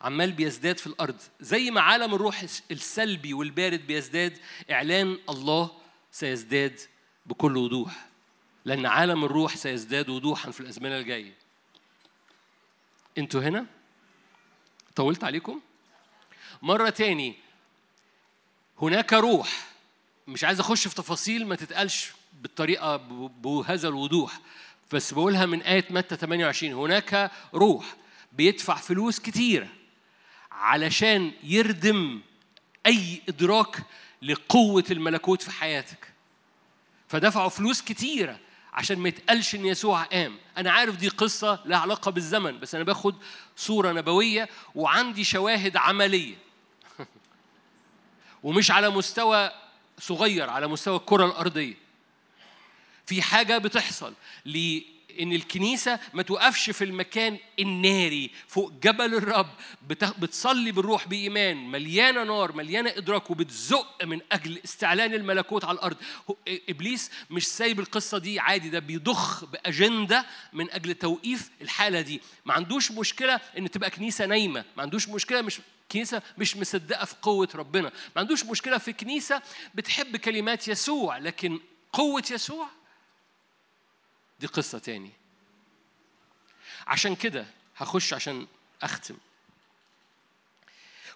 [0.01, 1.17] عمال بيزداد في الأرض.
[1.41, 4.39] زي ما عالم الروح السلبي والبارد بيزداد
[4.71, 5.71] إعلان الله
[6.13, 6.81] سيزداد
[7.27, 8.09] بكل وضوح.
[8.65, 11.35] لأن عالم الروح سيزداد وضوحا في الأزمنة الجاية.
[13.19, 13.67] أنتوا هنا؟
[14.97, 15.61] طولت عليكم؟
[16.63, 17.35] مرة تاني
[18.83, 19.67] هناك روح.
[20.29, 22.97] مش عايز أخش في تفاصيل ما تتقالش بالطريقة
[23.43, 24.41] بهذا الوضوح.
[24.93, 27.97] بس بقولها من آية متى 28 هناك روح
[28.33, 29.69] بيدفع فلوس كتيرة.
[30.59, 32.21] علشان يردم
[32.87, 33.77] أي إدراك
[34.23, 36.13] لقوة الملكوت في حياتك.
[37.09, 38.39] فدفعوا فلوس كتيرة
[38.73, 40.37] عشان ما يتقالش إن يسوع قام.
[40.57, 43.15] أنا عارف دي قصة لها علاقة بالزمن بس أنا باخد
[43.57, 46.37] صورة نبوية وعندي شواهد عملية.
[48.43, 49.51] ومش على مستوى
[49.99, 51.75] صغير على مستوى الكرة الأرضية.
[53.07, 54.15] في حاجة بتحصل
[55.21, 59.49] إن الكنيسة ما توقفش في المكان الناري فوق جبل الرب
[60.19, 65.97] بتصلي بالروح بإيمان مليانة نار مليانة إدراك وبتزق من أجل استعلان الملكوت على الأرض.
[66.69, 72.21] إبليس مش سايب القصة دي عادي ده بيضخ بأجندة من أجل توقيف الحالة دي.
[72.45, 75.61] ما عندوش مشكلة إن تبقى كنيسة نايمة ما عندوش مشكلة مش
[75.93, 77.89] كنيسة مش مصدقة في قوة ربنا.
[77.89, 79.43] ما عندوش مشكلة في كنيسة
[79.75, 81.61] بتحب كلمات يسوع لكن
[81.93, 82.69] قوة يسوع
[84.41, 85.11] دي قصة تاني.
[86.87, 88.47] عشان كده هخش عشان
[88.83, 89.17] أختم.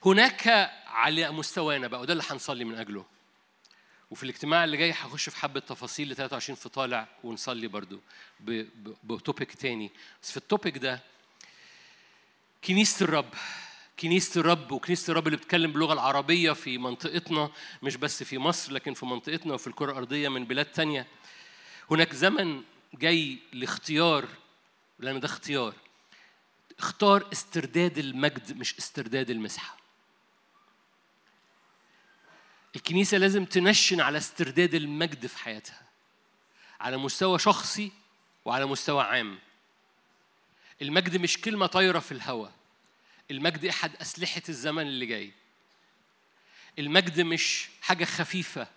[0.07, 0.49] هناك
[0.87, 3.05] على مستوانا بقى وده اللي هنصلي من أجله.
[4.11, 8.01] وفي الاجتماع اللي جاي هخش في حبة تفاصيل ل 23 في طالع ونصلي برضو
[9.05, 9.91] بتوبيك تاني.
[10.23, 11.01] بس في ال topic ده
[12.65, 13.35] كنيسة الرب
[14.01, 17.51] كنيسة الرب وكنيسة الرب اللي بتتكلم باللغة العربية في منطقتنا
[17.83, 21.07] مش بس في مصر لكن في منطقتنا وفي الكرة الأرضية من بلاد تانية.
[21.91, 22.63] هناك زمن
[22.95, 24.29] جاي لاختيار
[24.99, 25.75] لأن ده اختيار.
[26.79, 29.77] اختار استرداد المجد مش استرداد المسحة.
[32.77, 35.83] الكنيسة لازم تنشن على استرداد المجد في حياتها
[36.81, 37.93] على مستوى شخصي
[38.45, 39.39] وعلى مستوى عام.
[40.83, 42.53] المجد مش كلمة طايرة في الهواء
[43.31, 45.33] المجد أحد أسلحة الزمن اللي جاي.
[46.79, 48.69] المجد مش حاجة خفيفة.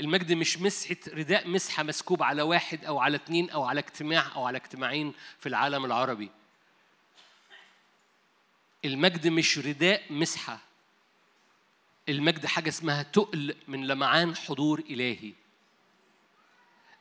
[0.00, 4.46] المجد مش مسحة رداء مسحة مسكوب على واحد أو على اتنين أو على اجتماع أو
[4.46, 6.30] على اجتماعين في العالم العربي.
[8.84, 10.58] المجد مش رداء مسحة.
[12.08, 15.32] المجد حاجة اسمها تقل من لمعان حضور إلهي.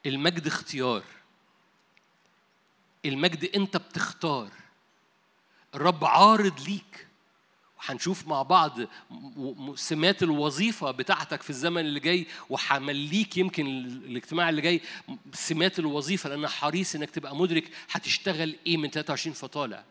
[0.05, 1.03] المجد اختيار.
[3.05, 4.51] المجد أنت بتختار.
[5.75, 7.07] الرب عارض ليك.
[7.89, 8.79] وهنشوف مع بعض
[9.75, 14.81] سمات الوظيفة بتاعتك في الزمن اللي جاي وهمليك يمكن ال- الاجتماع اللي جاي
[15.33, 19.83] سمات الوظيفة لأن حريص إنك تبقى مدرك هتشتغل إيه من 23 فطالع.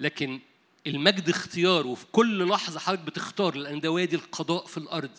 [0.00, 0.40] لكن
[0.86, 5.10] المجد اختيار وفي كل لحظة حضرتك بتختار لأن ده وادي القضاء في الأرض.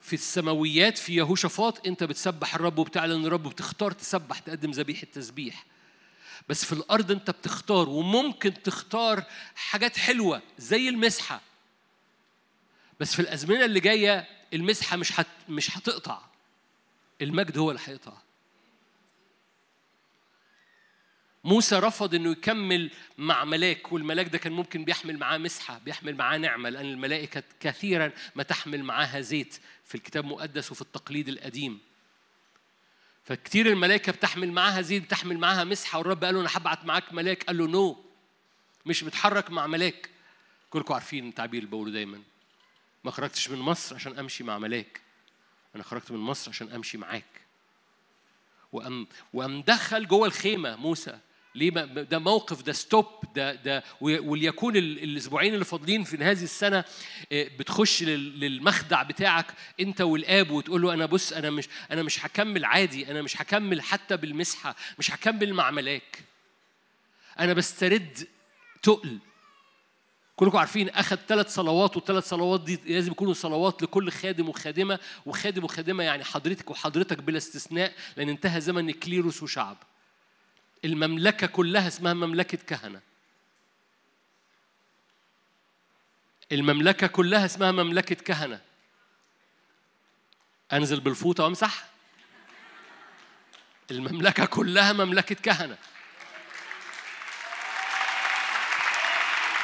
[0.00, 5.64] في السماويات في يهوشافاط أنت بتسبح الرب وبتعلن الرب وبتختار تسبح تقدم ذبيحة تسبيح.
[6.50, 11.40] بس في الأرض أنت بتختار وممكن تختار حاجات حلوة زي المسحة.
[13.00, 16.20] بس في الأزمنة اللي جاية المسحة مش هت مش هتقطع.
[17.22, 18.12] المجد هو اللي هيقطع.
[21.44, 26.38] موسى رفض إنه يكمل مع ملاك والملاك ده كان ممكن بيحمل معاه مسحة بيحمل معاه
[26.38, 31.89] نعمة لأن الملائكة كثيرا ما تحمل معاها زيت في الكتاب المقدس وفي التقليد القديم.
[33.30, 37.44] فكتير الملائكة بتحمل معاها زيت بتحمل معاها مسحة والرب قال له أنا هبعت معاك ملاك.
[37.44, 38.04] قال له no
[38.86, 40.10] مش بتحرك مع ملاك.
[40.70, 42.22] كلكم عارفين التعبير اللي بقوله دايما.
[43.04, 45.00] ما خرجتش من مصر عشان أمشي مع ملاك.
[45.74, 47.24] أنا خرجت من مصر عشان أمشي معاك.
[48.72, 51.18] وقام وقام دخل جوه الخيمة موسى.
[51.54, 56.84] ليه ده موقف ده stop ده ده وليكون ال- الأسبوعين اللي فاضلين في هذه السنة
[57.32, 59.46] آه، بتخش لل- للمخدع بتاعك
[59.80, 63.82] أنت والآب وتقول له أنا بص أنا مش أنا مش هكمل عادي أنا مش هكمل
[63.82, 66.24] حتى بالمسحة مش هكمل مع ملاك.
[67.38, 68.26] أنا بسترد
[68.82, 69.18] تقل.
[70.36, 75.64] كلكم عارفين أخذ ثلاث صلوات والثلاث صلوات دي لازم يكونوا صلوات لكل خادم وخادمة وخادم
[75.64, 79.76] وخادمة يعني حضرتك وحضرتك بلا استثناء لأن انتهى زمن الكليروس وشعب.
[80.84, 83.00] المملكة كلها اسمها مملكة كهنة.
[86.52, 88.60] المملكة كلها اسمها مملكة كهنة.
[90.72, 91.84] أنزل بالفوطة وامسح.
[93.90, 95.76] المملكة كلها مملكة كهنة.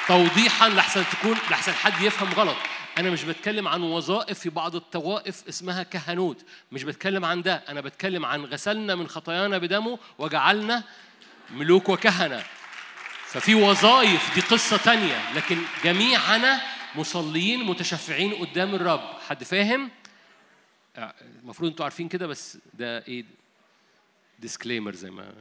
[0.09, 2.57] توضيحا لحسن تكون لحسن حد يفهم غلط.
[2.99, 6.45] أنا مش بتكلم عن وظائف في بعض الطوائف اسمها كهنوت.
[6.73, 10.85] مش بتكلم عن ده أنا بتكلم عن غسلنا من خطايانا بدمه وجعلنا
[11.51, 12.45] ملوك وكهنة.
[13.27, 16.61] ففي وظائف دي قصة تانية لكن جميعنا
[16.95, 19.19] مصليين متشفعين قدام الرب.
[19.29, 19.91] حد فاهم؟
[20.97, 23.25] آه، المفروض أنتوا عارفين كده بس ده إيه؟
[24.39, 25.33] ديسكليمر زي ما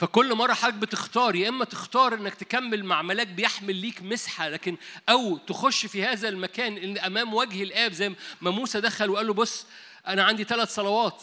[0.00, 4.76] فكل مرة حضرتك بتختار يا إما تختار إنك تكمل مع ملاك بيحمل ليك مسحة لكن
[5.08, 9.34] أو تخش في هذا المكان اللي أمام وجه الآب زي ما موسى دخل وقال له
[9.34, 9.66] بص
[10.06, 11.22] أنا عندي ثلاث صلوات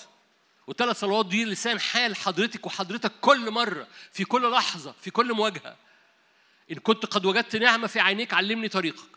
[0.67, 5.75] والثلاث صلوات دي لسان حال حضرتك وحضرتك كل مرة في كل لحظة في كل مواجهة.
[6.72, 9.09] إن كنت قد وجدت نعمة في عينيك علمني طريقك.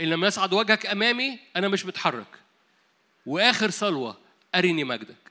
[0.00, 2.38] إن لم يصعد وجهك أمامي أنا مش متحرك.
[3.26, 4.16] وآخر صلوة
[4.54, 5.27] أرني مجدك.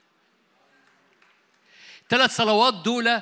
[2.10, 3.22] ثلاث صلوات دول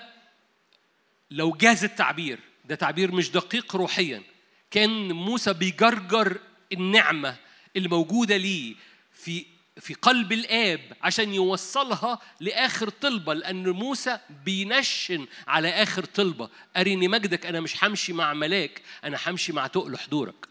[1.31, 4.23] لو جاز التعبير ده تعبير مش دقيق روحيا.
[4.71, 6.39] كان موسى بيجرجر
[6.73, 7.35] النعمة
[7.75, 8.75] اللي موجودة ليه
[9.13, 9.45] في
[9.79, 16.49] في قلب الآب عشان يوصلها لآخر طلبة لأن موسى بينشن على آخر طلبة.
[16.77, 20.47] أرني مجدك أنا مش همشي مع ملاك أنا همشي مع تقل حضورك.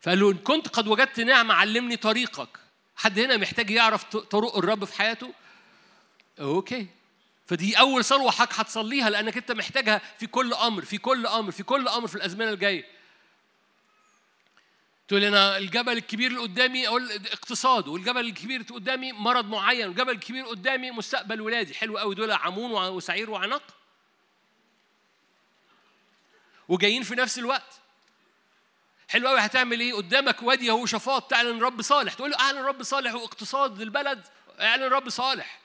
[0.00, 2.48] فقال له إن كنت قد وجدت نعمة علمني طريقك.
[2.96, 5.34] حد هنا محتاج يعرف طرق الرب في حياته؟
[6.40, 6.86] okay.
[7.46, 11.62] فدي أول صلوه حضرتك هتصليها لأنك أنت محتاجها في كل أمر في كل أمر في
[11.62, 12.94] كل أمر في الأزمنة الجاية.
[15.08, 19.88] تقول أنا الجبل الكبير اللي قدامي أقول اقتصاد والجبل الكبير اللي قدامي مرض معين.
[19.88, 21.74] والجبل الكبير قدامي مستقبل ولادي.
[21.74, 23.62] حلو قوي دول عمون وسعير وعنق.
[26.68, 27.80] وجايين في نفس الوقت.
[29.08, 32.14] حلو قوي هتعمل إيه؟ قدامك وادي يهوشافاط تعلن رب صالح.
[32.14, 34.26] تقول له أعلن رب صالح واقتصاد البلد.
[34.60, 35.63] أعلن رب صالح.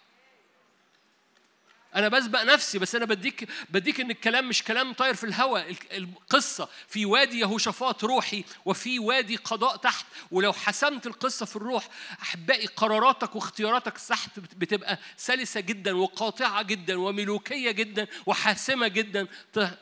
[1.96, 6.70] أنا بسبق نفسي بس أنا بديك بديك إن الكلام مش كلام طاير في الهواء القصة
[6.88, 10.06] في وادي يهوشافاط روحي وفي وادي قضاء تحت.
[10.32, 11.88] ولو حسمت القصة في الروح
[12.22, 19.28] أحبائي قراراتك واختياراتك تحت بتبقى سلسة جدا وقاطعة جدا وملوكية جدا وحاسمة جدا.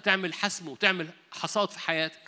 [0.03, 2.26] تعمل حسم وتعمل حصاد في حياتك.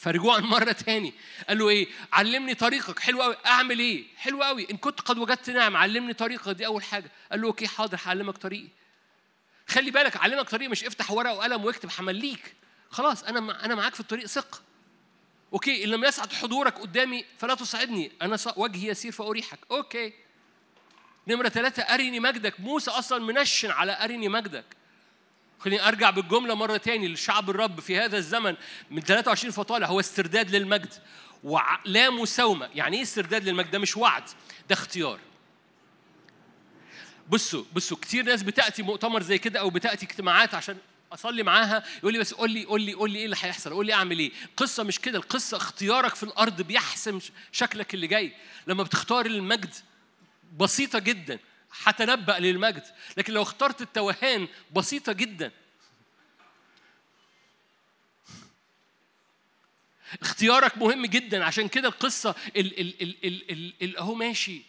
[0.00, 1.14] فرجوعا مرة تاني.
[1.48, 2.98] قال له إيه؟ علمني طريقك.
[2.98, 6.48] حلو قوي أعمل إيه؟ حلو قوي إن كنت قد وجدت نعمة علمني طريقك.
[6.48, 7.10] دي أول حاجة.
[7.30, 8.68] قال له okay حاضر هعلمك طريقي.
[9.68, 12.54] خلي بالك علمك طريق مش افتح ورقة وقلم واكتب همليك.
[12.90, 14.62] خلاص أنا مع- أنا معاك في الطريق ثق.
[15.52, 19.58] okay ان لم يصعد حضورك قدامي فلا تصعدني أنا ص- وجهي يسير فأريحك.
[19.70, 20.12] okay.
[21.28, 22.60] نمرة ثلاثة أرني مجدك.
[22.60, 24.64] موسى أصلا منشن على أرني مجدك.
[25.60, 28.56] خليني أرجع بالجملة مرة تاني لشعب الرب في هذا الزمن
[28.90, 30.94] من 23 فطالع هو استرداد للمجد
[31.44, 32.68] ولا مساومة.
[32.74, 34.22] يعني إيه استرداد للمجد؟ ده مش وعد
[34.68, 35.18] ده اختيار.
[37.28, 40.76] بصوا بصوا كتير ناس بتأتي مؤتمر زي كده أو بتأتي اجتماعات عشان
[41.12, 43.86] أصلي معاها يقول لي بس قول لي قول لي قول لي إيه اللي هيحصل؟ قول
[43.86, 47.20] لي أعمل إيه؟ القصة مش كده القصة اختيارك في الأرض بيحسم
[47.52, 48.32] شكلك اللي جاي.
[48.66, 49.74] لما بتختار المجد
[50.58, 51.38] بسيطة جدا.
[51.72, 52.82] هتنبأ للمجد.
[53.16, 55.52] لكن لو اخترت التوهان بسيطة جدا.
[60.22, 61.44] اختيارك مهم جدا.
[61.44, 64.62] عشان كده القصة ال اهو ماشي.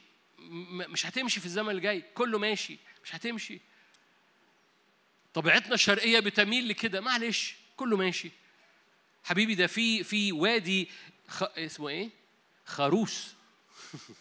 [0.89, 2.01] مش هتمشي في الزمن الجاي.
[2.01, 2.77] كله ماشي.
[3.03, 3.59] مش هتمشي.
[5.33, 7.01] طبيعتنا الشرقية بتميل لكده.
[7.01, 8.31] معلش كله ماشي.
[9.23, 10.89] حبيبي ده في في وادي
[11.27, 11.43] خ...
[11.43, 12.09] اسمه إيه؟
[12.65, 13.33] خروس.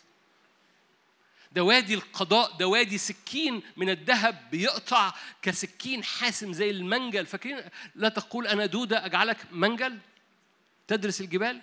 [1.52, 5.12] ده وادي القضاء ده وادي سكين من الذهب بيقطع
[5.42, 7.26] كسكين حاسم زي المنجل.
[7.26, 7.60] فاكرين؟
[7.94, 9.98] لا تقول أنا دودة أجعلك منجل؟
[10.88, 11.60] تدرس الجبال؟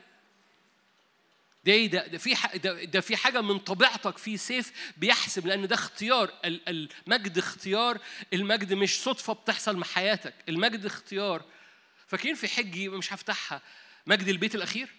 [1.66, 5.68] ده إيه؟ ده ده في ده, ده في حاجة من طبيعتك في سيف بيحسم لأن
[5.68, 6.34] ده اختيار.
[6.46, 8.00] ال- المجد اختيار.
[8.34, 11.44] المجد مش صدفة بتحصل مع حياتك المجد اختيار.
[12.08, 13.62] فاكرين في حجي مش هفتحها؟
[14.08, 14.90] مجد البيت الأخير؟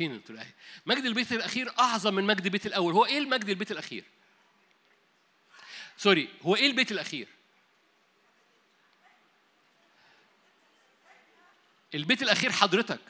[0.00, 0.54] عارفين أنتوا الايه
[0.86, 2.92] مجد البيت الأخير أعظم من مجد البيت الأول.
[2.92, 4.04] هو إيه المجد البيت الأخير؟
[5.96, 7.28] سوري هو إيه البيت الأخير؟
[11.94, 13.00] البيت الأخير حضرتك.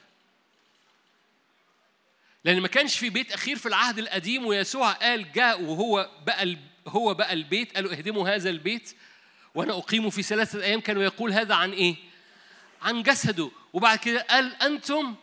[2.45, 6.57] لأن ما كانش في بيت أخير في العهد القديم ويسوع قال جاء وهو بقى
[6.89, 7.75] هو بقى البيت.
[7.75, 8.97] قالوا أهدموا هذا البيت
[9.55, 10.81] وأنا اقيمه في ثلاثة أيام.
[10.81, 11.97] كانوا يقول هذا عن إيه؟
[12.83, 13.51] عن جسده.
[13.73, 15.17] وبعد كده قال أنتم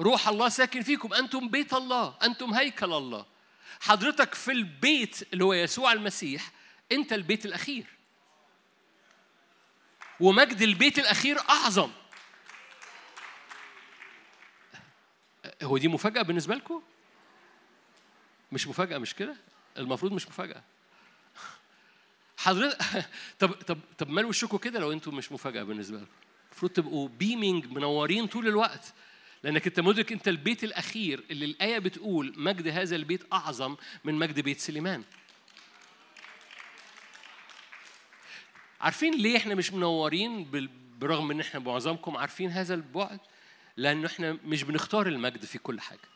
[0.00, 1.14] روح الله ساكن فيكم.
[1.14, 3.26] أنتم بيت الله أنتم هيكل الله.
[3.80, 6.52] حضرتك في البيت اللي هو يسوع المسيح
[6.92, 7.86] أنت البيت الأخير.
[10.20, 11.90] ومجد البيت الأخير أعظم.
[15.62, 16.82] هو دي مفاجأة بالنسبة لكم؟
[18.52, 19.36] مش مفاجأة مش كده؟
[19.78, 20.62] المفروض مش مفاجأة.
[22.36, 22.78] حضرتك
[23.40, 26.12] طب طب طب مال وشكوا كده لو أنتم مش مفاجأة بالنسبة لكم؟
[26.50, 28.94] المفروض تبقوا بيمينج منورين طول الوقت.
[29.44, 34.40] لأنك أنت مدرك أنت البيت الأخير اللي الآية بتقول مجد هذا البيت أعظم من مجد
[34.40, 35.02] بيت سليمان.
[38.80, 43.20] عارفين ليه إحنا مش منورين برغم إن إحنا معظمكم عارفين هذا البعد؟
[43.76, 46.08] لأنه إحنا مش بنختار المجد في كل حاجة.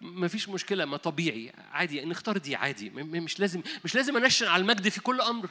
[0.00, 1.52] ما فيش مشكلة ما طبيعي.
[1.72, 2.90] عادي نختار دي عادي.
[2.90, 5.48] مش لازم مش لازم انشن على المجد في كل أمر.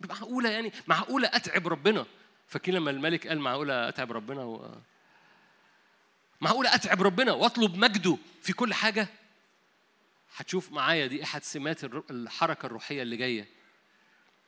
[0.00, 2.06] معقولة يعني؟ معقولة أتعب ربنا.
[2.48, 4.78] فاكرين لما الملك قال معقولة أتعب ربنا و...
[6.40, 9.08] معقوله أتعب ربنا واطلب مجده في كل حاجة.
[10.36, 13.48] هتشوف معايا دي أحد سمات الر- الحركة الروحية اللي جاية.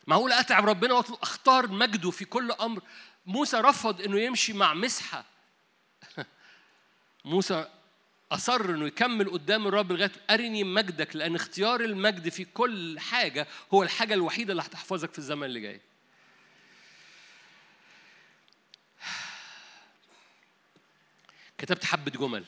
[0.06, 2.82] معقوله أتعب ربنا واطلب أختار مجده في كل أمر.
[3.26, 5.24] موسى رفض إنه يمشي مع مسحة.
[7.24, 7.66] موسى
[8.32, 13.82] أصر إنه يكمل قدام الرب لغاية أرني مجدك لأن اختيار المجد في كل حاجة هو
[13.82, 15.80] الحاجة الوحيدة اللي هتحفظك في الزمن اللي جاي.
[21.58, 22.44] كتبت حبة جمل.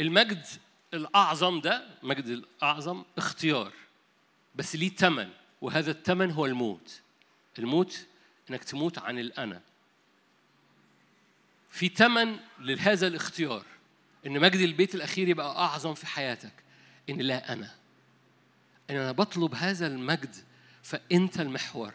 [0.00, 0.46] المجد
[0.94, 3.72] الأعظم ده مجد الأعظم اختيار
[4.54, 7.00] بس ليه ثمن وهذا الثمن هو الموت.
[7.58, 8.06] الموت
[8.50, 9.60] إنك تموت عن الأنا.
[11.70, 13.64] في ثمن لهذا الاختيار
[14.26, 16.52] إن مجد البيت الأخير يبقى أعظم في حياتك
[17.10, 17.74] إن لا أنا.
[18.90, 20.36] إن أنا بطلب هذا المجد
[20.82, 21.94] فأنت المحور.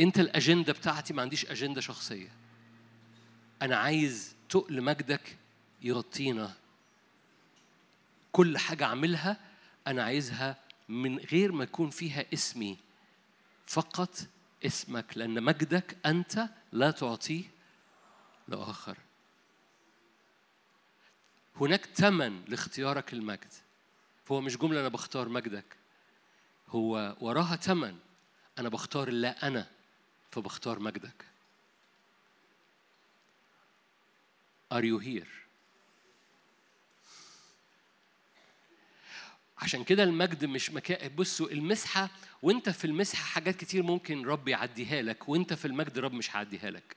[0.00, 2.28] أنت الأجندة بتاعتي ما عنديش أجندة شخصية.
[3.62, 5.36] أنا عايز تقل مجدك
[5.82, 6.54] يغطينا.
[8.32, 9.36] كل حاجة أعملها
[9.86, 10.56] أنا عايزها
[10.88, 12.78] من غير ما يكون فيها اسمي.
[13.66, 14.26] فقط
[14.66, 17.44] اسمك لأن مجدك أنت لا تعطيه
[18.48, 18.98] لآخر.
[21.60, 23.52] هناك ثمن لاختيارك المجد
[24.24, 25.76] فهو مش جملة أنا بختار مجدك.
[26.68, 27.96] هو وراها ثمن
[28.58, 29.66] أنا بختار لا أنا
[30.30, 31.35] فبختار مجدك.
[34.76, 35.26] Are you here?
[39.58, 42.10] عشان كده المجد مش مكان بصوا المسحة
[42.42, 46.70] وانت في المسحة حاجات كتير ممكن رب يعديها لك وانت في المجد رب مش هيعديها
[46.70, 46.96] لك.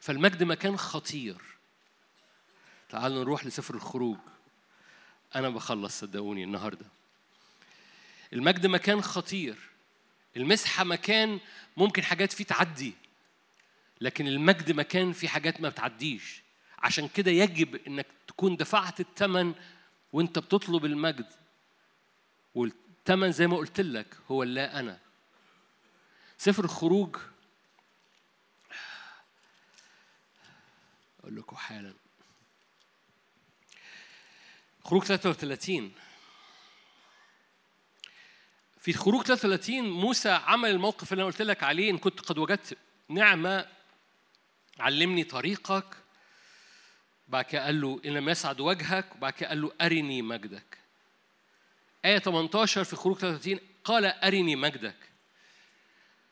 [0.00, 1.42] فالمجد مكان خطير.
[2.88, 4.18] تعالوا نروح لسفر الخروج.
[5.34, 6.86] أنا بخلص صدقوني النهاردة.
[8.32, 9.56] المجد مكان خطير.
[10.36, 11.40] المسحة مكان
[11.76, 12.92] ممكن حاجات فيه تعدي.
[14.02, 16.42] لكن المجد مكان فيه حاجات ما بتعديش.
[16.78, 19.54] عشان كده يجب إنك تكون دفعت الثمن
[20.12, 21.26] وإنت بتطلب المجد.
[22.54, 24.98] والثمن زي ما قلت لك هو لا أنا.
[26.38, 27.16] سفر الخروج.
[31.20, 31.94] أقول لكم حالا.
[34.84, 35.92] خروج 33
[38.80, 42.78] في خروج 33 موسى عمل الموقف اللي أنا قلت لك عليه إن كنت قد وجدت
[43.08, 43.81] نعمة
[44.78, 45.96] علمني طريقك.
[47.28, 50.78] بعد كده قال له إن لم يسعد وجهك وبعد كده قال له أرني مجدك.
[52.04, 54.96] آية 18 في خروج 33 قال أرني مجدك.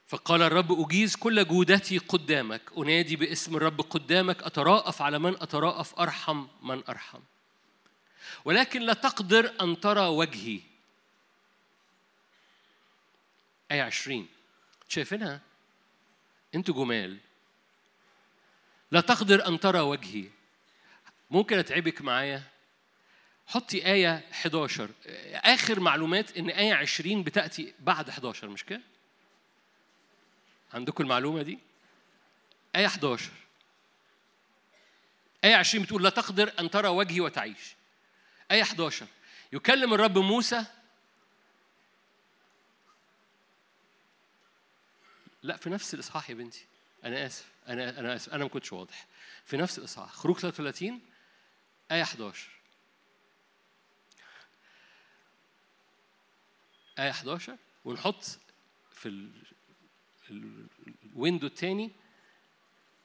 [0.07, 2.62] فقال الرب أجيز كل جودتي قدامك.
[2.78, 7.20] أنادي باسم الرب قدامك أتراءف على من؟ أتراءف أرحم من أرحم.
[8.44, 10.60] ولكن لا تقدر أن ترى وجهي.
[13.70, 14.28] آية 20
[14.89, 15.41] شايفينها؟
[16.55, 17.19] أنتوا جمال.
[18.91, 20.25] لا تقدر أن ترى وجهي.
[21.31, 22.43] ممكن أتعبك معايا؟
[23.47, 24.91] حطي آية 11
[25.35, 28.81] آخر معلومات إن آية 20 بتأتي بعد 11 مش كده؟
[30.75, 31.59] عندكم المعلومة دي؟
[32.77, 33.31] آية 11
[35.44, 37.75] آية 20 بتقول لا تقدر أن ترى وجهي وتعيش.
[38.51, 39.07] آية 11
[39.52, 40.65] يكلم الرب موسى.
[45.43, 46.65] لا في نفس الإصحاح يا بنتي.
[47.05, 49.07] أنا آسف أنا أنا آسف أنا ما كنتش واضح.
[49.45, 51.01] في نفس الإصحاح خروج 33
[51.91, 52.51] آية 11
[56.99, 58.25] آية 11 ونحط
[58.93, 59.31] في ال...
[60.31, 60.67] ال-
[61.05, 61.91] الويندو الثاني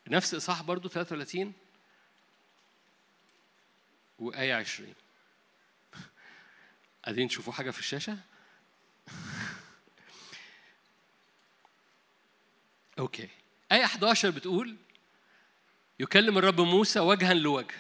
[0.08, 1.54] نفس إصحاح برضو 33
[4.20, 4.94] وآية 20
[7.04, 8.18] قاعدين تشوفوا حاجة في الشاشة؟
[13.00, 13.30] أوكي.
[13.72, 14.76] آية 11 بتقول
[16.00, 17.76] يكلم الرب موسى وجها لوجه.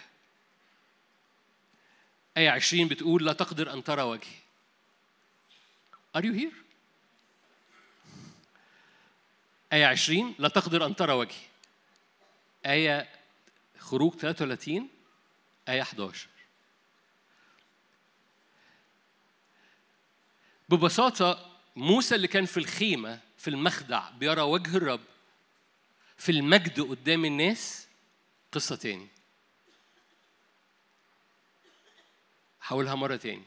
[2.37, 4.35] آية 20 بتقول لا تقدر أن ترى وجهي.
[6.17, 6.55] Are you here؟
[9.73, 11.45] آية 20 لا تقدر أن ترى وجهي.
[12.65, 13.09] آية
[13.79, 14.89] خروج 33
[15.69, 16.27] آية 11
[20.69, 24.99] ببساطة موسى اللي كان في الخيمة في المخدع بيرى وجه الرب.
[26.17, 27.87] في المجد قدام الناس
[28.51, 29.07] قصة تاني.
[32.61, 33.43] هقولها مرة تاني.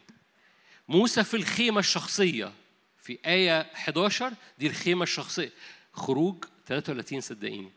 [0.89, 2.53] موسى في الخيمة الشخصية
[3.03, 5.53] في آية 11 دي الخيمة الشخصية.
[5.93, 7.73] خروج 33 صدقيني.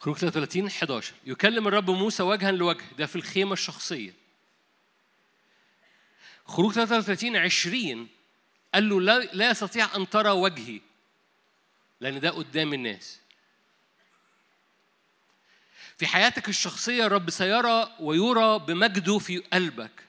[0.00, 4.14] خروج 33 11 يكلم الرب موسى وجها لوجه ده في الخيمة الشخصية.
[6.46, 8.08] خروج 33 20
[8.74, 10.80] قال له لا, لا يستطيع أن ترى وجهي.
[12.00, 13.20] لأن ده قدام الناس.
[15.98, 20.04] في حياتك الشخصية الرب سيرى ويرى بمجده في قلبك.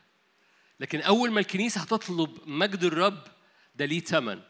[0.80, 3.28] لكن أول ما الكنيسة هتطلب مجد الرب
[3.76, 4.42] ده ليه ثمن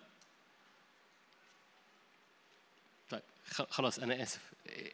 [3.09, 3.21] طيب
[3.69, 4.41] خلاص أنا آسف.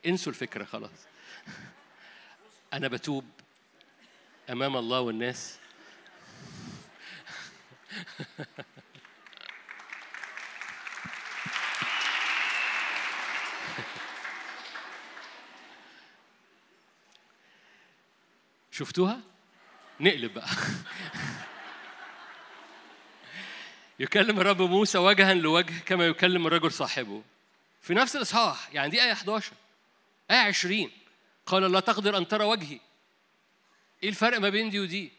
[0.06, 0.92] انسوا الفكرة خلاص.
[2.74, 3.26] أنا بتوب
[4.50, 5.58] أمام الله والناس.
[18.78, 19.20] شفتوها؟
[20.00, 20.50] نقلب بقى.
[24.00, 27.24] يكلم الرب موسى وجها لوجه كما يكلم الرجل صاحبه.
[27.82, 29.52] في نفس الإصحاح يعني دي آية 11
[30.32, 30.92] آية 20
[31.46, 32.80] قال لا تقدر أن ترى وجهي.
[34.04, 35.12] إيه الفرق ما بين دي ودي؟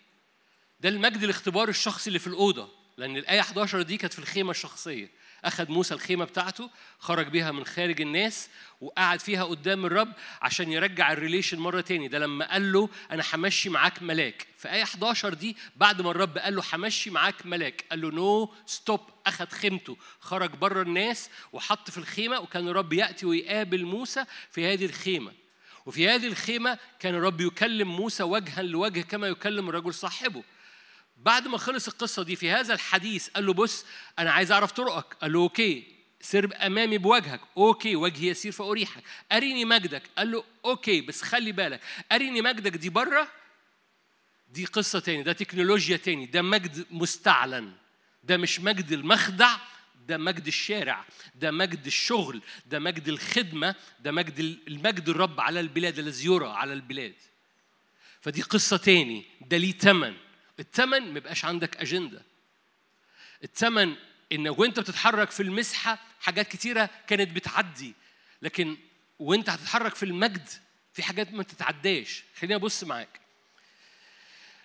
[0.80, 5.10] ده المجد الاختبار الشخصي اللي في الأوضة لأن الآية 11 دي كانت في الخيمة الشخصية.
[5.44, 8.48] أخذ موسى الخيمة بتاعته خرج بيها من خارج الناس
[8.80, 12.08] وقعد فيها قدام الرب عشان يرجع ال relation مرة تاني.
[12.08, 14.46] ده لما قال له أنا همشي معاك ملاك.
[14.56, 18.54] في آية 11 دي بعد ما الرب قال له همشي معاك ملاك قال له no
[18.66, 19.96] stop أخذ خيمته.
[20.20, 25.32] خرج بره الناس وحط في الخيمة وكان الرب يأتي ويقابل موسى في هذه الخيمة.
[25.86, 30.42] وفي هذه الخيمة كان الرب يكلم موسى وجها لوجه كما يكلم الرجل صاحبه.
[31.18, 33.86] بعد ما خلص القصة دي في هذا الحديث قال له بص
[34.18, 35.14] أنا عايز أعرف طرقك.
[35.14, 35.84] قال له okay
[36.20, 37.40] سر أمامي بوجهك.
[37.56, 40.02] okay وجهي يسير فأريحك أريني مجدك.
[40.18, 41.80] قال له okay بس خلي بالك.
[42.12, 43.28] أريني مجدك دي برة
[44.48, 46.26] دي قصة تاني ده تكنولوجيا تاني.
[46.26, 47.72] ده مجد مستعلن.
[48.24, 49.56] ده مش مجد المخدع
[50.06, 51.04] ده مجد الشارع.
[51.34, 52.42] ده مجد الشغل.
[52.66, 53.74] ده مجد الخدمة.
[54.00, 57.14] ده مجد المجد الرب على البلاد الذي يرى على البلاد.
[58.20, 59.24] فدي قصة تاني.
[59.40, 60.27] ده ليه تمن.
[60.58, 62.22] التمن ما يبقاش عندك أجندة.
[63.44, 63.96] التمن
[64.32, 67.94] إن وأنت بتتحرك في المسحة حاجات كتيرة كانت بتعدي.
[68.42, 68.76] لكن
[69.18, 70.48] وأنت هتتحرك في المجد
[70.92, 72.24] في حاجات ما تتعداش.
[72.40, 73.20] خليني أبص معاك.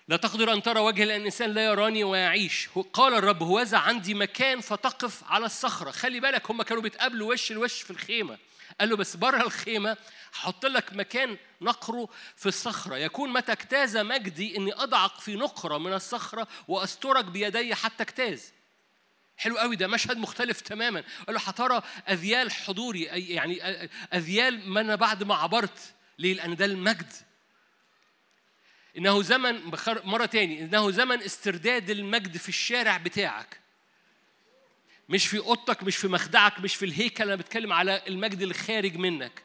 [0.07, 2.69] لا تقدر أن ترى وجه لأن الإنسان لا يراني ويعيش.
[2.93, 5.91] قال الرب هوذا عندي مكان فتقف على الصخرة.
[5.91, 8.37] خلي بالك هم كانوا بيتقابلوا وش لوش في الخيمة.
[8.79, 9.97] قال له بس بره الخيمة
[10.33, 12.95] هحط لك مكان نقره في الصخرة.
[12.95, 18.51] يكون متى اجتاز مجدي إني أضعك في نقرة من الصخرة وأسترك بيدي حتى اجتاز.
[19.37, 21.03] حلو قوي ده مشهد مختلف تماما.
[21.27, 23.63] قال له هترى أذيال حضوري أي- يعني
[24.13, 27.13] أذيال ما أنا بعد ما عبرت ليه؟ لأن ده المجد.
[28.97, 29.71] إنه زمن
[30.03, 33.62] مرة تاني إنه زمن استرداد المجد في الشارع بتاعك.
[35.09, 38.95] مش في أوضتك مش في مخدعك مش في الهيكل أنا بتكلم على المجد اللي خارج
[38.97, 39.43] منك.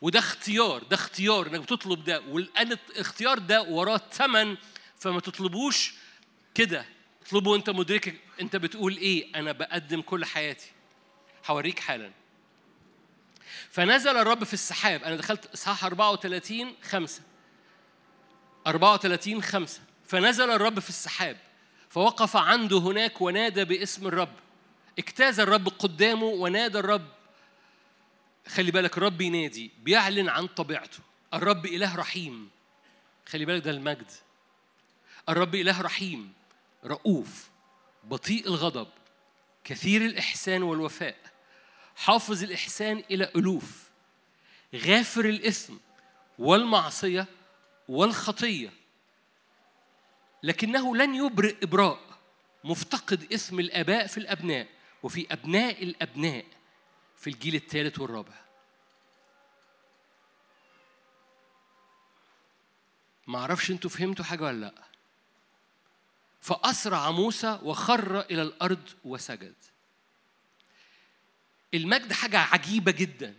[0.00, 2.20] وده اختيار ده اختيار إنك بتطلب ده.
[2.28, 4.56] والآن الاختيار ده وراه ثمن
[4.98, 5.94] فما تطلبوش
[6.54, 6.84] كده.
[7.26, 10.70] اطلبه وأنت مدرك أنت بتقول إيه؟ أنا بقدم كل حياتي.
[11.46, 12.10] هوريك حالا.
[13.70, 15.02] فنزل الرب في السحاب.
[15.02, 17.22] أنا دخلت إصحاح 34 5
[18.66, 21.36] 34 5 فنزل الرب في السحاب.
[21.90, 24.43] فوقف عنده هناك ونادى باسم الرب.
[24.98, 27.08] اجتاز الرب قدامه ونادى الرب.
[28.48, 30.98] خلي بالك الرب ينادي بيعلن عن طبيعته.
[31.34, 32.50] الرب إله رحيم.
[33.26, 34.10] خلي بالك ده المجد.
[35.28, 36.32] الرب إله رحيم
[36.84, 37.48] رؤوف
[38.04, 38.88] بطيء الغضب
[39.64, 41.16] كثير الإحسان والوفاء
[41.96, 43.90] حافظ الإحسان إلى ألوف
[44.74, 45.74] غافر الإثم
[46.38, 47.26] والمعصية
[47.88, 48.72] والخطية.
[50.42, 52.00] لكنه لن يبرئ إبراء
[52.64, 54.66] مفتقد إثم الآباء في الأبناء.
[55.04, 56.44] وفي أبناء الأبناء
[57.16, 58.44] في الجيل الثالث والرابع.
[63.26, 64.84] ما أعرفش أنتوا فهمتوا حاجة ولا لأ.
[66.40, 69.54] فأسرع موسى وخر إلى الأرض وسجد.
[71.74, 73.34] المجد حاجة عجيبة جدا.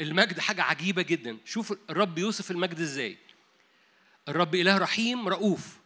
[0.00, 1.38] المجد حاجة عجيبة جدا.
[1.44, 3.18] شوف الرب يوصف المجد إزاي.
[4.28, 5.78] الرب إله رحيم رؤوف.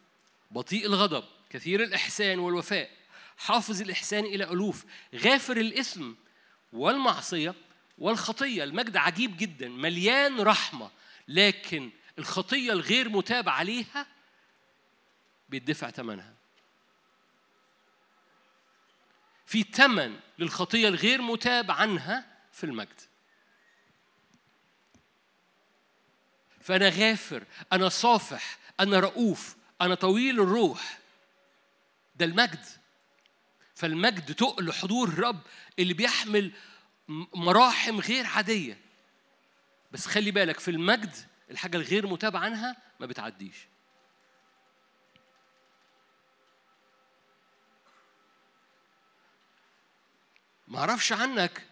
[0.50, 1.24] بطيء الغضب.
[1.50, 2.99] كثير الإحسان والوفاء.
[3.40, 6.12] حافظ الإحسان إلى ألوف غافر الإثم
[6.72, 7.54] والمعصية
[7.98, 8.64] والخطية.
[8.64, 10.90] المجد عجيب جدا مليان رحمة
[11.28, 14.06] لكن الخطية الغير متاب عليها
[15.48, 16.34] بيدفع ثمنها
[19.46, 23.00] في ثمن للخطية الغير متاب عنها في المجد.
[26.60, 30.98] فأنا غافر أنا صافح أنا رؤوف أنا طويل الروح.
[32.16, 32.79] ده المجد.
[33.80, 35.40] فالمجد تقل حضور الرب
[35.78, 36.52] اللي بيحمل
[37.34, 38.78] مراحم غير عادية.
[39.92, 41.14] بس خلي بالك في المجد
[41.50, 43.56] الحاجة الغير متاب عنها ما بتعديش.
[50.68, 51.62] ما أعرفش عنك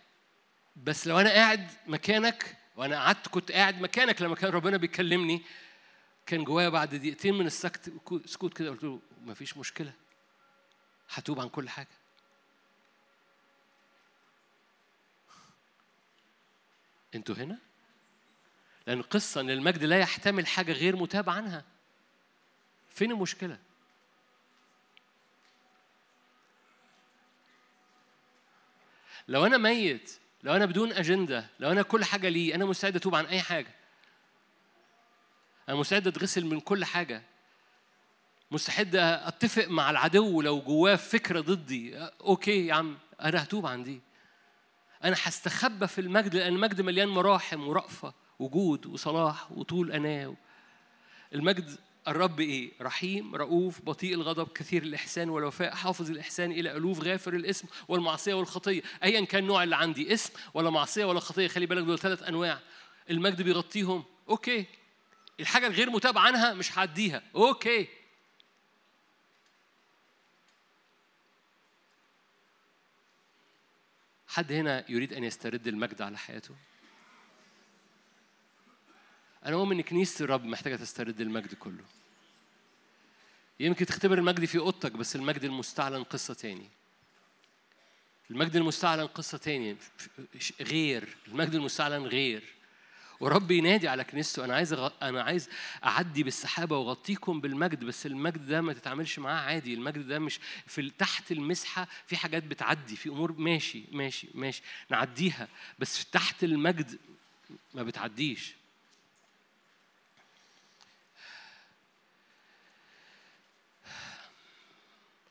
[0.76, 5.42] بس لو أنا قاعد مكانك وأنا قعدت كنت قاعد مكانك لما كان ربنا بيكلمني
[6.26, 7.92] كان جوايا بعد دقيقتين من السكت
[8.24, 10.07] سكوت كده قلت له ما فيش مشكلة.
[11.10, 11.88] هتوب عن كل حاجة.
[17.14, 17.58] أنتوا هنا؟
[18.86, 21.64] لأن القصة إن المجد لا يحتمل حاجة غير متاب عنها.
[22.90, 23.58] فين المشكلة؟
[29.28, 33.14] لو أنا ميت لو أنا بدون أجندة لو أنا كل حاجة لي أنا مستعد أتوب
[33.14, 33.74] عن أي حاجة.
[35.68, 37.22] أنا مستعد أتغسل من كل حاجة.
[38.50, 41.98] مستعد أتفق مع العدو لو جواه فكره ضدي.
[42.20, 44.00] okay يا عم أنا هتوب عن دي
[45.04, 50.34] أنا هستخبى في المجد لأن المجد مليان مراحم ورأفة وجود وصلاح وطول اناه
[51.34, 51.78] المجد
[52.08, 57.68] الرب إيه؟ رحيم رؤوف بطيء الغضب كثير الإحسان والوفاء حافظ الإحسان إلى ألوف غافر الإسم
[57.88, 58.82] والمعصية والخطية.
[59.04, 62.58] ايا كان النوع اللي عندي إسم ولا معصية ولا خطية خلي بالك دول ثلاث أنواع.
[63.10, 64.04] المجد بيغطيهم.
[64.28, 64.64] okay.
[65.40, 67.22] الحاجة الغير متاب عنها مش هعديها.
[67.36, 67.88] okay.
[74.38, 76.54] حد هنا يريد أن يسترد المجد على حياته؟
[79.44, 81.84] أنا مؤمن إن كنيسة الرب محتاجة تسترد المجد كله.
[83.60, 86.68] يمكن تختبر المجد في أوضتك بس المجد المستعلن قصة تاني.
[88.30, 89.76] المجد المستعلن قصة تاني
[90.60, 91.16] غير.
[91.28, 92.44] المجد المستعلن غير.
[93.20, 94.90] ورب ينادي على كنيسته أنا عايز أغ...
[95.02, 95.48] أنا عايز
[95.84, 100.90] أعدي بالسحابة وأغطيكم بالمجد بس المجد ده ما تتعاملش معاه عادي المجد ده مش في
[100.90, 105.48] تحت المسحة في حاجات بتعدي في أمور ماشي ماشي ماشي نعديها
[105.78, 106.98] بس تحت المجد
[107.74, 108.54] ما بتعديش.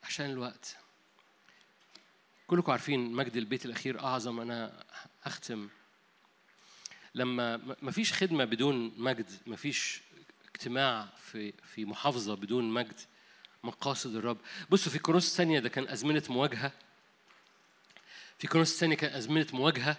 [0.03, 0.77] عشان الوقت.
[2.47, 4.83] كلكم عارفين مجد البيت الأخير أعظم أنا
[5.25, 5.69] أختم
[7.17, 10.01] لما ما فيش خدمة بدون مجد ما فيش
[10.55, 12.99] اجتماع في في محافظة بدون مجد
[13.63, 14.37] مقاصد الرب.
[14.69, 16.71] بصوا في كورنثوس الثانية ده كان أزمنة مواجهة.
[18.39, 19.97] في كورنثوس الثانية كان أزمنة مواجهة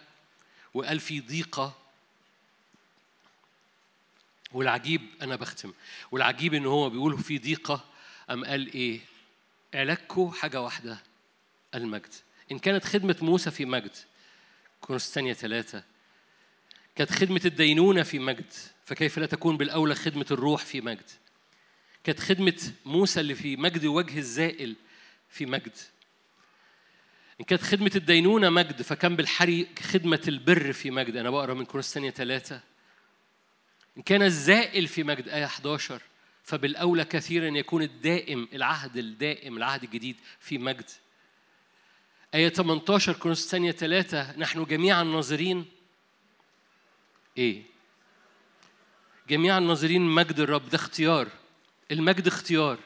[0.74, 1.78] وقال في ضيقة
[4.52, 5.72] والعجيب أنا بختم
[6.10, 7.84] والعجيب إن هو بيقول في ضيقة
[8.30, 9.00] أم قال إيه؟
[9.74, 11.02] علاجكم حاجة واحدة
[11.74, 12.14] المجد.
[12.52, 13.96] إن كانت خدمة موسى في مجد
[14.80, 15.84] كورنثوس الثانية ثلاثة
[16.98, 18.52] كانت خدمة الدينونة في مجد
[18.84, 21.10] فكيف لا تكون بالأولى خدمة الروح في مجد؟
[22.04, 24.76] كانت خدمة موسى اللي في مجد وجه الزائل
[25.28, 25.76] في مجد.
[27.40, 31.16] إن كانت خدمة الدينونة مجد فكان بالحري خدمة البر في مجد.
[31.16, 32.60] أنا بقرأ من كورنثوس الثانية ثلاثة
[33.96, 36.02] إن كان الزائل في مجد آية 11
[36.42, 40.90] فبالأولى كثيرا يكون الدائم العهد الدائم العهد الجديد في مجد.
[42.34, 45.77] آية 18 كورنثوس الثانية ثلاثة نحن جميعا ناظرين
[47.38, 47.62] إيه؟
[49.28, 51.28] جميعا ناظرين مجد الرب ده اختيار.
[51.90, 52.78] المجد اختيار.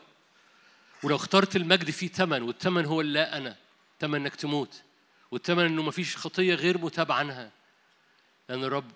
[1.02, 3.56] ولو اخترت المجد فيه ثمن والثمن هو لا أنا
[4.00, 4.82] ثمن إنك تموت.
[5.31, 7.50] والثمن إنه مفيش خطية غير متاب عنها.
[8.48, 8.90] لأن الرب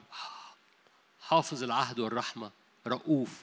[1.20, 2.50] حافظ العهد والرحمة
[2.86, 3.42] رؤوف.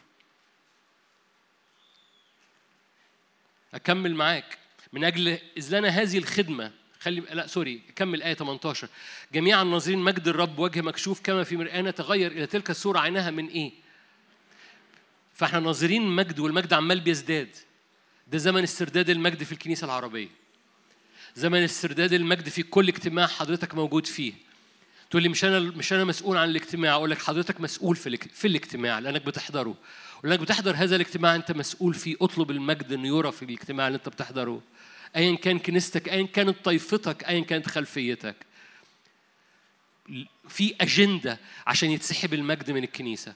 [3.74, 4.58] أكمل معاك.
[4.94, 6.72] من أجل إذ لنا هذه الخدمة
[7.04, 8.88] خلي لا سوري كمل آية 18
[9.34, 13.48] جميعا ناظرين مجد الرب وجه مكشوف كما في مرآة تغير إلى تلك الصورة عينها من
[13.48, 13.72] إيه؟
[15.34, 17.50] فإحنا ناظرين مجد والمجد عمال بيزداد.
[18.28, 20.28] ده زمن استرداد المجد في الكنيسة العربية.
[21.36, 24.34] زمن استرداد المجد في كل اجتماع حضرتك موجود فيه.
[25.10, 28.48] تقول لي مش أنا مش أنا مسؤول عن الاجتماع أقول لك حضرتك مسؤول في في
[28.48, 29.76] الاجتماع لأنك بتحضره.
[30.24, 32.16] ولانك بتحضر هذا الاجتماع أنت مسؤول فيه.
[32.22, 34.62] اطلب المجد إنه يرى في الاجتماع اللي أنت بتحضره.
[35.16, 38.36] ايا كان كنيستك ايا كانت طائفتك ايا كانت خلفيتك.
[40.50, 43.34] في أجندة عشان يتسحب المجد من الكنيسة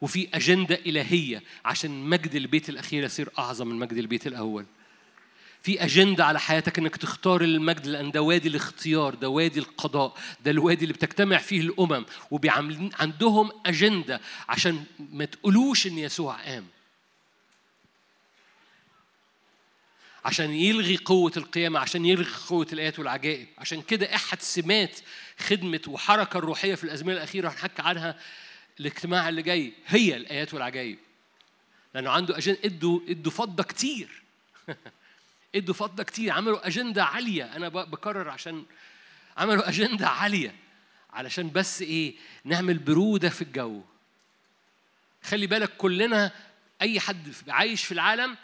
[0.00, 4.66] وفي أجندة إلهية عشان مجد البيت الأخير يصير أعظم من مجد البيت الأول.
[5.62, 10.50] في أجندة على حياتك إنك تختار المجد لأن ده وادي الاختيار ده وادي القضاء ده
[10.50, 16.66] الوادي اللي بتجتمع فيه الأمم وبيعملين عندهم أجندة عشان ما تقولوش إن يسوع قام.
[20.24, 23.46] عشان يلغي قوة القيامة عشان يلغي قوة الآيات والعجائب.
[23.58, 25.00] عشان كده أحد سمات
[25.38, 28.18] خدمة وحركة الروحية في الأزمنة الأخيرة هنحكي عنها
[28.80, 29.72] الاجتماع اللي جاي.
[29.86, 30.98] هي الآيات والعجائب.
[31.94, 34.22] لأنه عنده أجندة ادوا إدوا فضة كتير.
[35.54, 36.32] إدوا فضة كتير.
[36.32, 37.56] عملوا أجندة عالية.
[37.56, 38.64] أنا بكرر عشان
[39.36, 40.54] عملوا أجندة عالية
[41.12, 43.82] علشان بس إيه نعمل برودة في الجو.
[45.22, 46.32] خلي بالك كلنا
[46.82, 48.36] أي حد عايش في العالم ال-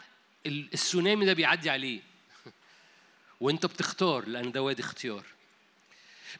[0.47, 1.99] السونامي ده بيعدي عليه.
[3.41, 5.23] وانت بتختار لأن ده وادي اختيار.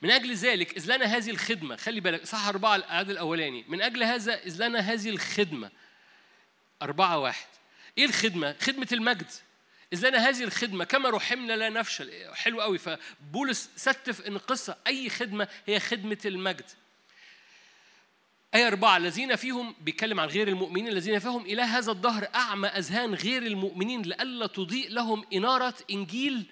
[0.01, 3.65] من أجل ذلك إذ لنا هذه الخدمة خلي بالك صح أربعة الأعداد الأولاني.
[3.67, 5.71] من أجل هذا إذ لنا هذه الخدمة
[6.81, 7.47] أربعة واحد.
[7.97, 9.31] إيه الخدمة؟ خدمة المجد.
[9.93, 12.35] إذ لنا هذه الخدمة كما رحمنا لا نفشل.
[12.35, 16.65] حلو قوي فبولس ستف إن القصة أي خدمة هي خدمة المجد.
[18.57, 23.13] آية أربعة الذين فيهم بيتكلم عن غير المؤمنين الذين فيهم إلى هذا الدهر أعمى أذهان
[23.13, 26.45] غير المؤمنين لئلا تضيء لهم إنارة إنجيل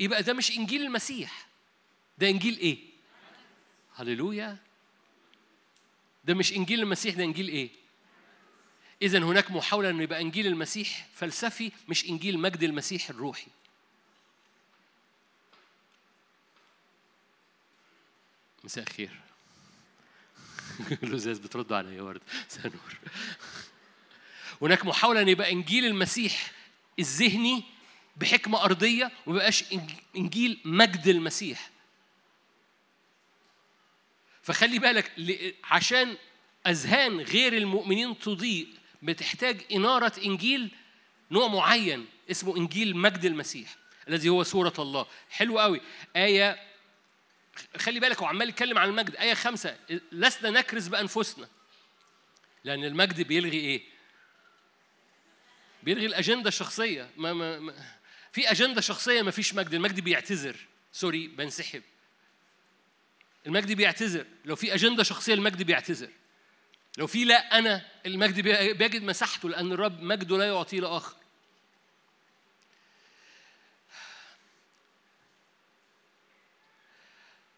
[0.00, 1.46] يبقى ده مش إنجيل المسيح
[2.18, 2.78] ده إنجيل إيه؟
[3.96, 4.56] هللويا
[6.24, 7.70] ده مش إنجيل المسيح ده إنجيل إيه؟
[9.02, 13.46] إذا هناك محاولة أنه يبقى إنجيل المسيح فلسفي مش إنجيل مجد المسيح الروحي.
[18.64, 19.21] مساء الخير.
[21.02, 22.20] لزاز بترد عليا يا ورد
[22.64, 22.98] النور.
[24.62, 26.50] هناك محاولة أن يبقى إنجيل المسيح
[26.98, 27.62] الذهني
[28.16, 31.70] بحكمة أرضية وما يبقاش إنج- إنجيل مجد المسيح.
[34.42, 35.12] فخلي بالك
[35.64, 36.16] عشان
[36.66, 38.68] أذهان غير المؤمنين تضيء
[39.02, 40.70] بتحتاج إنارة إنجيل
[41.30, 43.76] نوع معين اسمه إنجيل مجد المسيح
[44.08, 45.80] الذي هو صورة الله حلو قوي
[46.16, 46.71] آية
[47.76, 49.16] خلي بالك هو عمال يتكلم عن المجد.
[49.16, 49.76] آية خمسة
[50.12, 51.48] لسنا نكرز بأنفسنا.
[52.64, 53.82] لأن المجد بيلغي إيه؟
[55.82, 57.10] بيلغي الأجندة الشخصية.
[57.16, 57.74] ما ما ما
[58.32, 59.74] في أجندة شخصية ما فيش مجد.
[59.74, 60.56] المجد بيعتذر.
[60.92, 61.82] سوري بنسحب.
[63.46, 64.26] المجد بيعتذر.
[64.44, 66.08] لو في أجندة شخصية المجد بيعتذر.
[66.98, 71.16] لو في لا أنا المجد بي- بيجد مساحته لأن الرب مجده لا يعطيه لآخر.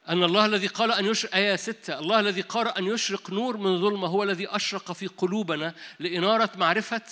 [0.09, 1.99] أن الله الذي قال أن يشرق آية ستة.
[1.99, 7.03] الله الذي قال أن يشرق نور من ظلمة هو الذي أشرق في قلوبنا لإنارة معرفة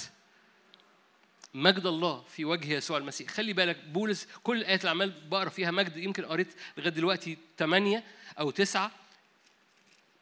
[1.54, 3.30] مجد الله في وجه يسوع المسيح.
[3.30, 8.04] خلي بالك بولس كل الآيات اللي عمال بقرأ فيها مجد يمكن قريت لغاية دلوقتي ثمانية
[8.38, 8.90] أو تسعة.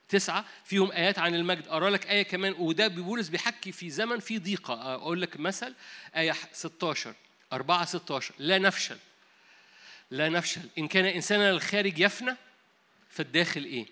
[0.09, 1.69] تسعة فيهم آيات عن المجد.
[1.69, 4.95] أقرأ لك آية كمان وده بولس بيحكي في زمن في ضيقة.
[4.95, 5.75] أقول لك مثل
[6.17, 7.15] آية 16
[7.53, 8.99] 4 16 لا نفشل.
[10.11, 10.63] لا نفشل.
[10.79, 12.37] إن كان إنساننا الخارج يفنى
[13.11, 13.87] فالداخل إيه؟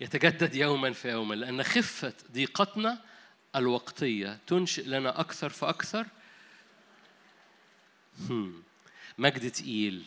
[0.00, 3.04] يتجدد يوما فيوما لأن خفة ضيقتنا
[3.56, 6.06] الوقتية تنشئ لنا أكثر فأكثر.
[9.18, 10.04] مجد تقيل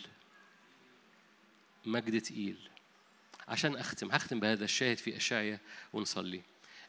[1.86, 2.70] مجد تقيل
[3.48, 5.60] عشان أختم هختم بهذا الشاهد في أشعيا
[5.94, 6.42] ونصلي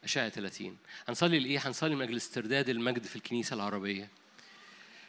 [0.04, 4.08] أشعيا 30 هنصلي لإيه؟ هنصلي من أجل استرداد المجد في الكنيسة العربية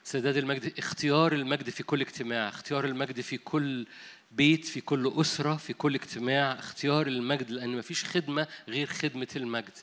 [0.06, 3.88] استرداد المجد اختيار المجد في كل اجتماع اختيار المجد في كل
[4.32, 9.74] بيت في كل أسرة في كل اجتماع اختيار المجد لأن مفيش خدمة غير خدمة المجد.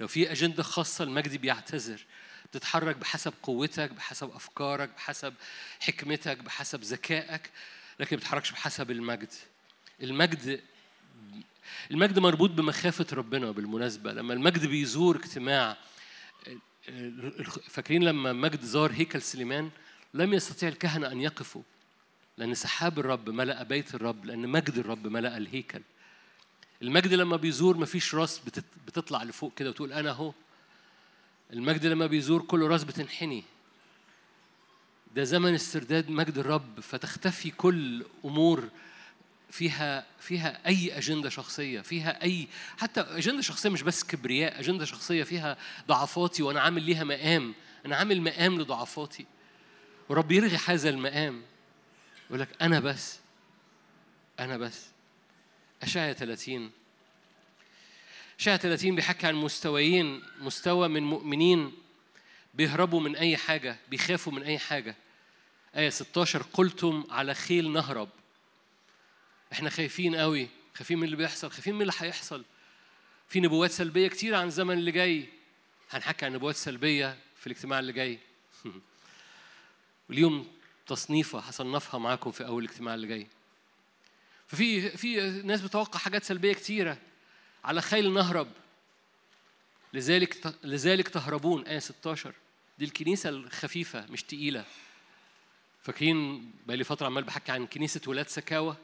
[0.00, 2.00] لو في أجندة خاصة المجد بيعتذر.
[2.50, 5.34] بتتحرك بحسب قوتك بحسب أفكارك بحسب
[5.80, 7.50] حكمتك بحسب ذكائك
[8.00, 9.32] لكن بتتحركش بحسب المجد.
[10.02, 10.60] المجد
[11.90, 15.76] المجد مربوط بمخافة ربنا بالمناسبة لما المجد بيزور اجتماع
[17.68, 19.70] فاكرين لما مجد زار هيكل سليمان
[20.14, 21.62] لم يستطيع الكهنة أن يقفوا
[22.38, 25.82] لأن سحاب الرب ملأ بيت الرب لأن مجد الرب ملأ الهيكل.
[26.82, 28.40] المجد لما بيزور مفيش راس
[28.86, 30.32] بتطلع لفوق كده وتقول أنا أهو.
[31.52, 33.44] المجد لما بيزور كل راس بتنحني.
[35.14, 38.68] ده زمن استرداد مجد الرب فتختفي كل أمور
[39.52, 42.48] فيها فيها أي أجندة شخصية فيها أي
[42.78, 45.56] حتى أجندة شخصية مش بس كبرياء أجندة شخصية فيها
[45.88, 47.54] ضعفاتي وأنا عامل ليها مقام.
[47.86, 49.26] أنا عامل مقام لضعفاتي.
[50.08, 51.42] ورب يلغي هذا المقام.
[52.26, 53.18] يقول لك أنا بس
[54.40, 54.86] أنا بس.
[55.82, 56.70] اشعيا 30
[58.40, 61.72] اشعيا 30 بيحكي عن مستويين مستوى من مؤمنين
[62.54, 64.96] بيهربوا من أي حاجة بيخافوا من أي حاجة.
[65.76, 68.08] آية 16 قلتم على خيل نهرب.
[69.52, 72.44] إحنا خايفين قوي خايفين من اللي بيحصل خايفين من اللي هيحصل.
[73.28, 75.28] في نبوات سلبية كتير عن الزمن اللي جاي.
[75.90, 78.18] هنحكي عن نبوات سلبية في الاجتماع اللي جاي.
[80.08, 80.52] واليوم
[80.86, 83.26] تصنيفه هصنفها معاكم في أول الاجتماع اللي جاي.
[84.46, 86.98] ففي في ناس بتوقع حاجات سلبية كتيرة.
[87.64, 88.48] على خيل نهرب.
[89.92, 91.66] لذلك لذلك تهربون.
[91.66, 92.34] آية 16
[92.78, 94.64] دي الكنيسة الخفيفة مش تقيلة.
[95.82, 98.76] فاكرين بقالي فترة عمال بحكي عن كنيسة ولاد سكاوى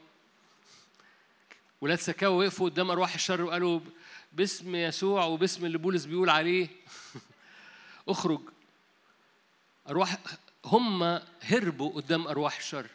[1.81, 3.79] ولاد سكاوى وقفوا قدام أرواح الشر وقالوا
[4.33, 6.67] باسم يسوع وباسم اللي بولس بيقول عليه.
[8.07, 8.41] اخرج.
[9.89, 10.17] أرواح
[10.65, 12.87] هم هربوا قدام أرواح الشر.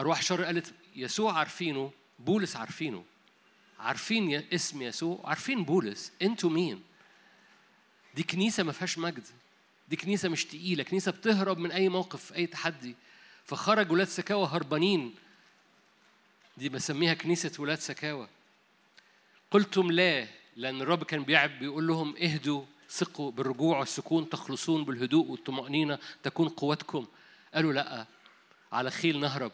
[0.00, 3.04] أرواح الشر قالت يسوع عارفينه بولس عارفينه.
[3.78, 6.12] عارفين اسم يسوع عارفين بولس.
[6.22, 6.82] أنتوا مين؟
[8.14, 9.26] دي كنيسة ما فيهاش مجد.
[9.88, 10.82] دي كنيسة مش تقيلة.
[10.82, 12.94] كنيسة بتهرب من أي موقف أي تحدي.
[13.44, 15.14] فخرج ولاد سكاوى هربانين.
[16.58, 18.28] دي بسميها كنيسة ولاد سكاوى
[19.50, 25.98] قلتم لا لأن الرب كان بيعب بيقول لهم اهدوا ثقوا بالرجوع والسكون تخلصون بالهدوء والطمأنينة
[26.22, 27.06] تكون قوتكم.
[27.54, 28.06] قالوا لا
[28.72, 29.52] على خيل نهرب.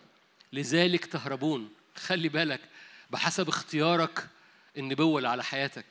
[0.52, 1.68] لذلك تهربون.
[1.96, 2.60] خلي بالك
[3.10, 4.28] بحسب اختيارك
[4.76, 5.86] النبوة اللي على حياتك.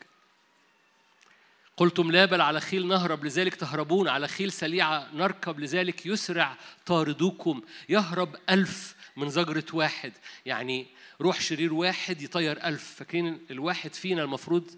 [1.78, 3.26] قلتم لا بل على خيل نهرب.
[3.26, 4.08] لذلك تهربون.
[4.08, 7.62] على خيل سليعة نركب لذلك يسرع طاردوكم.
[7.90, 10.14] يهرب ألف من زجرة واحد.
[10.46, 10.86] يعني
[11.22, 12.96] روح شرير واحد يطير ألف.
[12.96, 14.72] فاكرين الواحد فينا المفروض؟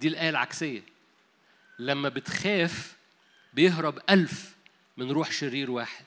[0.00, 0.82] دي الآية العكسية.
[1.78, 2.96] لما بتخاف
[3.54, 4.56] بيهرب ألف
[4.96, 6.04] من روح شرير واحد.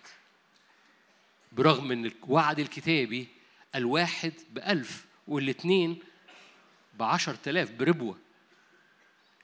[1.51, 3.27] برغم إن الوعد الكتابي
[3.75, 5.99] الواحد بألف والاثنين
[6.99, 8.17] بعشر تلاف بربوة.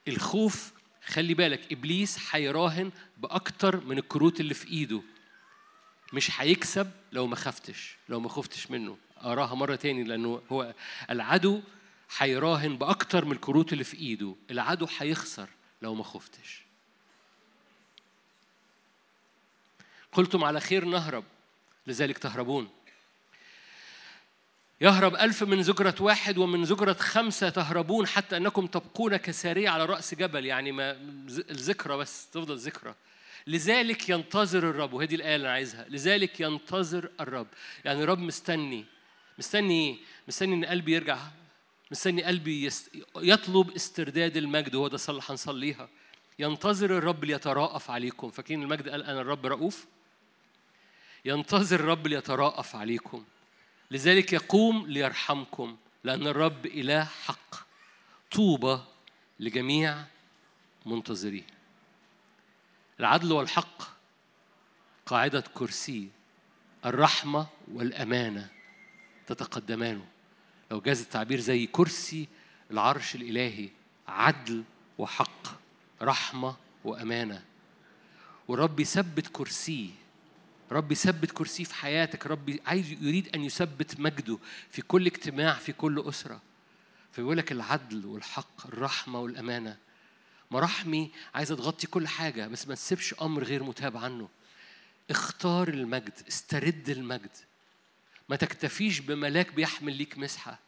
[0.08, 0.72] الخوف
[1.06, 5.02] خلي بالك إبليس هيراهن بأكتر من الكروت اللي في إيده.
[6.12, 8.96] مش هيكسب لو ما خفتش لو ما خفتش منه.
[9.24, 10.74] أراها مرة تاني لأنه هو
[11.10, 11.60] العدو
[12.18, 14.34] هيراهن بأكتر من الكروت اللي في إيده.
[14.50, 15.48] العدو هيخسر
[15.82, 16.62] لو ما خفتش.
[20.12, 21.24] قلتم على خير نهرب
[21.86, 22.68] لذلك تهربون.
[24.80, 30.14] يهرب ألف من زجرة واحد ومن زجرة خمسة تهربون حتى أنكم تبقون كسارية على رأس
[30.14, 30.44] جبل.
[30.44, 30.90] يعني ما
[31.50, 32.94] الذكرى بس تفضل ذكرى
[33.46, 35.86] لذلك ينتظر الرب وهذه الآية اللي أنا عايزها.
[35.88, 37.46] لذلك ينتظر الرب.
[37.84, 38.84] يعني الرب مستني.
[39.38, 41.18] مستني مستني إن قلبي يرجع.
[41.90, 42.90] مستني قلبي يست...
[43.16, 45.88] يطلب استرداد المجد وهو ده اللي هنصليها.
[46.38, 48.30] ينتظر الرب ليتراءف عليكم.
[48.30, 49.86] فاكرين المجد قال أنا الرب رؤوف؟
[51.24, 53.24] ينتظر الرب ليتراءف عليكم.
[53.90, 57.54] لذلك يقوم ليرحمكم لأن الرب إله حق.
[58.30, 58.78] طوبى
[59.40, 60.04] لجميع
[60.86, 61.57] منتظريه.
[63.00, 63.82] العدل والحق
[65.06, 66.08] قاعدة كرسي
[66.86, 68.48] الرحمة والأمانة
[69.26, 70.02] تتقدمان
[70.70, 72.28] لو جاز التعبير زي كرسي
[72.70, 73.68] العرش الإلهي
[74.08, 74.64] عدل
[74.98, 75.48] وحق
[76.02, 77.44] رحمة وأمانة.
[78.48, 79.90] والرب يثبت كرسيه
[80.72, 82.26] رب يثبت كرسيه في حياتك.
[82.26, 84.38] رب عايز يريد أن يثبت مجده
[84.70, 86.40] في كل اجتماع في كل أسرة.
[87.12, 89.76] فبيقول لك العدل والحق الرحمة والأمانة
[90.50, 94.28] مراحمي عايزه تغطي كل حاجة بس ما تسيبش أمر غير متاب عنه.
[95.10, 97.30] اختار المجد استرد المجد.
[98.28, 100.58] ما تكتفيش بملاك بيحمل ليك مسحة.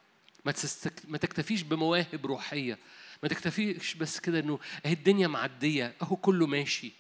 [0.45, 0.93] ما تستك...
[1.09, 2.79] ما تكتفيش بمواهب روحية.
[3.23, 6.93] ما تكتفيش بس كده إنه أهي الدنيا معدية أهو كله ماشي.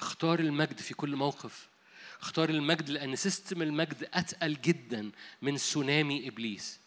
[0.00, 1.68] اختار المجد في كل موقف.
[2.20, 5.10] اختار المجد لأن system المجد أتقل جدا
[5.42, 6.80] من سونامي إبليس.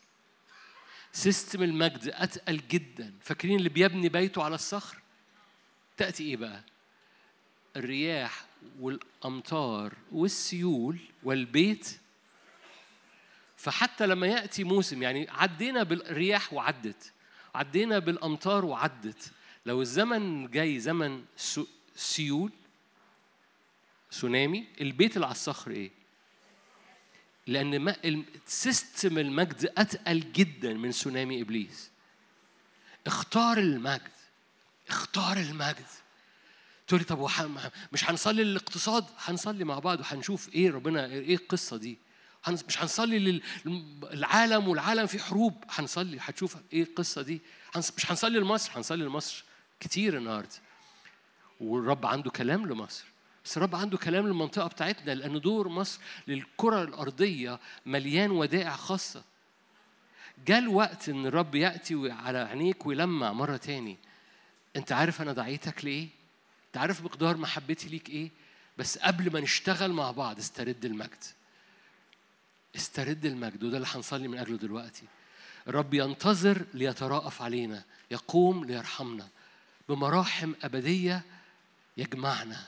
[1.11, 3.13] system المجد أتقل جدا.
[3.21, 5.04] فاكرين اللي بيبني بيته على الصخر؟
[5.97, 6.63] تأتي إيه بقى؟
[7.75, 8.45] الرياح
[8.79, 11.99] والأمطار والسيول والبيت.
[13.57, 17.11] فحتى لما يأتي موسم يعني عدينا بالرياح وعدت
[17.55, 19.31] عدينا بالأمطار وعدت.
[19.65, 21.25] لو الزمن جاي زمن
[21.95, 22.51] سيول
[24.09, 25.91] سونامي البيت اللي على الصخر إيه؟
[27.47, 27.95] لأن ما
[28.45, 31.91] system المجد أتقل جدا من سونامي إبليس.
[33.07, 34.01] اختار المجد.
[34.89, 35.85] اختار المجد
[36.87, 37.29] تقول لي طب.
[37.91, 41.97] مش هنصلي للاقتصاد؟ هنصلي مع بعض وهنشوف إيه ربنا إيه القصة دي.
[42.47, 45.63] مش هنصلي للعالم والعالم في حروب.
[45.69, 47.41] هنصلي هتشوف إيه القصة دي.
[47.77, 49.43] مش هنصلي لمصر؟ هنصلي لمصر
[49.79, 50.55] كتير النهارده.
[51.61, 53.05] والرب عنده كلام لمصر.
[53.45, 59.23] بس الرب عنده كلام للمنطقة بتاعتنا لأن دور مصر للكرة الأرضية مليان ودائع خاصة.
[60.47, 63.97] جاء الوقت إن الرب يأتي على عينيك ويلمع مرة تاني.
[64.75, 66.07] أنت عارف أنا دعيتك لإيه؟
[66.67, 68.31] أنت عارف مقدار محبتي ليك إيه؟
[68.77, 71.23] بس قبل ما نشتغل مع بعض استرد المجد.
[72.75, 75.03] استرد المجد وده اللي هنصلي من أجله دلوقتي.
[75.67, 79.27] الرب ينتظر ليتراءف علينا يقوم ليرحمنا.
[79.89, 81.23] بمراحم أبدية
[81.97, 82.67] يجمعنا.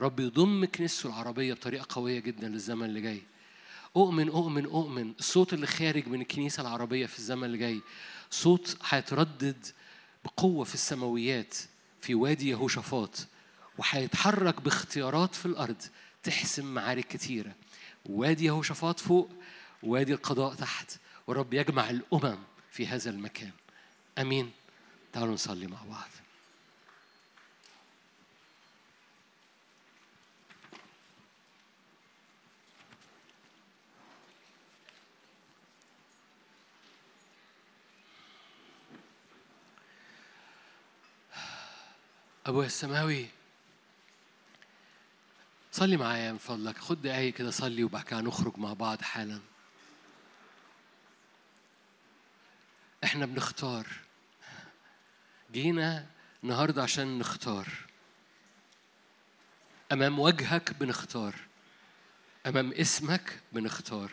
[0.00, 3.22] رب يضم كنيسته العربية بطريقة قوية جدا للزمن اللي جاي.
[3.96, 5.14] أؤمن أؤمن أؤمن.
[5.18, 7.80] الصوت اللي خارج من الكنيسة العربية في الزمن اللي جاي.
[8.30, 9.66] صوت هيتردد
[10.26, 11.54] بقوة في السماويات
[12.00, 13.26] في وادي يهوشافاط
[13.78, 15.82] وهيتحرك باختيارات في الأرض
[16.22, 17.52] تحسم معارك كتيرة.
[18.06, 19.30] وادي يهوشافاط فوق
[19.82, 22.38] وادي القضاء تحت ورب يجمع الأمم
[22.70, 23.50] في هذا المكان.
[24.18, 24.50] أمين.
[25.12, 26.08] تعالوا نصلي مع بعض.
[42.46, 43.26] أبويا السماوي
[45.72, 46.78] صلي معايا من فضلك.
[46.78, 49.40] خد دقايق كده صلي وبعد كده نخرج مع بعض حالا.
[53.04, 53.86] إحنا بنختار.
[55.52, 56.06] جينا
[56.44, 57.68] النهارده عشان نختار.
[59.92, 61.34] أمام وجهك بنختار.
[62.46, 64.10] أمام اسمك بنختار.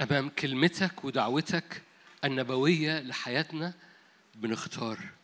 [0.00, 1.82] أمام كلمتك ودعوتك
[2.24, 3.74] النبوية لحياتنا
[4.34, 5.15] بنختار.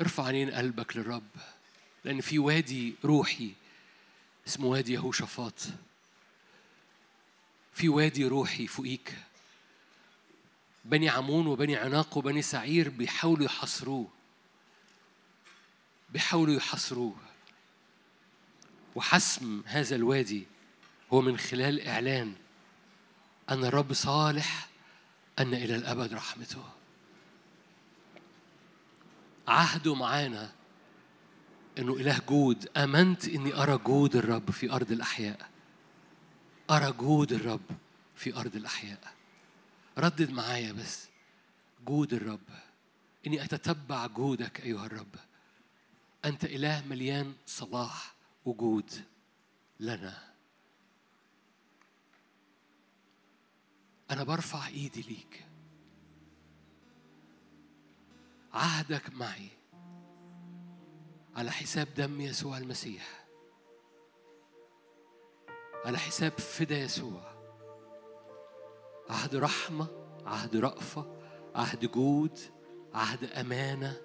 [0.00, 1.28] ارفع عينين قلبك للرب
[2.04, 3.52] لأن في وادي روحي
[4.46, 5.60] اسمه وادي يهوشافاط.
[7.72, 9.14] في وادي روحي فوقيك.
[10.84, 14.08] بني عمون وبني عناق وبني سعير بيحاولوا يحصروه
[16.10, 17.16] بيحاولوا يحصروه
[18.94, 20.44] وحسم هذا الوادي
[21.12, 22.34] هو من خلال إعلان
[23.50, 24.68] أن الرب صالح
[25.38, 26.79] أن إلى الأبد رحمته.
[29.48, 30.52] عهده معانا
[31.78, 32.68] إنه إله جود.
[32.76, 35.50] آمنت إني أرى جود الرب في أرض الأحياء.
[36.70, 37.70] أرى جود الرب
[38.14, 39.14] في أرض الأحياء.
[39.98, 41.08] ردد معايا بس.
[41.86, 42.48] جود الرب.
[43.26, 45.14] إني أتتبع جودك أيها الرب.
[46.24, 48.90] أنت إله مليان صلاح وجود
[49.80, 50.30] لنا.
[54.10, 55.44] أنا برفع إيدي ليك.
[58.52, 59.48] عهدك معي
[61.36, 63.20] على حساب دم يسوع المسيح
[65.84, 67.30] على حساب فدا يسوع.
[69.10, 69.86] عهد رحمة
[70.26, 71.16] عهد رأفة
[71.54, 72.38] عهد جود
[72.94, 73.96] عهد أمانة.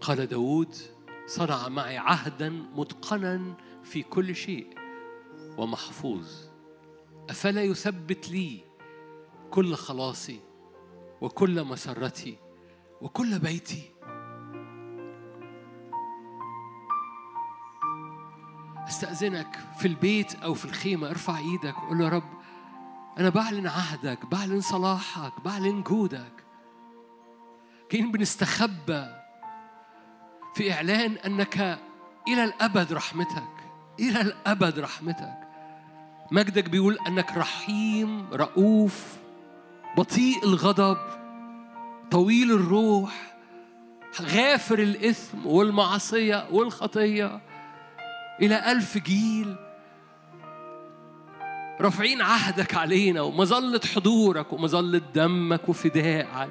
[0.00, 0.74] قال داود
[1.26, 4.74] صنع معي عهدا متقنا في كل شيء
[5.58, 6.28] ومحفوظ.
[7.30, 8.64] أفلا يثبت لي
[9.50, 10.40] كل خلاصي؟
[11.20, 12.36] وكل مسرتي
[13.00, 13.90] وكل بيتي.
[18.88, 22.30] أستأذنك في البيت أو في الخيمة ارفع إيدك وقول له يا رب
[23.18, 26.44] أنا بعلن عهدك بعلن صلاحك بعلن جودك.
[27.88, 29.06] كأن بنستخبى
[30.54, 31.78] في إعلان أنك
[32.28, 33.52] إلى الأبد رحمتك
[34.00, 35.48] إلى الأبد رحمتك.
[36.32, 39.19] مجدك بيقول أنك رحيم رؤوف
[39.96, 40.98] بطيء الغضب
[42.10, 43.36] طويل الروح
[44.22, 47.40] غافر الإثم والمعصية والخطية
[48.42, 49.56] إلى ألف جيل.
[51.80, 56.50] رافعين عهدك علينا ومظلة حضورك ومظلة دمك وفداء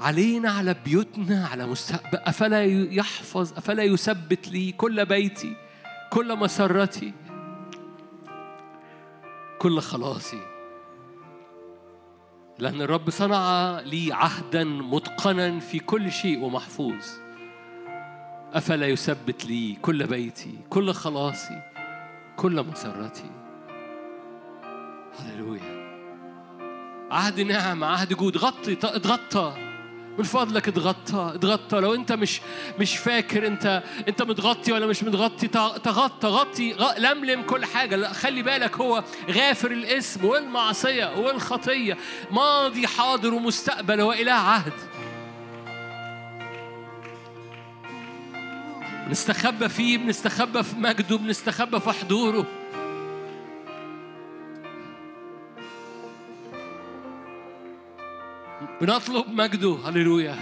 [0.00, 5.56] علينا على بيوتنا على مستقبل أفلا يحفظ أفلا يثبت لي كل بيتي
[6.10, 7.12] كل مسرتي
[9.58, 10.49] كل خلاصي.
[12.60, 17.04] لأن الرب صنع لي عهدا متقنا في كل شيء ومحفوظ.
[18.52, 21.62] أفلا يثبت لي كل بيتي كل خلاصي
[22.36, 23.30] كل مسرتي.
[25.18, 25.80] هللويا.
[27.10, 28.36] عهد نعم عهد جود.
[28.36, 29.69] غطي اتغطى
[30.18, 31.76] من فضلك اتغطى اتغطى.
[31.80, 32.40] لو انت مش
[32.78, 36.76] مش فاكر انت انت متغطي ولا مش متغطي تغطى غطي.
[36.98, 37.96] لملم كل حاجة.
[37.96, 41.98] لا خلي بالك هو غافر الاسم والمعصية والخطية.
[42.30, 44.72] ماضي حاضر ومستقبل هو اله عهد.
[49.06, 52.46] بنستخبى فيه بنستخبى في مجده بنستخبى في حضوره.
[58.80, 60.36] بنطلب مجده هللويا.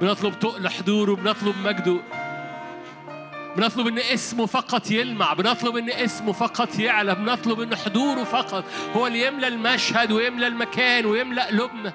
[0.00, 2.00] بنطلب تقل حضوره بنطلب مجده
[3.56, 8.64] بنطلب إن اسمه فقط يلمع بنطلب إن اسمه فقط يعلى بنطلب إن حضوره فقط
[8.96, 11.92] هو اللي يملى المشهد ويملى المكان ويملى قلوبنا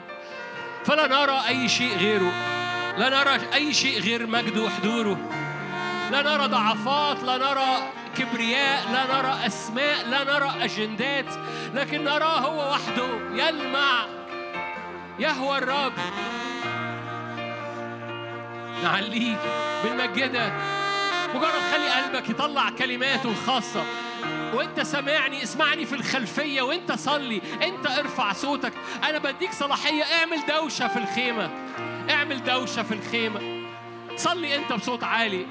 [0.86, 2.32] فلا نرى أي شيء غيره.
[2.98, 5.18] لا نرى أي شيء غير مجده وحضوره.
[6.12, 11.34] لا نرى ضعفات لا نرى كبرياء لا نرى أسماء لا نرى أجندات
[11.76, 14.21] لكن نراه هو وحده يلمع.
[15.22, 15.94] يهوى الرب.
[18.84, 19.38] نعليك
[19.84, 20.54] بنمجدك
[21.36, 23.84] مجرد خلي قلبك يطلع كلماته الخاصة.
[24.54, 27.42] وانت سامعني اسمعني في الخلفية وانت صلي.
[27.64, 28.74] انت ارفع صوتك.
[29.04, 30.04] أنا بديك صلاحية.
[30.04, 31.50] اعمل دوشة في الخيمة.
[32.10, 33.66] اعمل دوشة في الخيمة.
[34.16, 35.46] صلي انت بصوت عالي.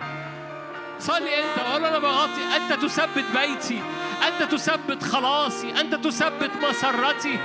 [1.00, 3.82] صلي انت قول أنا بغطي انت تثبت بيتي.
[4.28, 5.80] انت تثبت خلاصي.
[5.80, 7.38] انت تثبت مسرتي.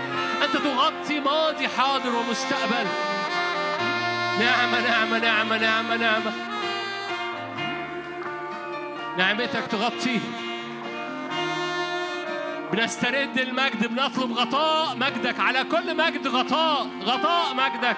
[0.44, 2.88] انت تغطي ماضي حاضر ومستقبل.
[4.40, 6.32] نعمة نعمة نعمة نعمة نعمة
[9.18, 10.20] نعمتك تغطي.
[12.72, 15.40] بنسترد المجد بنطلب غطاء مجدك.
[15.40, 17.98] على كل مجد غطاء غطاء مجدك.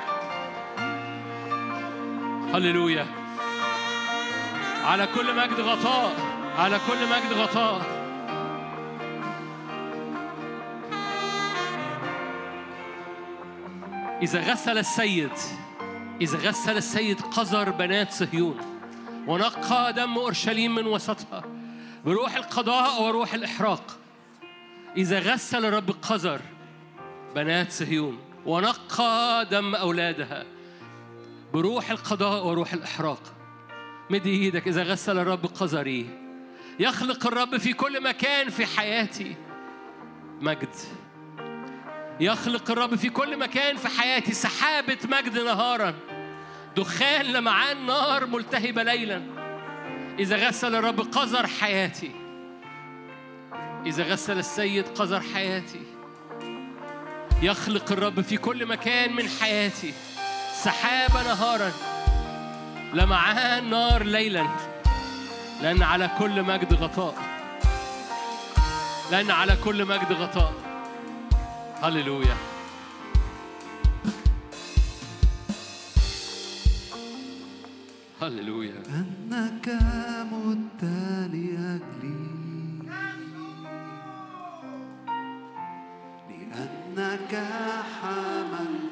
[2.53, 3.16] هللويا.
[4.87, 6.15] على كل مجد غطاء
[6.57, 7.81] على كل مجد غطاء.
[14.21, 15.31] إذا غسل السيد
[16.21, 18.57] إذا غسل السيد قذر بنات صهيون
[19.27, 21.43] ونقى دم أورشليم من وسطها
[22.05, 23.97] بروح القضاء وروح الإحراق.
[24.97, 26.41] إذا غسل الرب قذر
[27.35, 30.45] بنات صهيون ونقى دم أولادها
[31.53, 33.36] بروح القضاء وروح الإحراق.
[34.09, 36.09] مد إيدك اذا غسل الرب قذري.
[36.79, 39.35] يخلق الرب في كل مكان في حياتي.
[40.41, 40.75] مجد.
[42.19, 44.33] يخلق الرب في كل مكان في حياتي.
[44.33, 45.93] سحابة مجد نهارا.
[46.77, 49.21] دخان لمعان نار ملتهبة ليلا.
[50.19, 52.11] إذا غسل الرب قذر حياتي.
[53.85, 55.81] إذا غسل السيد قذر حياتي.
[57.41, 59.93] يخلق الرب في كل مكان من حياتي.
[60.63, 61.96] سحابة نهارا.
[62.93, 64.47] لمعان نار ليلا
[65.61, 67.15] لأن على كل مجد غطاء.
[69.11, 70.53] لأن على كل مجد غطاء.
[71.83, 72.37] هللويا.
[78.21, 78.83] هللويا.
[78.89, 79.69] أنك
[80.31, 80.83] مت
[81.33, 82.27] لأجلي
[86.29, 87.33] لأن لأنك
[88.01, 88.86] حملت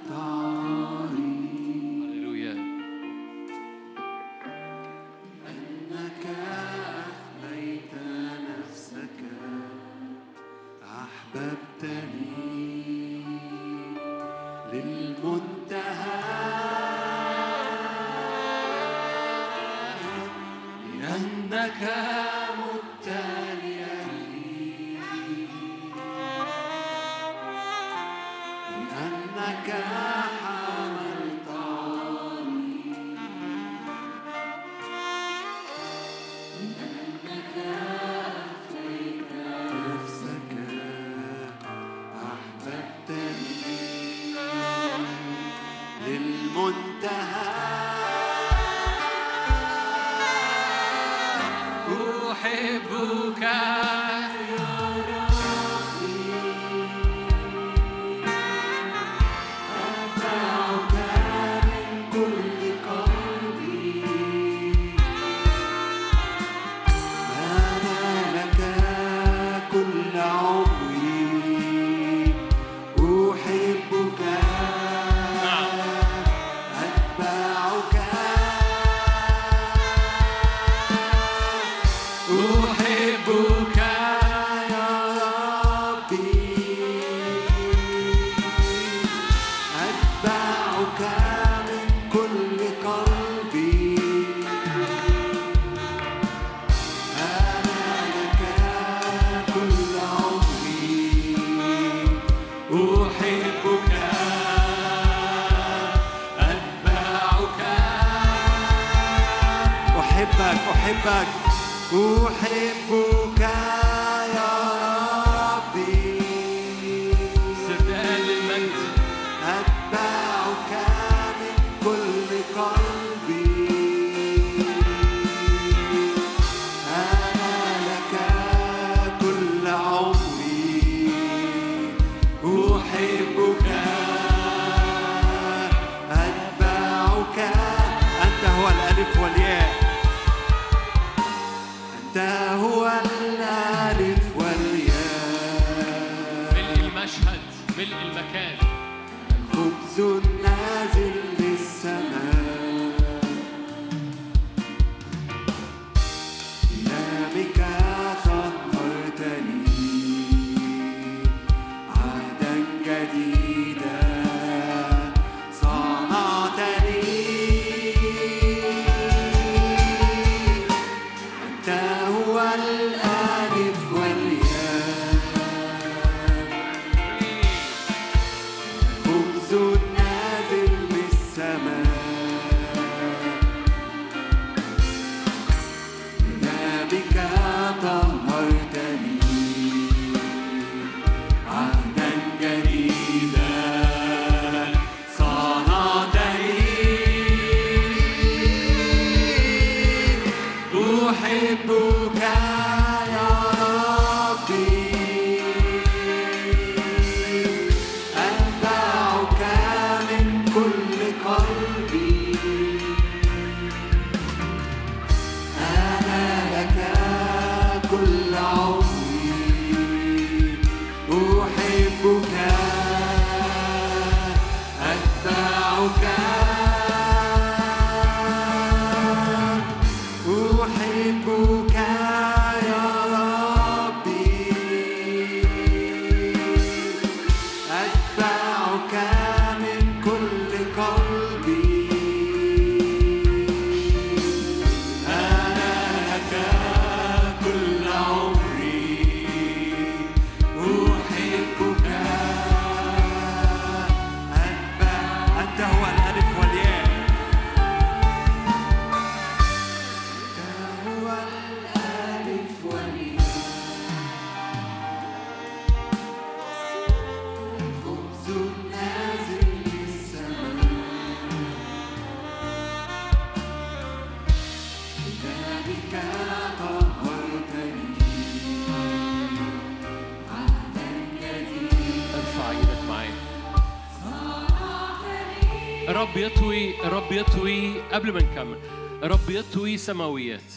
[286.16, 288.58] الرب يطوي الرب يطوي قبل ما نكمل.
[289.04, 290.54] الرب يطوي سماويات.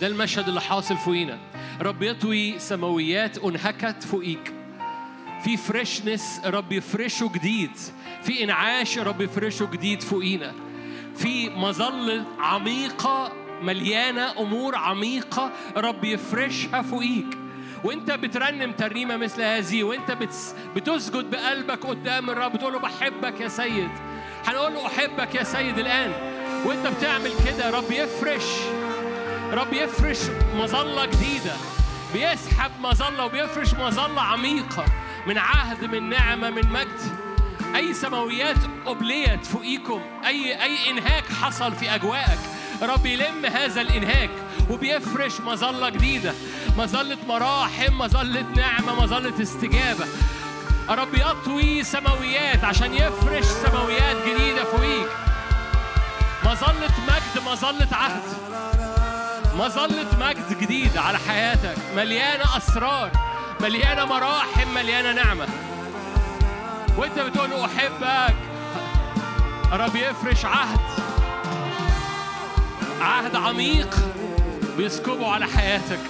[0.00, 1.38] ده المشهد اللي حاصل فوقينا.
[1.80, 4.52] الرب يطوي سماويات انهكت فوقيك.
[5.44, 7.70] في freshness رب يفرشه جديد.
[8.22, 10.52] في انعاش رب يفرشه جديد فوقينا.
[11.16, 13.32] في مظلة عميقة
[13.62, 17.38] مليانة أمور عميقة رب يفرشها فوقيك.
[17.84, 23.48] وانت بترنم ترنيمة مثل هذه وانت بتس بتسجد بقلبك قدام الرب بتقول له بحبك يا
[23.48, 23.90] سيد.
[24.54, 26.12] هنقول له أحبك يا سيد الآن.
[26.64, 28.44] وأنت بتعمل كده رب يفرش
[29.52, 30.18] رب يفرش
[30.56, 31.52] مظلة جديدة.
[32.14, 34.84] بيسحب مظلة وبيفرش مظلة عميقة
[35.26, 37.00] من عهد من نعمة من مجد.
[37.76, 42.38] أي سماويات أبليت فوقيكم أي أي إنهاك حصل في أجواءك.
[42.82, 44.30] رب يلم هذا الإنهاك
[44.70, 46.32] وبيفرش مظلة جديدة.
[46.78, 50.06] مظلة مراحم مظلة نعمة مظلة استجابة.
[50.88, 55.08] رب يطوي سماويات عشان يفرش سماويات جديدة فوقيك.
[56.44, 58.22] مظلة مجد مظلة عهد.
[59.58, 61.76] مظلة مجد جديد على حياتك.
[61.96, 63.10] مليانة أسرار
[63.60, 65.48] مليانة مراحم مليانة نعمة.
[66.96, 68.34] وانت بتقول أحبك.
[69.72, 70.80] رب يفرش عهد.
[73.00, 73.96] عهد عميق
[74.76, 76.00] بيسكبه على حياتك.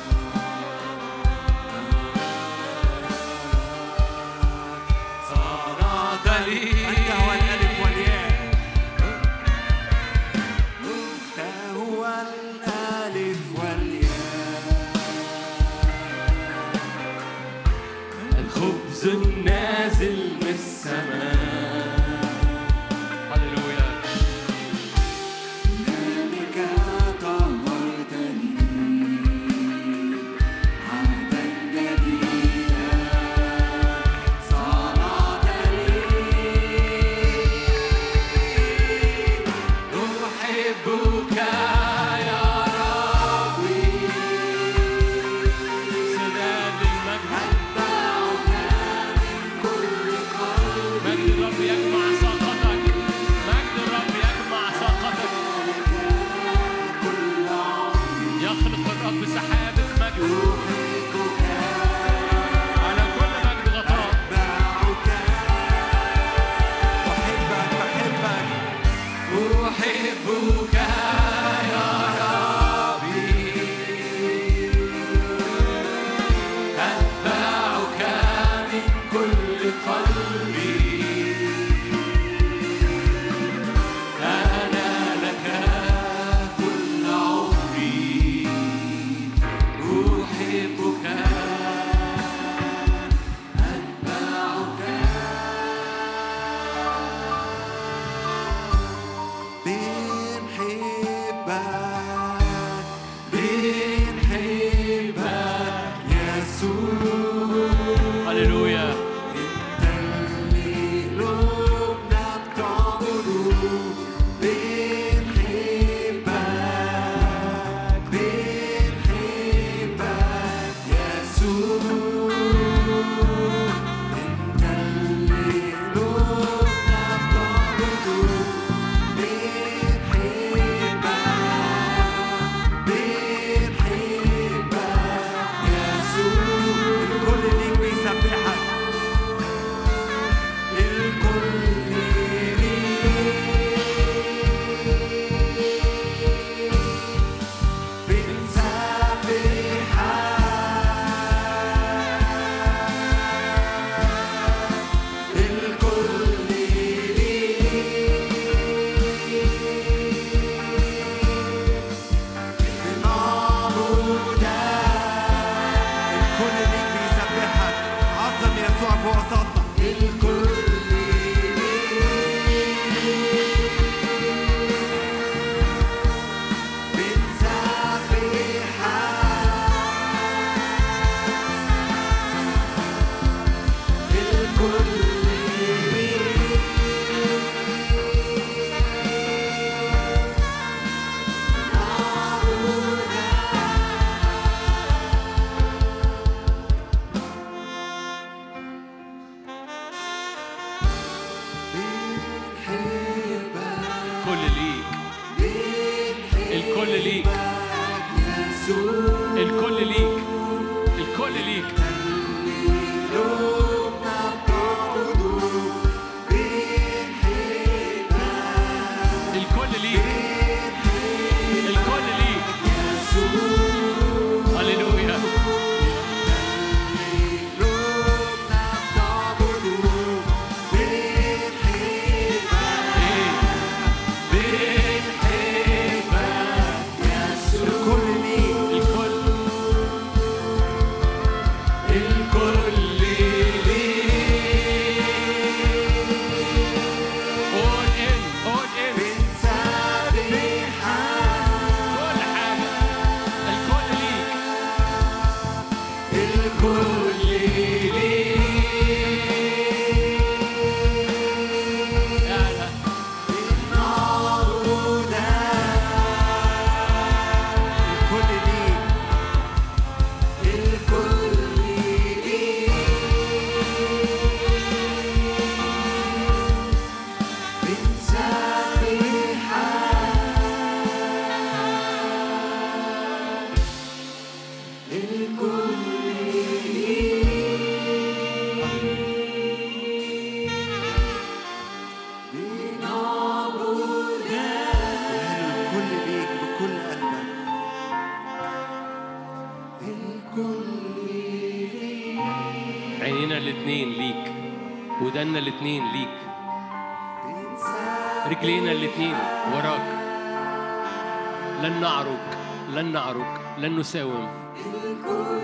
[313.65, 314.29] لن نساوم.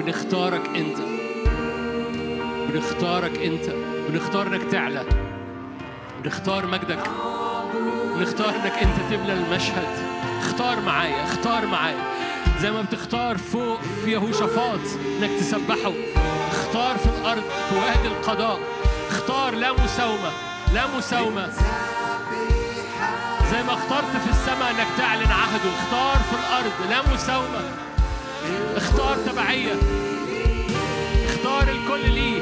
[0.00, 0.98] بنختارك أنت.
[2.68, 3.70] بنختارك أنت.
[4.08, 5.04] بنختار إنك تعلى.
[6.22, 7.02] بنختار مجدك.
[8.16, 9.88] بنختار إنك أنت تملى المشهد.
[10.40, 11.24] اختار معايا.
[11.24, 12.04] اختار معايا.
[12.58, 14.80] زي ما بتختار فوق في يهوشافاط
[15.18, 15.92] إنك تسبحه.
[16.50, 18.60] اختار في الأرض في وادي القضاء.
[19.10, 20.30] اختار لا مساومة.
[20.74, 21.50] لا مساومة.
[23.52, 25.70] زي ما اخترت في السماء إنك تعلن عهده.
[25.78, 26.90] اختار في الأرض.
[26.90, 27.89] لا مساومة.
[28.76, 29.72] اختار تبعية.
[31.28, 32.40] اختار الكل ليه.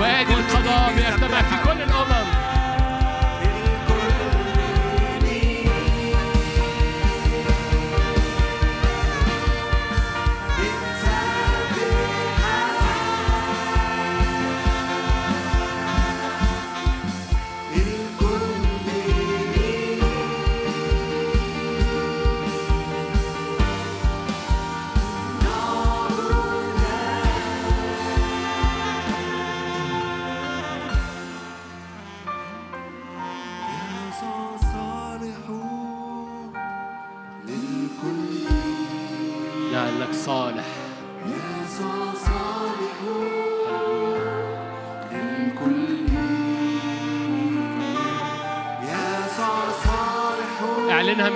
[0.00, 2.27] وادي القضاء بيجتمع في كل الأمم.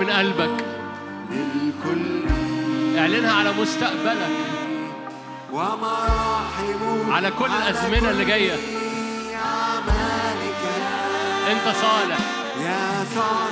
[0.03, 0.65] من قلبك.
[2.97, 4.31] اعلنها على مستقبلك.
[7.09, 8.53] على كل الأزمنة اللي جاية.
[11.51, 12.17] انت صالح.
[12.61, 13.05] يا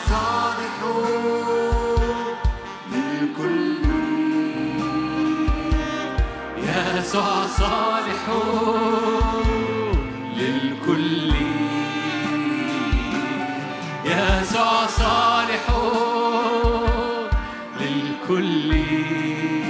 [0.10, 0.80] صالح
[2.92, 3.82] للكل.
[6.98, 8.30] يسوع صالح
[10.36, 11.34] للكل
[14.06, 15.41] يسوع صالح
[19.02, 19.61] للكل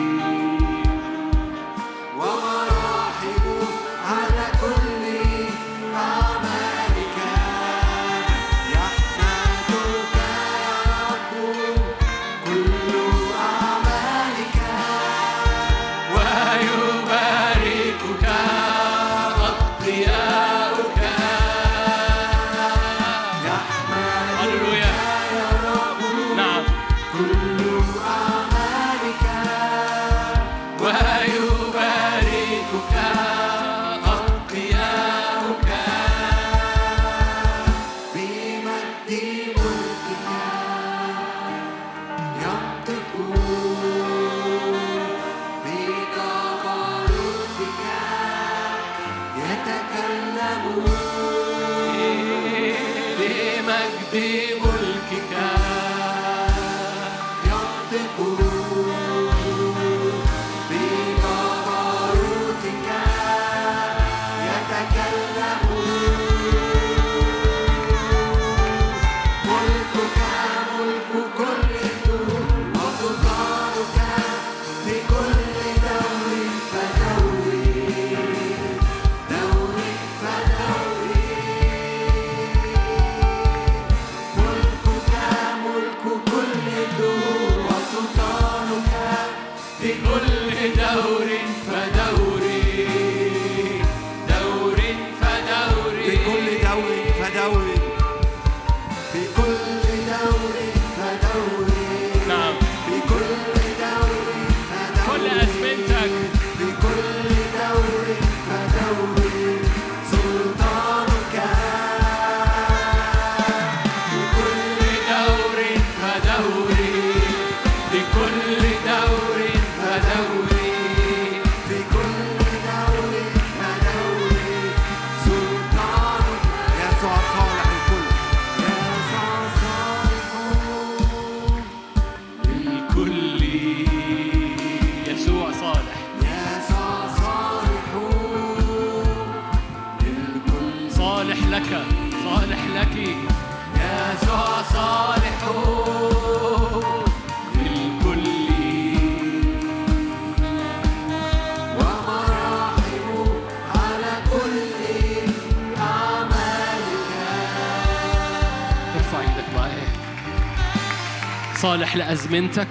[162.31, 162.67] لأزمنتك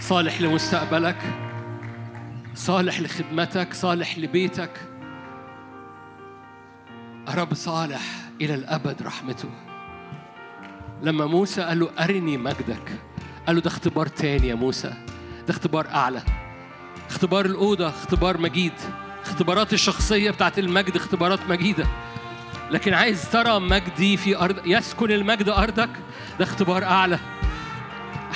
[0.00, 1.16] صالح لمستقبلك
[2.54, 4.70] صالح لخدمتك صالح لبيتك.
[7.34, 8.00] رب صالح
[8.40, 9.48] إلى الأبد رحمته.
[11.02, 12.92] لما موسى قال له أرني مجدك
[13.46, 14.88] قال له ده اختبار تاني يا موسى
[15.46, 16.22] ده اختبار أعلى
[17.10, 18.72] اختبار الأوضة اختبار مجيد
[19.22, 21.86] اختبارات الشخصية بتاعت المجد اختبارات مجيدة.
[22.70, 25.90] لكن عايز ترى مجدي في أرض يسكن المجد أرضك
[26.38, 27.18] ده اختبار أعلى.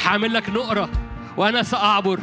[0.06, 0.88] هعمل لك نقرة
[1.36, 2.20] وأنا سأعبر.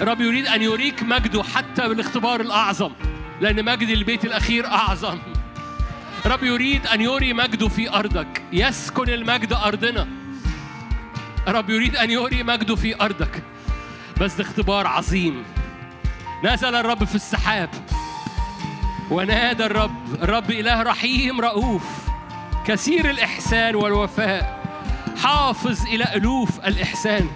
[0.00, 2.90] رب يريد أن يريك مجده حتى بالاختبار الأعظم
[3.40, 5.18] لأن مجد البيت الأخير أعظم.
[6.26, 8.42] رب يريد أن يري مجده في أرضك.
[8.52, 10.08] يسكن المجد أرضنا.
[11.48, 13.42] رب يريد أن يري مجده في أرضك.
[14.20, 15.44] بس ده اختبار عظيم.
[16.44, 17.70] نزل الرب في السحاب.
[19.10, 20.22] ونادى الرب.
[20.22, 21.84] الرب إله رحيم رؤوف.
[22.66, 24.63] كثير الإحسان والوفاء.
[25.22, 27.28] حافظ إلى ألوف الإحسان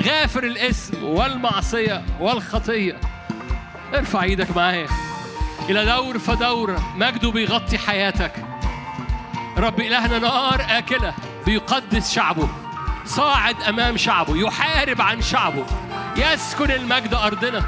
[0.00, 3.00] غافر الاسم والمعصية والخطية.
[3.94, 4.88] ارفع إيدك معايا.
[5.68, 8.32] إلى دور فدور مجده بيغطي حياتك.
[9.58, 11.14] رب إلهنا نار آكلة
[11.46, 12.48] بيقدس شعبه.
[13.04, 15.66] صاعد أمام شعبه يحارب عن شعبه.
[16.16, 17.64] يسكن المجد أرضنا.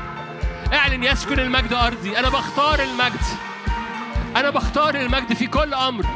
[0.72, 2.18] اعلن يسكن المجد أرضي.
[2.18, 3.24] أنا بختار المجد.
[4.36, 6.06] أنا بختار المجد في كل أمر.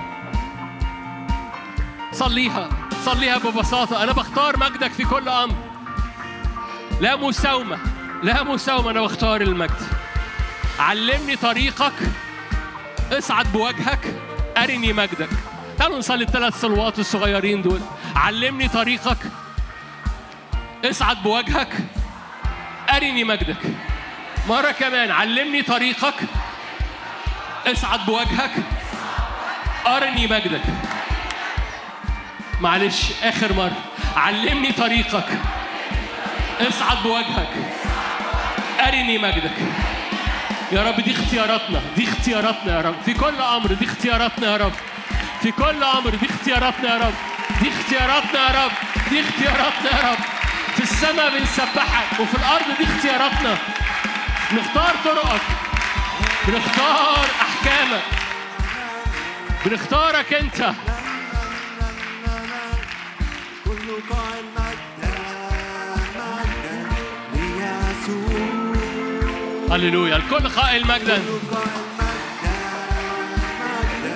[2.13, 2.82] صليها.
[3.05, 4.03] صليها ببساطة.
[4.03, 5.55] أنا بختار مجدك في كل أمر.
[7.01, 7.79] لا مساومة
[8.23, 8.91] لا مساومة.
[8.91, 9.83] أنا بختار المجد.
[10.79, 11.93] علمني طريقك.
[13.13, 14.15] اصعد بوجهك.
[14.57, 15.29] أرني مجدك.
[15.79, 17.81] تعالوا نصلي الثلاث صلوات الصغيرين دول.
[18.17, 19.19] علمني طريقك.
[20.85, 21.73] اصعد بوجهك.
[22.95, 23.63] أرني مجدك.
[24.49, 25.11] مرة كمان.
[25.11, 26.15] علمني طريقك.
[27.67, 28.53] اصعد بوجهك.
[29.87, 30.63] أرني مجدك.
[32.63, 33.83] معلش آخر مرة.
[34.17, 35.29] علمني طريقك.
[36.61, 37.49] اصعد بوجهك.
[38.81, 39.59] أرني مجدك.
[40.73, 41.81] يا رب دي اختياراتنا.
[41.97, 42.95] دي اختياراتنا يا رب.
[43.05, 44.73] في كل أمر دي اختياراتنا يا رب.
[45.43, 47.15] في كل أمر دي اختياراتنا يا رب.
[47.63, 48.73] دي اختياراتنا يا رب.
[49.11, 50.19] دي اختياراتنا يا رب.
[50.77, 53.57] في السماء بنسبحك وفي الأرض دي اختياراتنا.
[54.53, 55.43] نختار طرقك.
[56.49, 58.03] بنختار أحكامك.
[59.65, 60.73] بنختارك أنت.
[69.71, 71.23] هللويا الكل قائل مجدا.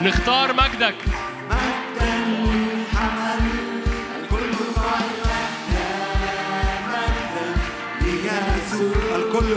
[0.03, 0.95] نختار مجدك.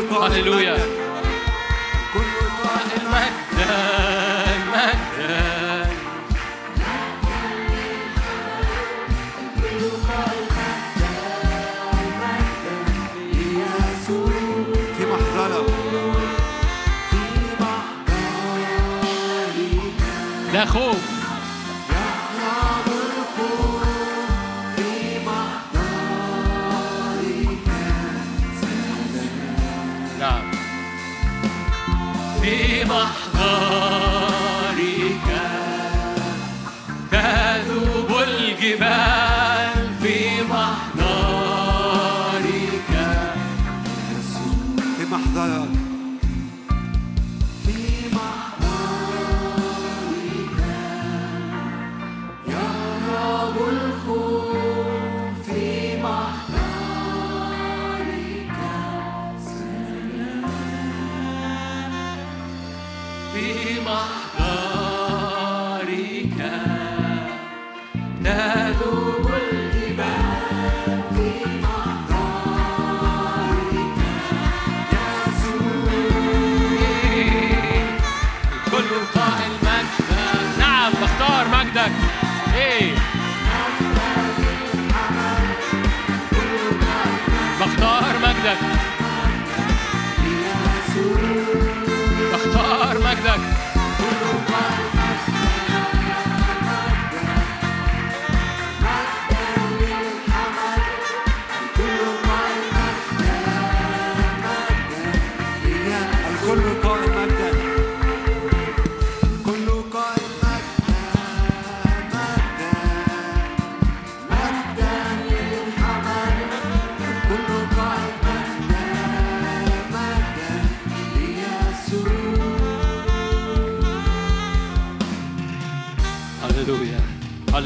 [0.09, 0.98] مجدا
[20.75, 21.08] لا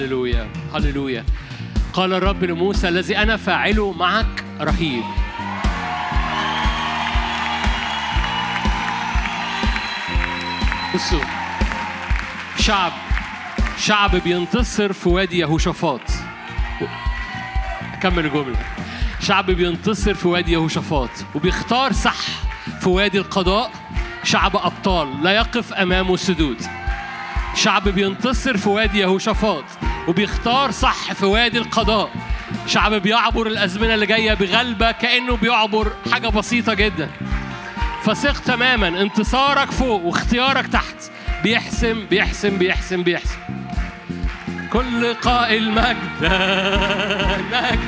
[0.03, 1.25] هللويا هللويا.
[1.93, 5.03] قال الرب لموسى الذي أنا فاعله معك رهيب.
[10.95, 11.19] بصوا
[12.57, 12.91] شعب
[13.77, 16.01] شعب بينتصر في وادي يهوشافاط.
[17.93, 18.59] أكمل الجملة.
[19.19, 22.19] شعب بينتصر في وادي يهوشافاط وبيختار صح
[22.81, 23.71] في وادي القضاء
[24.23, 26.61] شعب أبطال لا يقف أمامه سدود.
[27.55, 29.63] شعب بينتصر في وادي يهوشافاط
[30.07, 32.09] وبيختار صح في وادي القضاء.
[32.67, 37.09] شعب بيعبر الأزمنة اللي جاية بغلبة كأنه بيعبر حاجة بسيطة جدا.
[38.03, 40.95] فثق تماما انتصارك فوق واختيارك تحت.
[41.43, 43.37] بيحسم بيحسم بيحسم بيحسم.
[44.73, 45.97] كل قائل مجدا
[47.51, 47.79] مجدا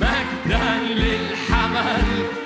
[0.00, 2.45] مجدا للحمل.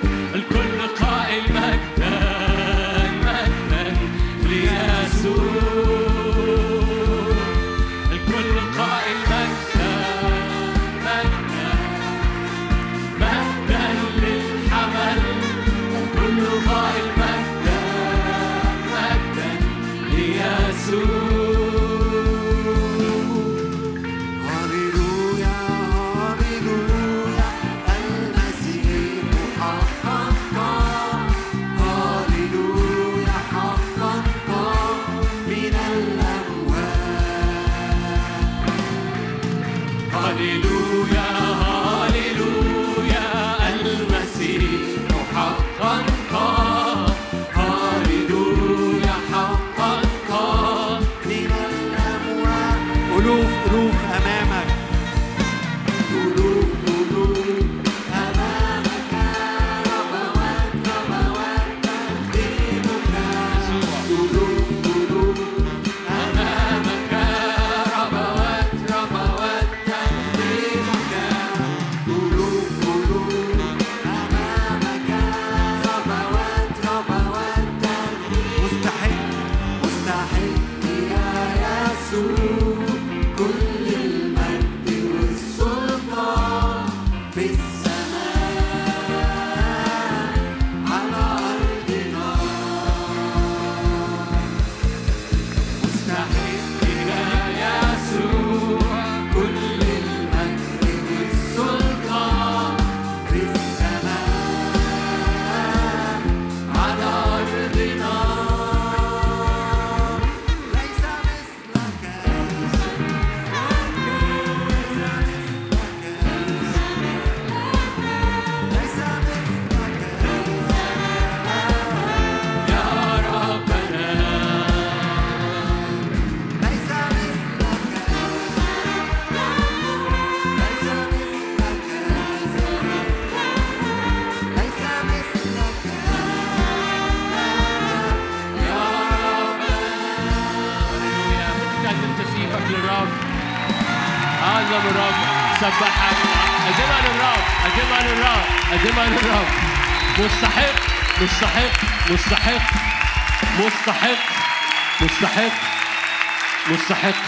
[156.91, 157.23] مستحق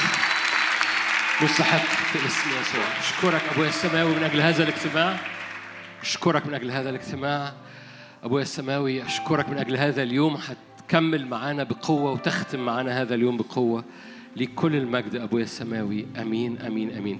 [1.44, 2.84] مستحق في اسم يسوع.
[3.00, 5.18] أشكرك ابويا السماوي من أجل هذا الاجتماع.
[6.02, 7.54] أشكرك من أجل هذا الاجتماع.
[8.24, 10.38] ابويا السماوي أشكرك من أجل هذا اليوم.
[10.80, 13.84] هتكمل معانا بقوة وتختم معانا هذا اليوم بقوة
[14.36, 15.16] ليك كل المجد.
[15.16, 17.20] ابويا السماوي أمين أمين أمين.